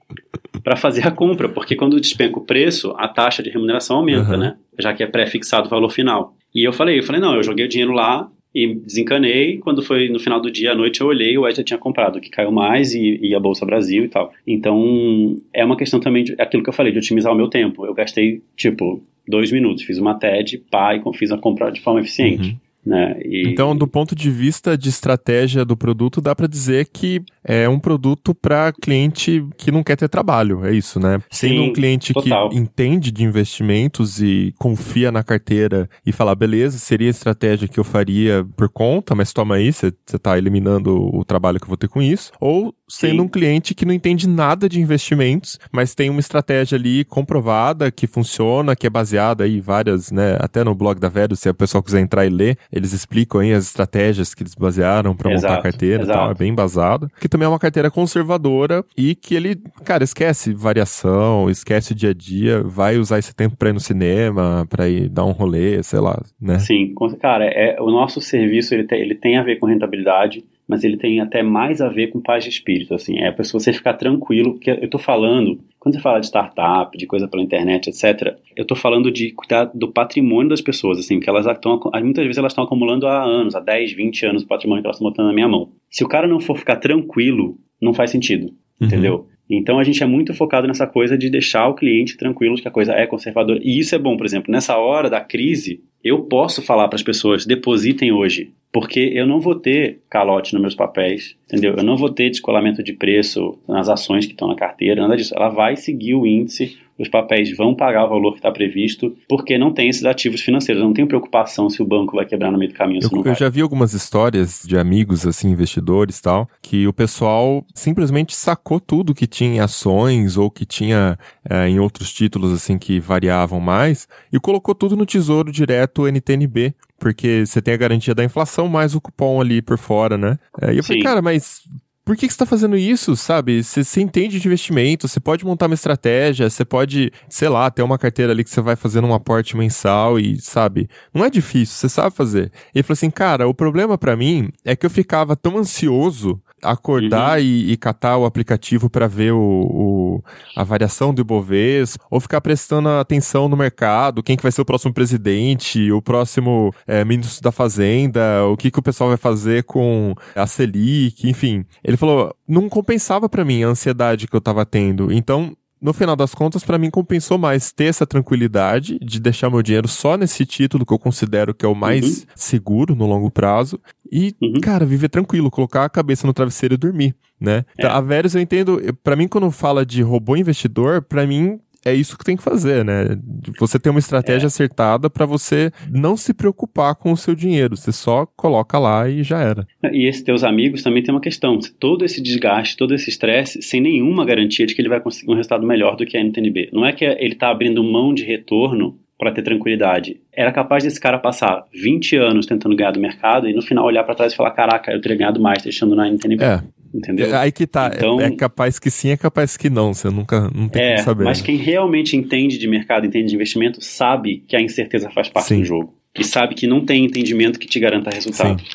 [0.62, 4.38] para fazer a compra, porque quando despenca o preço, a taxa de remuneração aumenta, Uhum.
[4.38, 4.56] né?
[4.78, 6.34] Já que é pré-fixado o valor final.
[6.54, 9.58] E eu falei, eu falei, não, eu joguei o dinheiro lá e desencanei.
[9.58, 12.30] Quando foi no final do dia, à noite, eu olhei, o Ed tinha comprado, que
[12.30, 14.32] caiu mais e, e, a Bolsa Brasil e tal.
[14.46, 17.86] Então, é uma questão também de aquilo que eu falei, de otimizar o meu tempo.
[17.86, 22.00] Eu gastei, tipo, dois minutos, fiz uma TED, pá, e fiz a compra de forma
[22.00, 22.50] eficiente.
[22.50, 22.56] Uhum.
[22.84, 23.20] Né?
[23.24, 23.48] E...
[23.48, 27.78] Então, do ponto de vista de estratégia do produto, dá para dizer que é um
[27.78, 31.18] produto para cliente que não quer ter trabalho, é isso, né?
[31.30, 32.48] Sim, Sendo um cliente total.
[32.48, 37.78] que entende de investimentos e confia na carteira e falar, beleza, seria a estratégia que
[37.78, 39.90] eu faria por conta, mas toma aí, você
[40.20, 42.32] tá eliminando o trabalho que eu vou ter com isso.
[42.40, 43.20] Ou sendo Sim.
[43.20, 48.06] um cliente que não entende nada de investimentos, mas tem uma estratégia ali comprovada, que
[48.06, 50.36] funciona, que é baseada aí várias, né?
[50.40, 53.52] Até no blog da Vero, se a pessoa quiser entrar e ler, eles explicam aí
[53.52, 56.18] as estratégias que eles basearam para montar a carteira exato.
[56.18, 57.08] e tal, é bem embasado.
[57.20, 62.10] Que também é uma carteira conservadora e que ele, cara, esquece variação, esquece o dia
[62.10, 65.82] a dia, vai usar esse tempo para ir no cinema, para ir dar um rolê,
[65.82, 66.58] sei lá, né?
[66.58, 70.84] Sim, cara, é, o nosso serviço ele tem, ele tem a ver com rentabilidade, mas
[70.84, 73.94] ele tem até mais a ver com paz de espírito, assim, é para você ficar
[73.94, 78.36] tranquilo, porque eu tô falando, quando você fala de startup, de coisa pela internet, etc.,
[78.54, 82.38] eu tô falando de cuidar do patrimônio das pessoas, assim, que elas estão, muitas vezes
[82.38, 85.26] elas estão acumulando há anos, há 10, 20 anos o patrimônio que elas estão botando
[85.26, 85.72] na minha mão.
[85.90, 88.46] Se o cara não for ficar tranquilo, não faz sentido,
[88.80, 88.86] uhum.
[88.86, 89.26] entendeu?
[89.50, 92.68] Então a gente é muito focado nessa coisa de deixar o cliente tranquilo de que
[92.68, 93.58] a coisa é conservadora.
[93.62, 97.02] E isso é bom, por exemplo, nessa hora da crise, eu posso falar para as
[97.02, 101.74] pessoas: depositem hoje, porque eu não vou ter calote nos meus papéis, entendeu?
[101.76, 105.34] Eu não vou ter descolamento de preço nas ações que estão na carteira, nada disso.
[105.36, 109.56] Ela vai seguir o índice os papéis vão pagar o valor que está previsto, porque
[109.56, 110.82] não tem esses ativos financeiros.
[110.82, 113.00] Eu não tenho preocupação se o banco vai quebrar no meio do caminho.
[113.02, 118.36] Eu, eu já vi algumas histórias de amigos, assim, investidores tal, que o pessoal simplesmente
[118.36, 121.18] sacou tudo que tinha em ações ou que tinha
[121.48, 126.74] é, em outros títulos, assim, que variavam mais e colocou tudo no tesouro direto NTNB,
[126.98, 130.38] porque você tem a garantia da inflação mais o cupom ali por fora, né?
[130.60, 130.88] É, e eu Sim.
[130.88, 131.62] falei, cara, mas
[132.04, 133.62] por que, que você está fazendo isso, sabe?
[133.62, 137.82] Você, você entende de investimento, você pode montar uma estratégia, você pode, sei lá, ter
[137.82, 140.88] uma carteira ali que você vai fazendo um aporte mensal e, sabe?
[141.14, 142.50] Não é difícil, você sabe fazer.
[142.74, 147.38] Ele falou assim, cara, o problema para mim é que eu ficava tão ansioso acordar
[147.38, 147.44] uhum.
[147.44, 150.24] e, e, catar o aplicativo para ver o, o,
[150.56, 154.64] a variação do Ibovespa, ou ficar prestando atenção no mercado, quem que vai ser o
[154.64, 159.64] próximo presidente, o próximo é, ministro da Fazenda, o que, que o pessoal vai fazer
[159.64, 161.64] com a Selic, enfim.
[161.82, 165.12] Ele falou, não compensava para mim a ansiedade que eu tava tendo.
[165.12, 169.62] Então, no final das contas, para mim compensou mais ter essa tranquilidade de deixar meu
[169.62, 172.24] dinheiro só nesse título que eu considero que é o mais uhum.
[172.34, 173.80] seguro no longo prazo
[174.10, 174.60] e, uhum.
[174.60, 177.64] cara, viver tranquilo, colocar a cabeça no travesseiro e dormir, né?
[177.78, 177.86] É.
[177.86, 182.16] A Veres eu entendo, para mim quando fala de robô investidor, para mim é isso
[182.18, 183.16] que tem que fazer, né?
[183.58, 184.48] Você tem uma estratégia é.
[184.48, 187.76] acertada para você não se preocupar com o seu dinheiro.
[187.76, 189.66] Você só coloca lá e já era.
[189.92, 191.58] E esses teus amigos também tem uma questão.
[191.78, 195.34] Todo esse desgaste, todo esse estresse, sem nenhuma garantia de que ele vai conseguir um
[195.34, 196.70] resultado melhor do que a NTNB.
[196.72, 200.18] Não é que ele está abrindo mão de retorno para ter tranquilidade.
[200.32, 204.02] Era capaz desse cara passar 20 anos tentando ganhar do mercado e no final olhar
[204.02, 206.42] para trás e falar: caraca, eu teria ganhado mais deixando na NTNB.
[206.42, 206.62] É,
[206.92, 207.32] Entendeu?
[207.32, 207.92] É, aí que tá.
[207.94, 209.94] Então, é capaz que sim, é capaz que não.
[209.94, 211.24] Você nunca não tem é, como saber.
[211.24, 211.46] Mas né?
[211.46, 215.60] quem realmente entende de mercado, entende de investimento, sabe que a incerteza faz parte sim.
[215.60, 215.94] do jogo.
[216.18, 218.60] E sabe que não tem entendimento que te garanta resultado.
[218.60, 218.66] Sim.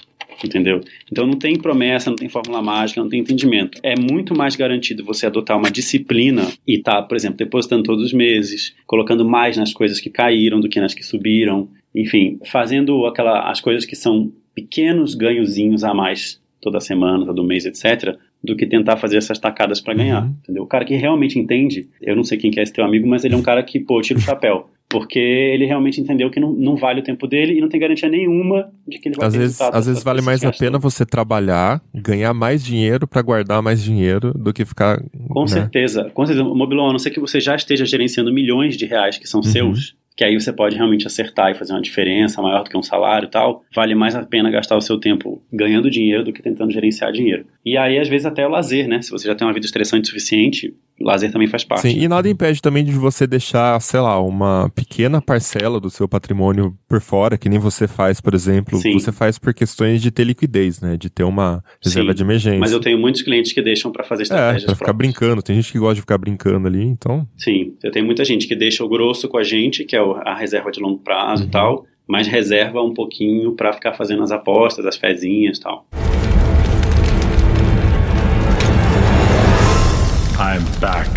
[0.44, 0.82] Entendeu?
[1.12, 3.80] Então não tem promessa, não tem fórmula mágica, não tem entendimento.
[3.82, 8.14] É muito mais garantido você adotar uma disciplina e tá, por exemplo, depositando todos os
[8.14, 13.50] meses, colocando mais nas coisas que caíram do que nas que subiram, enfim, fazendo aquela,
[13.50, 18.66] as coisas que são pequenos ganhozinhos a mais toda semana, todo mês, etc., do que
[18.66, 20.36] tentar fazer essas tacadas para ganhar, uhum.
[20.44, 20.64] entendeu?
[20.64, 23.24] O cara que realmente entende, eu não sei quem que é esse teu amigo, mas
[23.24, 24.68] ele é um cara que, pô, tira o chapéu.
[24.88, 28.08] Porque ele realmente entendeu que não, não vale o tempo dele e não tem garantia
[28.08, 31.04] nenhuma de que ele vai às ter vezes, Às vezes vale mais a pena você
[31.06, 35.04] trabalhar, ganhar mais dinheiro para guardar mais dinheiro do que ficar.
[35.30, 35.48] Com né?
[35.48, 36.12] certeza.
[36.14, 36.48] Com certeza.
[36.48, 39.44] Mobilon, a não ser que você já esteja gerenciando milhões de reais que são uhum.
[39.44, 42.84] seus, que aí você pode realmente acertar e fazer uma diferença maior do que um
[42.84, 46.42] salário e tal, vale mais a pena gastar o seu tempo ganhando dinheiro do que
[46.42, 47.46] tentando gerenciar dinheiro.
[47.66, 49.02] E aí, às vezes, até o lazer, né?
[49.02, 51.82] Se você já tem uma vida estressante o suficiente, lazer também faz parte.
[51.82, 56.08] Sim, e nada impede também de você deixar, sei lá, uma pequena parcela do seu
[56.08, 58.78] patrimônio por fora, que nem você faz, por exemplo.
[58.78, 58.94] Sim.
[58.94, 60.96] Você faz por questões de ter liquidez, né?
[60.96, 62.60] De ter uma reserva Sim, de emergência.
[62.60, 65.14] Mas eu tenho muitos clientes que deixam para fazer estratégias É, pra ficar próprias.
[65.14, 65.42] brincando.
[65.42, 67.28] Tem gente que gosta de ficar brincando ali, então...
[67.36, 70.36] Sim, eu tenho muita gente que deixa o grosso com a gente, que é a
[70.36, 71.48] reserva de longo prazo uhum.
[71.50, 75.88] e tal, mas reserva um pouquinho para ficar fazendo as apostas, as fezinhas e tal.
[80.46, 81.10] I'm back.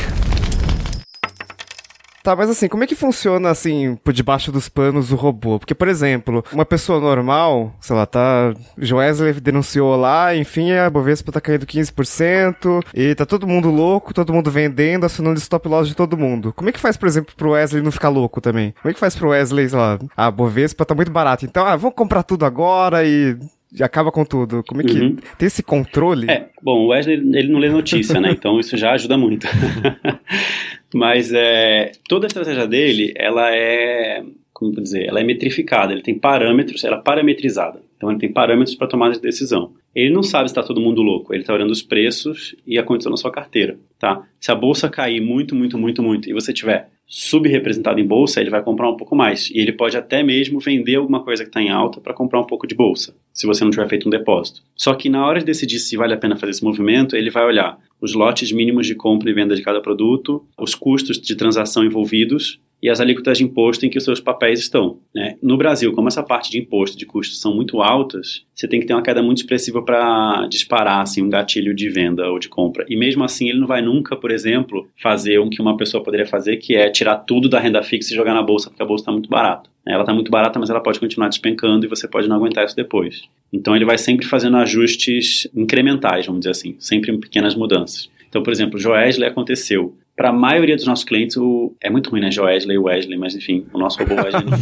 [2.23, 5.59] Tá, mas assim, como é que funciona, assim, por debaixo dos panos o robô?
[5.59, 8.55] Porque, por exemplo, uma pessoa normal, sei lá, tá...
[8.79, 14.33] Joesley denunciou lá, enfim, a Bovespa tá caindo 15%, e tá todo mundo louco, todo
[14.33, 16.51] mundo vendendo, assinando stop loss de todo mundo.
[16.55, 18.75] Como é que faz, por exemplo, pro Wesley não ficar louco também?
[18.81, 21.77] Como é que faz pro Wesley, sei lá, a Bovespa tá muito barata, então, ah,
[21.77, 23.39] vamos comprar tudo agora e
[23.73, 24.63] e acaba com tudo.
[24.67, 25.17] Como é que Uhum.
[25.37, 26.31] tem esse controle?
[26.31, 28.31] É, bom, o Wesley ele não lê notícia, né?
[28.31, 29.47] Então isso já ajuda muito.
[30.95, 34.23] Mas é, toda a estratégia dele, ela é,
[34.53, 35.93] como vou dizer, ela é metrificada.
[35.93, 37.81] Ele tem parâmetros, ela é parametrizada.
[37.97, 39.73] Então ele tem parâmetros para tomada de decisão.
[39.95, 41.35] Ele não sabe se está todo mundo louco.
[41.35, 44.23] Ele está olhando os preços e a condição da sua carteira, tá?
[44.41, 48.51] Se a bolsa cair muito, muito, muito, muito e você tiver subrepresentado em bolsa, ele
[48.51, 49.51] vai comprar um pouco mais.
[49.51, 52.47] E ele pode até mesmo vender alguma coisa que está em alta para comprar um
[52.47, 54.63] pouco de bolsa, se você não tiver feito um depósito.
[54.77, 57.47] Só que na hora de decidir se vale a pena fazer esse movimento, ele vai
[57.47, 61.83] olhar os lotes mínimos de compra e venda de cada produto, os custos de transação
[61.83, 64.99] envolvidos e as alíquotas de imposto em que os seus papéis estão.
[65.15, 65.37] Né?
[65.43, 68.87] No Brasil, como essa parte de imposto de custos são muito altas, você tem que
[68.87, 72.87] ter uma queda muito expressiva para disparar assim, um gatilho de venda ou de compra.
[72.89, 76.27] E mesmo assim, ele não vai nunca, por exemplo, fazer o que uma pessoa poderia
[76.27, 79.03] fazer, que é tirar tudo da renda fixa e jogar na bolsa, porque a bolsa
[79.03, 79.71] está muito barata.
[79.87, 82.77] Ela está muito barata, mas ela pode continuar despencando e você pode não aguentar isso
[82.77, 83.23] depois.
[83.51, 88.11] Então ele vai sempre fazendo ajustes incrementais, vamos dizer assim, sempre em pequenas mudanças.
[88.29, 89.97] Então, por exemplo, Joesley aconteceu.
[90.19, 91.77] Para a maioria dos nossos clientes, o...
[91.81, 92.29] é muito ruim, né?
[92.29, 94.59] Joesley e Wesley, mas enfim, o nosso robô Wesley não.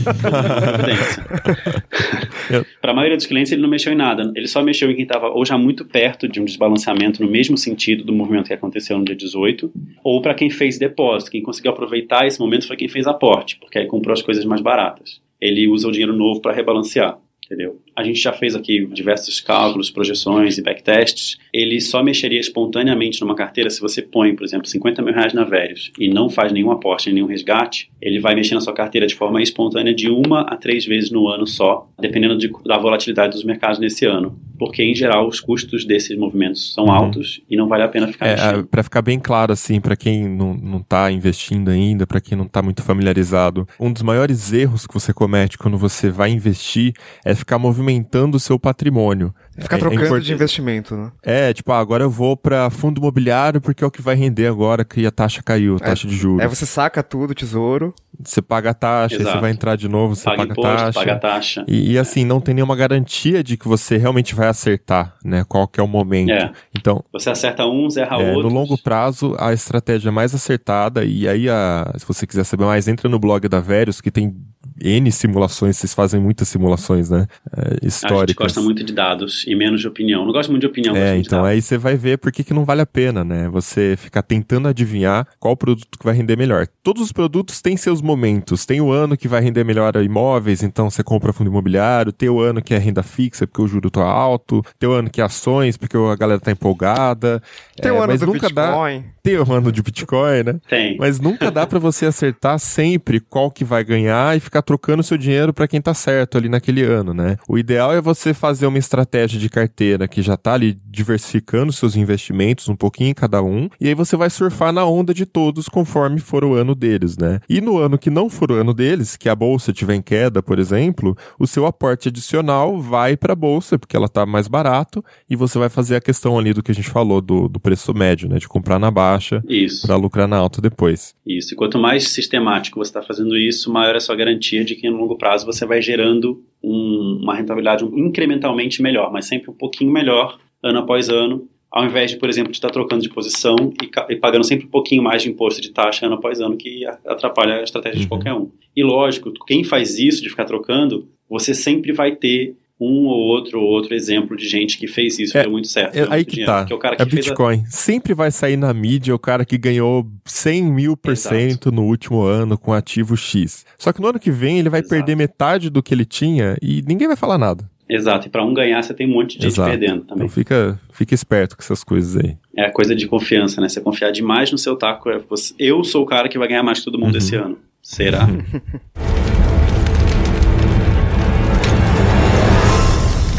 [2.82, 4.30] Para a maioria dos clientes, ele não mexeu em nada.
[4.36, 7.56] Ele só mexeu em quem estava ou já muito perto de um desbalanceamento no mesmo
[7.56, 9.72] sentido do movimento que aconteceu no dia 18,
[10.04, 11.30] ou para quem fez depósito.
[11.30, 14.60] Quem conseguiu aproveitar esse momento foi quem fez aporte, porque aí comprou as coisas mais
[14.60, 15.22] baratas.
[15.40, 17.16] Ele usa o dinheiro novo para rebalancear.
[17.46, 17.80] Entendeu?
[17.96, 21.38] A gente já fez aqui diversos cálculos, projeções e backtests.
[21.54, 25.44] Ele só mexeria espontaneamente numa carteira se você põe, por exemplo, 50 mil reais na
[25.44, 27.88] Verius e não faz nenhum aporte, nenhum resgate.
[28.02, 31.28] Ele vai mexer na sua carteira de forma espontânea de uma a três vezes no
[31.28, 34.36] ano só, dependendo de, da volatilidade dos mercados nesse ano.
[34.58, 38.26] Porque, em geral, os custos desses movimentos são altos e não vale a pena ficar
[38.26, 38.66] É, mexendo.
[38.66, 42.48] para ficar bem claro, assim, para quem não, não tá investindo ainda, para quem não
[42.48, 46.94] tá muito familiarizado, um dos maiores erros que você comete quando você vai investir
[47.24, 49.34] é ficar movimentando o seu patrimônio.
[49.58, 51.10] Ficar É- é trocando import- de investimento, né?
[51.22, 54.46] É, tipo, ah, agora eu vou para fundo imobiliário porque é o que vai render
[54.48, 56.40] agora que a taxa caiu, a taxa de juros.
[56.40, 57.94] Aí você saca tudo, tesouro.
[58.22, 60.76] Você paga a taxa, aí você vai entrar de novo, você Paga paga, imposto, a
[60.86, 60.98] taxa.
[61.00, 61.64] paga a taxa.
[61.68, 65.44] E, e, assim, não tem nenhuma garantia de que você realmente vai acertar, né?
[65.46, 66.30] Qual que é o momento.
[66.30, 66.50] É.
[66.74, 68.52] Então, Você acerta uns, erra é, no outros.
[68.54, 73.06] longo prazo, a estratégia mais acertada, e aí, a- se você quiser saber mais, entra
[73.06, 74.34] no blog da Verius, que tem
[74.82, 77.26] N simulações, vocês fazem muitas simulações, né?
[77.56, 78.36] É, A gente históricas.
[78.36, 80.24] gosta muito de dados e menos de opinião.
[80.24, 81.50] Não gosto muito de opinião, gosto É, então dados.
[81.50, 83.48] aí você vai ver por que, que não vale a pena, né?
[83.48, 86.66] Você ficar tentando adivinhar qual produto que vai render melhor.
[86.82, 88.64] Todos os produtos têm seus momentos.
[88.66, 92.12] Tem o ano que vai render melhor a imóveis, então você compra fundo imobiliário.
[92.12, 94.62] Tem o ano que é renda fixa, porque o juro tá alto.
[94.78, 97.42] Tem o ano que é ações, porque a galera tá empolgada.
[97.80, 98.66] Tem É, o ano mas do nunca dá.
[98.66, 99.04] Bitcoin.
[99.22, 100.60] Tem o ano de Bitcoin, né?
[100.68, 100.96] Tem.
[100.98, 105.16] Mas nunca dá pra você acertar sempre qual que vai ganhar e ficar trocando seu
[105.16, 107.36] dinheiro pra quem tá certo ali naquele ano, né?
[107.48, 111.94] O ideal é você fazer uma estratégia de carteira que já tá ali diversificando seus
[111.94, 115.68] investimentos um pouquinho em cada um, e aí você vai surfar na onda de todos
[115.68, 117.40] conforme for o ano deles, né?
[117.48, 120.42] E no ano que não for o ano deles, que a bolsa tiver em queda,
[120.42, 125.36] por exemplo, o seu aporte adicional vai pra bolsa, porque ela tá mais barato, e
[125.36, 128.28] você vai fazer a questão ali do que a gente falou do, do preço médio,
[128.28, 128.38] né?
[128.38, 129.42] De comprar na baixa
[129.82, 131.14] pra lucrar na alta depois.
[131.24, 131.54] Isso.
[131.54, 134.88] E quanto mais sistemático você está fazendo isso, maior é a sua garantia de que
[134.90, 139.90] no longo prazo você vai gerando um- uma rentabilidade incrementalmente melhor, mas sempre um pouquinho
[139.92, 144.12] melhor ano após ano, ao invés de, por exemplo, de estar trocando de posição e,
[144.12, 147.56] e pagando sempre um pouquinho mais de imposto de taxa ano após ano, que atrapalha
[147.56, 148.08] a estratégia de Uhum.
[148.08, 148.50] qualquer um.
[148.74, 153.58] E lógico, quem faz isso de ficar trocando, você sempre vai ter um ou outro
[153.60, 155.96] ou outro exemplo de gente que fez isso É, deu muito certo.
[155.96, 156.52] É aí que dinheiro.
[156.52, 156.58] tá.
[156.60, 157.64] Porque o cara que É fez a- Bitcoin.
[157.66, 162.22] Sempre vai sair na mídia o cara que ganhou 100 mil por cento no último
[162.22, 163.64] ano com ativo X.
[163.78, 164.90] Só que no ano que vem ele vai Exato.
[164.94, 167.64] perder metade do que ele tinha e ninguém vai falar nada.
[167.88, 169.70] Exato, e para um ganhar você tem um monte de gente Exato.
[169.70, 170.24] perdendo também.
[170.24, 172.36] Então fica, fica esperto com essas coisas aí.
[172.56, 173.68] É a coisa de confiança, né?
[173.68, 175.08] Você confiar demais no seu taco.
[175.08, 175.20] é
[175.58, 177.18] Eu sou o cara que vai ganhar mais que todo mundo Uhum.
[177.18, 177.58] esse ano.
[177.80, 178.26] Será?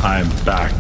[0.04, 0.74] I'm back.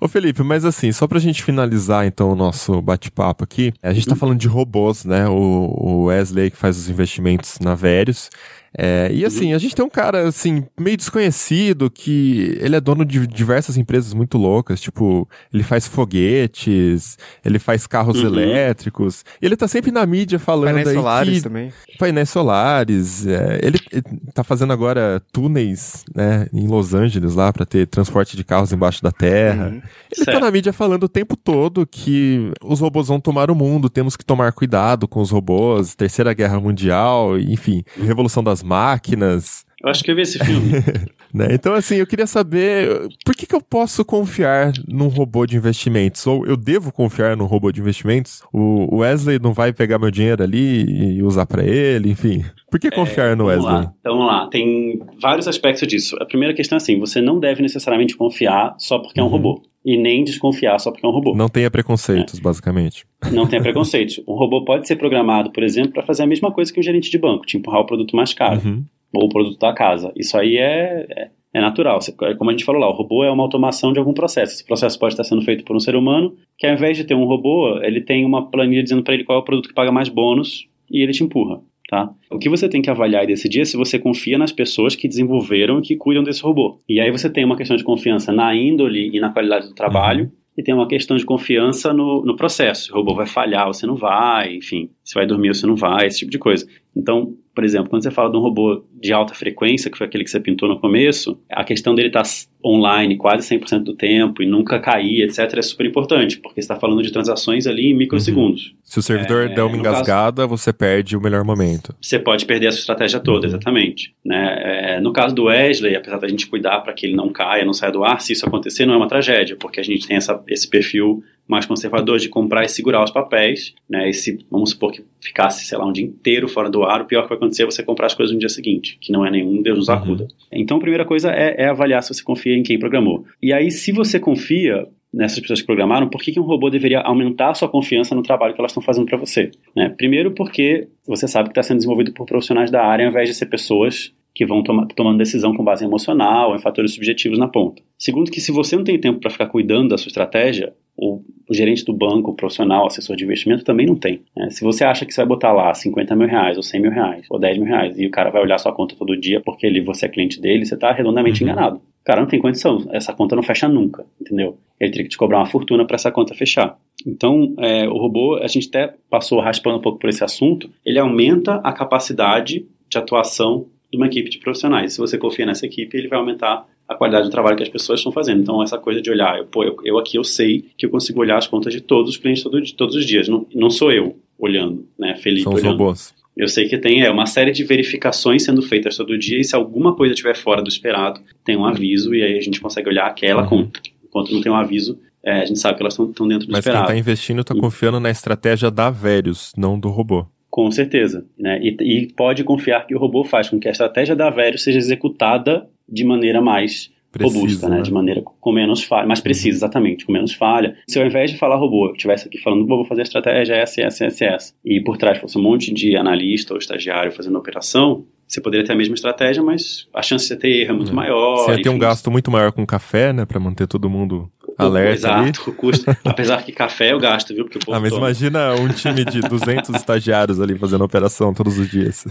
[0.00, 4.06] Ô Felipe, mas assim, só pra gente finalizar então o nosso bate-papo aqui, a gente
[4.08, 5.28] tá falando de robôs, né?
[5.28, 8.28] O, Wesley que faz os investimentos na Verius.
[8.76, 13.04] É, e assim, a gente tem um cara, assim, meio desconhecido, que ele é dono
[13.04, 18.26] de diversas empresas muito loucas, tipo, ele faz foguetes, ele faz carros Uhum.
[18.26, 21.72] elétricos, e ele tá sempre na mídia falando Painéis aí solares que também.
[21.98, 24.02] painéis solares, é, ele, ele
[24.34, 29.02] tá fazendo agora túneis, né, em Los Angeles lá, pra ter transporte de carros embaixo
[29.02, 29.68] da terra.
[29.68, 29.74] Uhum.
[29.76, 30.40] Ele tá Certo.
[30.40, 34.24] na mídia falando o tempo todo que os robôs vão tomar o mundo, temos que
[34.24, 39.64] tomar cuidado com os robôs, Terceira Guerra Mundial, enfim, Revolução das Máquinas.
[39.82, 40.70] Eu acho que eu vi esse filme.
[41.34, 41.46] Né?
[41.52, 46.26] Então, assim, eu queria saber por que, que eu posso confiar num robô de investimentos?
[46.26, 48.42] Ou eu devo confiar num robô de investimentos?
[48.52, 50.84] O Wesley não vai pegar meu dinheiro ali
[51.16, 52.44] e usar pra ele, enfim.
[52.70, 53.82] Por que confiar no Vamos Wesley?
[53.86, 53.92] lá.
[53.98, 56.18] Então vamos lá, tem vários aspectos disso.
[56.20, 59.32] A primeira questão é assim, você não deve necessariamente confiar só porque é um Uhum.
[59.32, 59.62] robô.
[59.84, 61.34] E nem desconfiar só porque é um robô.
[61.34, 63.04] Não tenha preconceitos, basicamente.
[63.32, 64.22] Não tenha preconceito.
[64.28, 67.10] Um robô pode ser programado, por exemplo, para fazer a mesma coisa que um gerente
[67.10, 68.84] de banco, te empurrar o produto mais caro, Uhum.
[69.12, 70.12] ou o produto da casa.
[70.16, 72.00] Isso aí é, é, é natural.
[72.00, 74.54] Você- Como a gente falou lá, o robô é uma automação de algum processo.
[74.54, 77.14] Esse processo pode estar sendo feito por um ser humano, que ao invés de ter
[77.14, 79.90] um robô, ele tem uma planilha dizendo para ele qual é o produto que paga
[79.90, 81.60] mais bônus e ele te empurra.
[81.92, 82.08] Tá?
[82.30, 85.06] O que você tem que avaliar e decidir é se você confia nas pessoas que
[85.06, 86.80] desenvolveram e que cuidam desse robô.
[86.88, 90.32] E aí você tem uma questão de confiança na índole e na qualidade do trabalho,
[90.56, 92.90] e tem uma questão de confiança no, no processo.
[92.90, 96.06] O robô vai falhar, você não vai, enfim, você vai dormir ou você não vai,
[96.06, 96.66] esse tipo de coisa.
[96.96, 100.24] Então, por exemplo, quando você fala de um robô de alta frequência, que foi aquele
[100.24, 102.22] que você pintou no começo, a questão dele estar
[102.64, 106.76] online quase 100% do tempo e nunca cair, etc., é super importante, porque você está
[106.76, 108.74] falando de transações ali em microsegundos.
[108.84, 111.94] Se o servidor É, der uma no caso- engasgada, você perde o melhor momento.
[112.00, 114.14] Você pode perder a sua estratégia toda, exatamente.
[114.24, 114.58] Né?
[114.96, 117.72] É, no caso do Wesley, apesar da gente cuidar para que ele não caia, não
[117.72, 120.40] saia do ar, se isso acontecer, não é uma tragédia, porque a gente tem essa,
[120.48, 124.08] esse perfil mais conservador de comprar e segurar os papéis, né?
[124.08, 127.04] E se, vamos supor que ficasse, sei lá, um dia inteiro fora do ar, o
[127.04, 129.30] pior que vai acontecer é você comprar as coisas no dia seguinte, que não é
[129.30, 130.26] nenhum Deus nos acuda.
[130.50, 133.24] Então, a primeira coisa é, é avaliar se você confia em quem programou.
[133.42, 137.00] E aí, se você confia nessas pessoas que programaram, por que, que um robô deveria
[137.00, 139.50] aumentar a sua confiança no trabalho que elas estão fazendo para você?
[139.76, 139.90] Né?
[139.90, 143.34] Primeiro, porque você sabe que está sendo desenvolvido por profissionais da área, ao invés de
[143.34, 147.82] ser pessoas que vão toma, tomando decisão com base emocional, em fatores subjetivos na ponta.
[147.98, 151.20] Segundo, que se você não tem tempo para ficar cuidando da sua estratégia, o,
[151.50, 154.20] o gerente do banco, o profissional, o assessor de investimento também não tem.
[154.36, 154.50] né?
[154.50, 157.26] Se você acha que você vai botar lá 50 mil reais, ou 100 mil reais,
[157.28, 159.80] ou 10 mil reais, e o cara vai olhar sua conta todo dia porque ele,
[159.80, 161.78] você é cliente dele, você está redondamente enganado.
[161.78, 164.56] O cara não tem condição, essa conta não fecha nunca, entendeu?
[164.78, 166.76] Ele teria que te cobrar uma fortuna para essa conta fechar.
[167.06, 170.98] Então, é, o robô, a gente até passou raspando um pouco por esse assunto, ele
[170.98, 174.94] aumenta a capacidade de atuação de uma equipe de profissionais.
[174.94, 178.00] Se você confia nessa equipe, ele vai aumentar a qualidade do trabalho que as pessoas
[178.00, 178.40] estão fazendo.
[178.42, 181.20] Então, essa coisa de olhar, eu, pô, eu, eu aqui eu sei que eu consigo
[181.20, 183.28] olhar as contas de todos os clientes todo, de todos os dias.
[183.28, 185.14] Não, não sou eu olhando, né?
[185.16, 185.78] Felipe São os olhando.
[185.78, 186.14] robôs.
[186.36, 189.54] Eu sei que tem é, uma série de verificações sendo feitas todo dia e se
[189.54, 193.06] alguma coisa estiver fora do esperado, tem um aviso e aí a gente consegue olhar
[193.06, 193.48] aquela Uhum.
[193.48, 193.80] conta.
[194.04, 196.64] Enquanto não tem um aviso, é, a gente sabe que elas estão dentro do Mas
[196.64, 196.86] quem esperado.
[196.86, 200.26] tá investindo tá confiando na estratégia da Verius, não do robô.
[200.50, 201.24] Com certeza.
[201.38, 201.58] Né?
[201.62, 204.78] E, e pode confiar que o robô faz com que a estratégia da Velho seja
[204.78, 207.76] executada de maneira mais Precisa, robusta, né?
[207.76, 207.82] né?
[207.82, 210.76] De maneira com menos falha, mais precisa, exatamente, com menos falha.
[210.88, 213.54] Se ao invés de falar robô, eu estivesse aqui falando, "Pô, vou fazer a estratégia
[213.54, 217.36] essa, essa, essa, essa, e por trás fosse um monte de analista ou estagiário fazendo
[217.36, 220.70] a operação, você poderia ter a mesma estratégia, mas a chance de você ter erro
[220.70, 221.36] é muito maior.
[221.36, 223.26] Você ia ter um gasto muito maior com café, né?
[223.26, 224.30] Pra manter todo mundo
[224.66, 225.28] alerta ali.
[225.30, 225.84] Exato, o custo.
[226.04, 227.44] Apesar que café eu gasto, viu?
[227.44, 228.06] Porque o povo Ah, mas toma.
[228.06, 232.06] imagina um time de 200 estagiários ali fazendo operação todos os dias.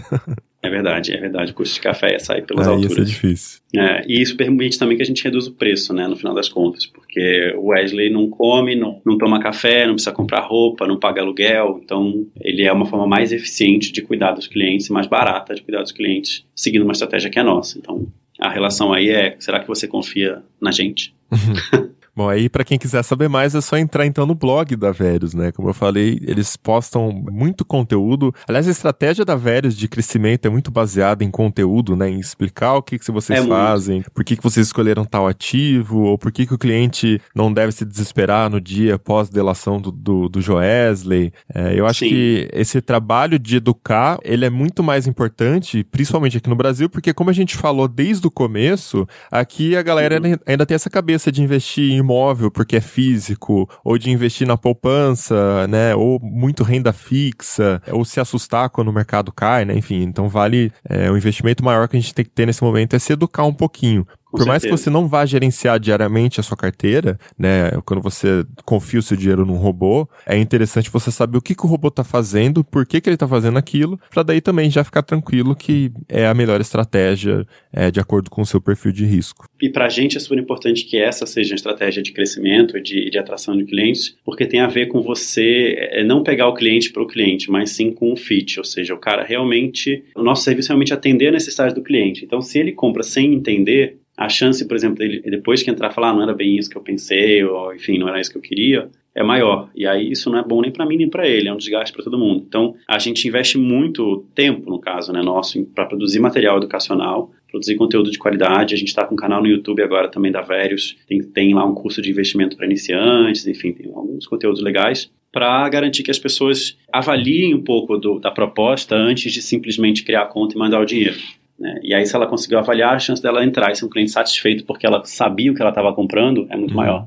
[0.62, 1.52] É verdade, é verdade.
[1.52, 3.08] O custo de café ia sair pelas Aí ser alturas.
[3.08, 3.60] difícil.
[3.74, 6.48] É, e isso permite também que a gente reduza o preço, né, no final das
[6.48, 10.98] contas, porque o Wesley não come, não, não toma café, não precisa comprar roupa, não
[10.98, 15.06] paga aluguel, então ele é uma forma mais eficiente de cuidar dos clientes e mais
[15.06, 17.78] barata de cuidar dos clientes, seguindo uma estratégia que é nossa.
[17.78, 18.06] Então,
[18.40, 21.14] a relação aí é, será que você confia na gente?
[22.14, 25.32] Bom, aí pra quem quiser saber mais é só entrar então no blog da Verius,
[25.32, 25.50] né?
[25.50, 28.34] Como eu falei, eles postam muito conteúdo.
[28.46, 32.10] Aliás, a estratégia da Verius de crescimento é muito baseada em conteúdo, né?
[32.10, 33.54] Em explicar o que, que vocês É muito.
[33.54, 37.50] fazem, por que, que vocês escolheram tal ativo, ou por que, que o cliente não
[37.50, 41.32] deve se desesperar no dia pós-delação do, do, do Joesley.
[41.54, 42.10] É, eu acho Sim.
[42.10, 47.14] que esse trabalho de educar, ele é muito mais importante, principalmente aqui no Brasil, porque
[47.14, 50.24] como a gente falou desde o começo, aqui a galera Uhum.
[50.26, 54.46] ainda- ainda tem essa cabeça de investir em imóvel porque é físico, ou de investir
[54.46, 59.74] na poupança, né, ou muito renda fixa, ou se assustar quando o mercado cai, né,
[59.74, 62.94] enfim, então vale, é, o investimento maior que a gente tem que ter nesse momento
[62.94, 64.04] é se educar um pouquinho.
[64.32, 64.48] Por certeza.
[64.48, 67.70] mais que você não vá gerenciar diariamente a sua carteira, né?
[67.84, 71.66] Quando você confia o seu dinheiro num robô, é interessante você saber o que, que
[71.66, 74.82] o robô está fazendo, por que, que ele está fazendo aquilo, para daí também já
[74.82, 79.04] ficar tranquilo que é a melhor estratégia é, de acordo com o seu perfil de
[79.04, 79.46] risco.
[79.60, 82.82] E para a gente é super importante que essa seja a estratégia de crescimento e
[82.82, 86.54] de, de atração de clientes, porque tem a ver com você é, não pegar o
[86.54, 90.22] cliente para o cliente, mas sim com o fit, ou seja, o cara realmente, o
[90.22, 92.24] nosso serviço é realmente atender a necessidade do cliente.
[92.24, 96.10] Então, se ele compra sem entender, a chance, por exemplo, dele depois que entrar falar,
[96.10, 98.42] ah, não era bem isso que eu pensei, ou enfim, não era isso que eu
[98.42, 99.70] queria, é maior.
[99.74, 101.92] E aí isso não é bom nem para mim nem para ele, é um desgaste
[101.92, 102.44] para todo mundo.
[102.46, 107.76] Então, a gente investe muito tempo, no caso, né, nosso, para produzir material educacional, produzir
[107.76, 108.74] conteúdo de qualidade.
[108.74, 111.64] A gente está com um canal no YouTube agora também da Verius, tem, tem lá
[111.64, 116.18] um curso de investimento para iniciantes, enfim, tem alguns conteúdos legais para garantir que as
[116.18, 120.78] pessoas avaliem um pouco do, da proposta antes de simplesmente criar a conta e mandar
[120.80, 121.16] o dinheiro.
[121.62, 121.78] Né?
[121.80, 124.64] E aí, se ela conseguiu avaliar, a chance dela entrar e ser um cliente satisfeito
[124.64, 127.06] porque ela sabia o que ela estava comprando é muito maior.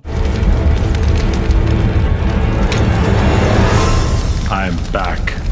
[4.50, 5.45] I'm back.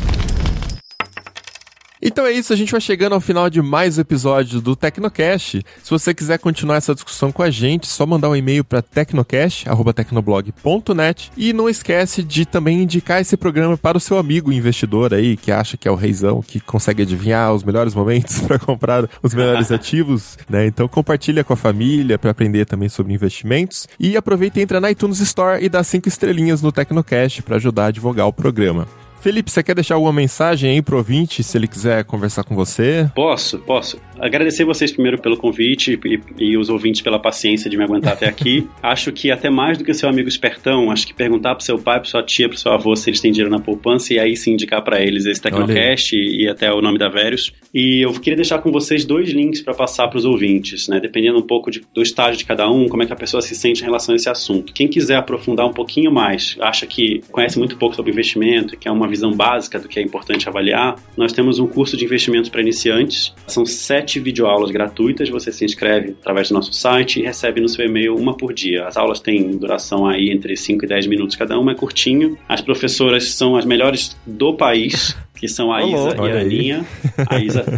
[2.06, 5.64] Então é isso, a gente vai chegando ao final de mais um episódio do Tecnocast.
[5.82, 11.32] Se você quiser continuar essa discussão com a gente, só mandar um e-mail para tecnocast@tecnoblog.net
[11.38, 15.50] e não esquece de também indicar esse programa para o seu amigo investidor aí que
[15.50, 19.72] acha que é o reizão, que consegue adivinhar os melhores momentos para comprar os melhores
[19.72, 20.68] ativos, né?
[20.68, 24.92] Então compartilha com a família para aprender também sobre investimentos e aproveita e entra na
[24.92, 28.86] iTunes Store e dá cinco estrelinhas no Tecnocast para ajudar a divulgar o programa.
[29.24, 33.10] Felipe, você quer deixar alguma mensagem aí pro ouvinte, se ele quiser conversar com você?
[33.16, 33.98] Posso, posso.
[34.20, 38.28] Agradecer vocês primeiro pelo convite e, e os ouvintes pela paciência de me aguentar até
[38.28, 38.68] aqui.
[38.84, 42.02] acho que até mais do que seu amigo espertão, acho que perguntar pro seu pai,
[42.02, 44.56] pro sua tia, pro seu avô se eles têm dinheiro na poupança e aí sim
[44.56, 47.54] indicar para eles esse Tecnocast e, e, até o nome da Verius.
[47.74, 51.00] E eu queria deixar com vocês dois links para passar para os ouvintes, né?
[51.00, 53.56] Dependendo um pouco de, do estágio de cada um, como é que a pessoa se
[53.56, 54.72] sente em relação a esse assunto.
[54.74, 58.92] Quem quiser aprofundar um pouquinho mais, acha que conhece muito pouco sobre investimento, que é
[58.92, 62.62] uma visão básica do que é importante avaliar, nós temos um curso de investimentos para
[62.62, 63.34] iniciantes.
[63.48, 67.86] São sete videoaulas gratuitas, você se inscreve através do nosso site e recebe no seu
[67.86, 68.86] e-mail uma por dia.
[68.86, 72.38] As aulas têm duração aí entre 5 e 10 minutos cada uma, é curtinho.
[72.48, 75.18] As professoras são as melhores do país.
[75.44, 76.86] que são a Isa e a Aninha.
[77.30, 77.66] A Isa,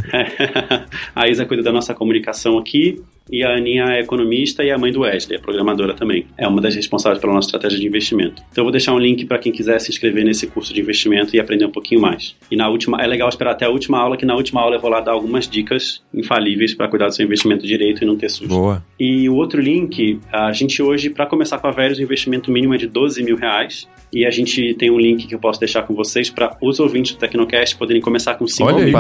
[1.16, 4.91] a Isa cuida da nossa comunicação aqui e a Aninha é economista e a mãe
[4.91, 6.27] do Wesley, é programadora também.
[6.38, 8.43] É uma das responsáveis pela nossa estratégia de investimento.
[8.52, 11.35] Então eu vou deixar um link para quem quiser se inscrever nesse curso de investimento
[11.35, 12.35] e aprender um pouquinho mais.
[12.52, 14.80] E na última, é legal esperar até a última aula, que na última aula eu
[14.80, 18.30] vou lá dar algumas dicas infalíveis para cuidar do seu investimento direito e não ter
[18.30, 18.47] susto.
[18.47, 18.84] Boa.
[18.99, 22.73] E o outro link, a gente hoje, para começar com a Velhos, o investimento mínimo
[22.73, 23.88] é de 12 mil reais.
[24.14, 27.14] E a gente tem um link que eu posso deixar com vocês para os ouvintes
[27.14, 28.93] do Tecnocast poderem começar com 5 mil.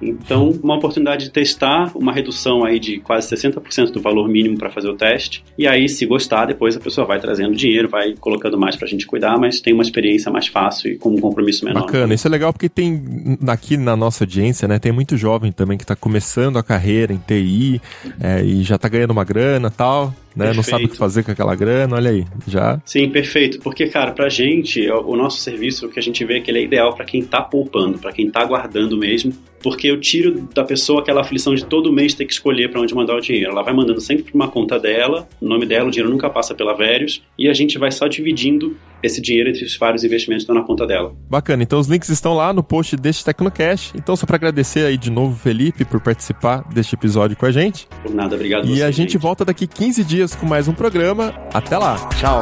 [0.00, 4.70] Então, uma oportunidade de testar uma redução aí de quase 60% do valor mínimo para
[4.70, 5.44] fazer o teste.
[5.56, 8.88] E aí, se gostar, depois a pessoa vai trazendo dinheiro, vai colocando mais para a
[8.88, 11.82] gente cuidar, mas tem uma experiência mais fácil e com um compromisso menor.
[11.82, 15.78] Bacana, isso é legal porque tem aqui na nossa audiência, né, tem muito jovem também
[15.78, 17.80] que está começando a carreira em TI
[18.20, 20.52] é, e já está ganhando uma grana tal né?
[20.52, 22.80] Não sabe o que fazer com aquela grana, olha aí, já.
[22.84, 23.58] Sim, perfeito.
[23.60, 26.58] Porque, cara, pra gente, o nosso serviço, o que a gente vê é que ele
[26.58, 29.32] é ideal para quem tá poupando, para quem tá guardando mesmo,
[29.62, 32.94] porque eu tiro da pessoa aquela aflição de todo mês ter que escolher para onde
[32.94, 33.52] mandar o dinheiro.
[33.52, 36.54] Ela vai mandando sempre pra uma conta dela, o nome dela, o dinheiro nunca passa
[36.54, 40.54] pela Verius, e a gente vai só dividindo esse dinheiro entre os vários investimentos estão
[40.54, 41.14] na conta dela.
[41.28, 43.92] Bacana, então os links estão lá no post deste Tecnocast.
[43.96, 47.86] Então, só para agradecer aí de novo, Felipe, por participar deste episódio com a gente.
[48.02, 48.66] Por nada, obrigado.
[48.66, 51.34] E você, a gente, gente volta daqui 15 dias com mais um programa.
[51.52, 51.96] Até lá.
[52.18, 52.40] Tchau.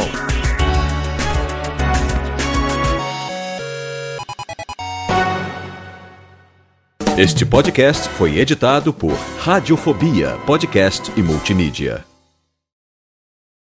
[7.18, 12.11] Este podcast foi editado por Radiofobia, podcast e multimídia.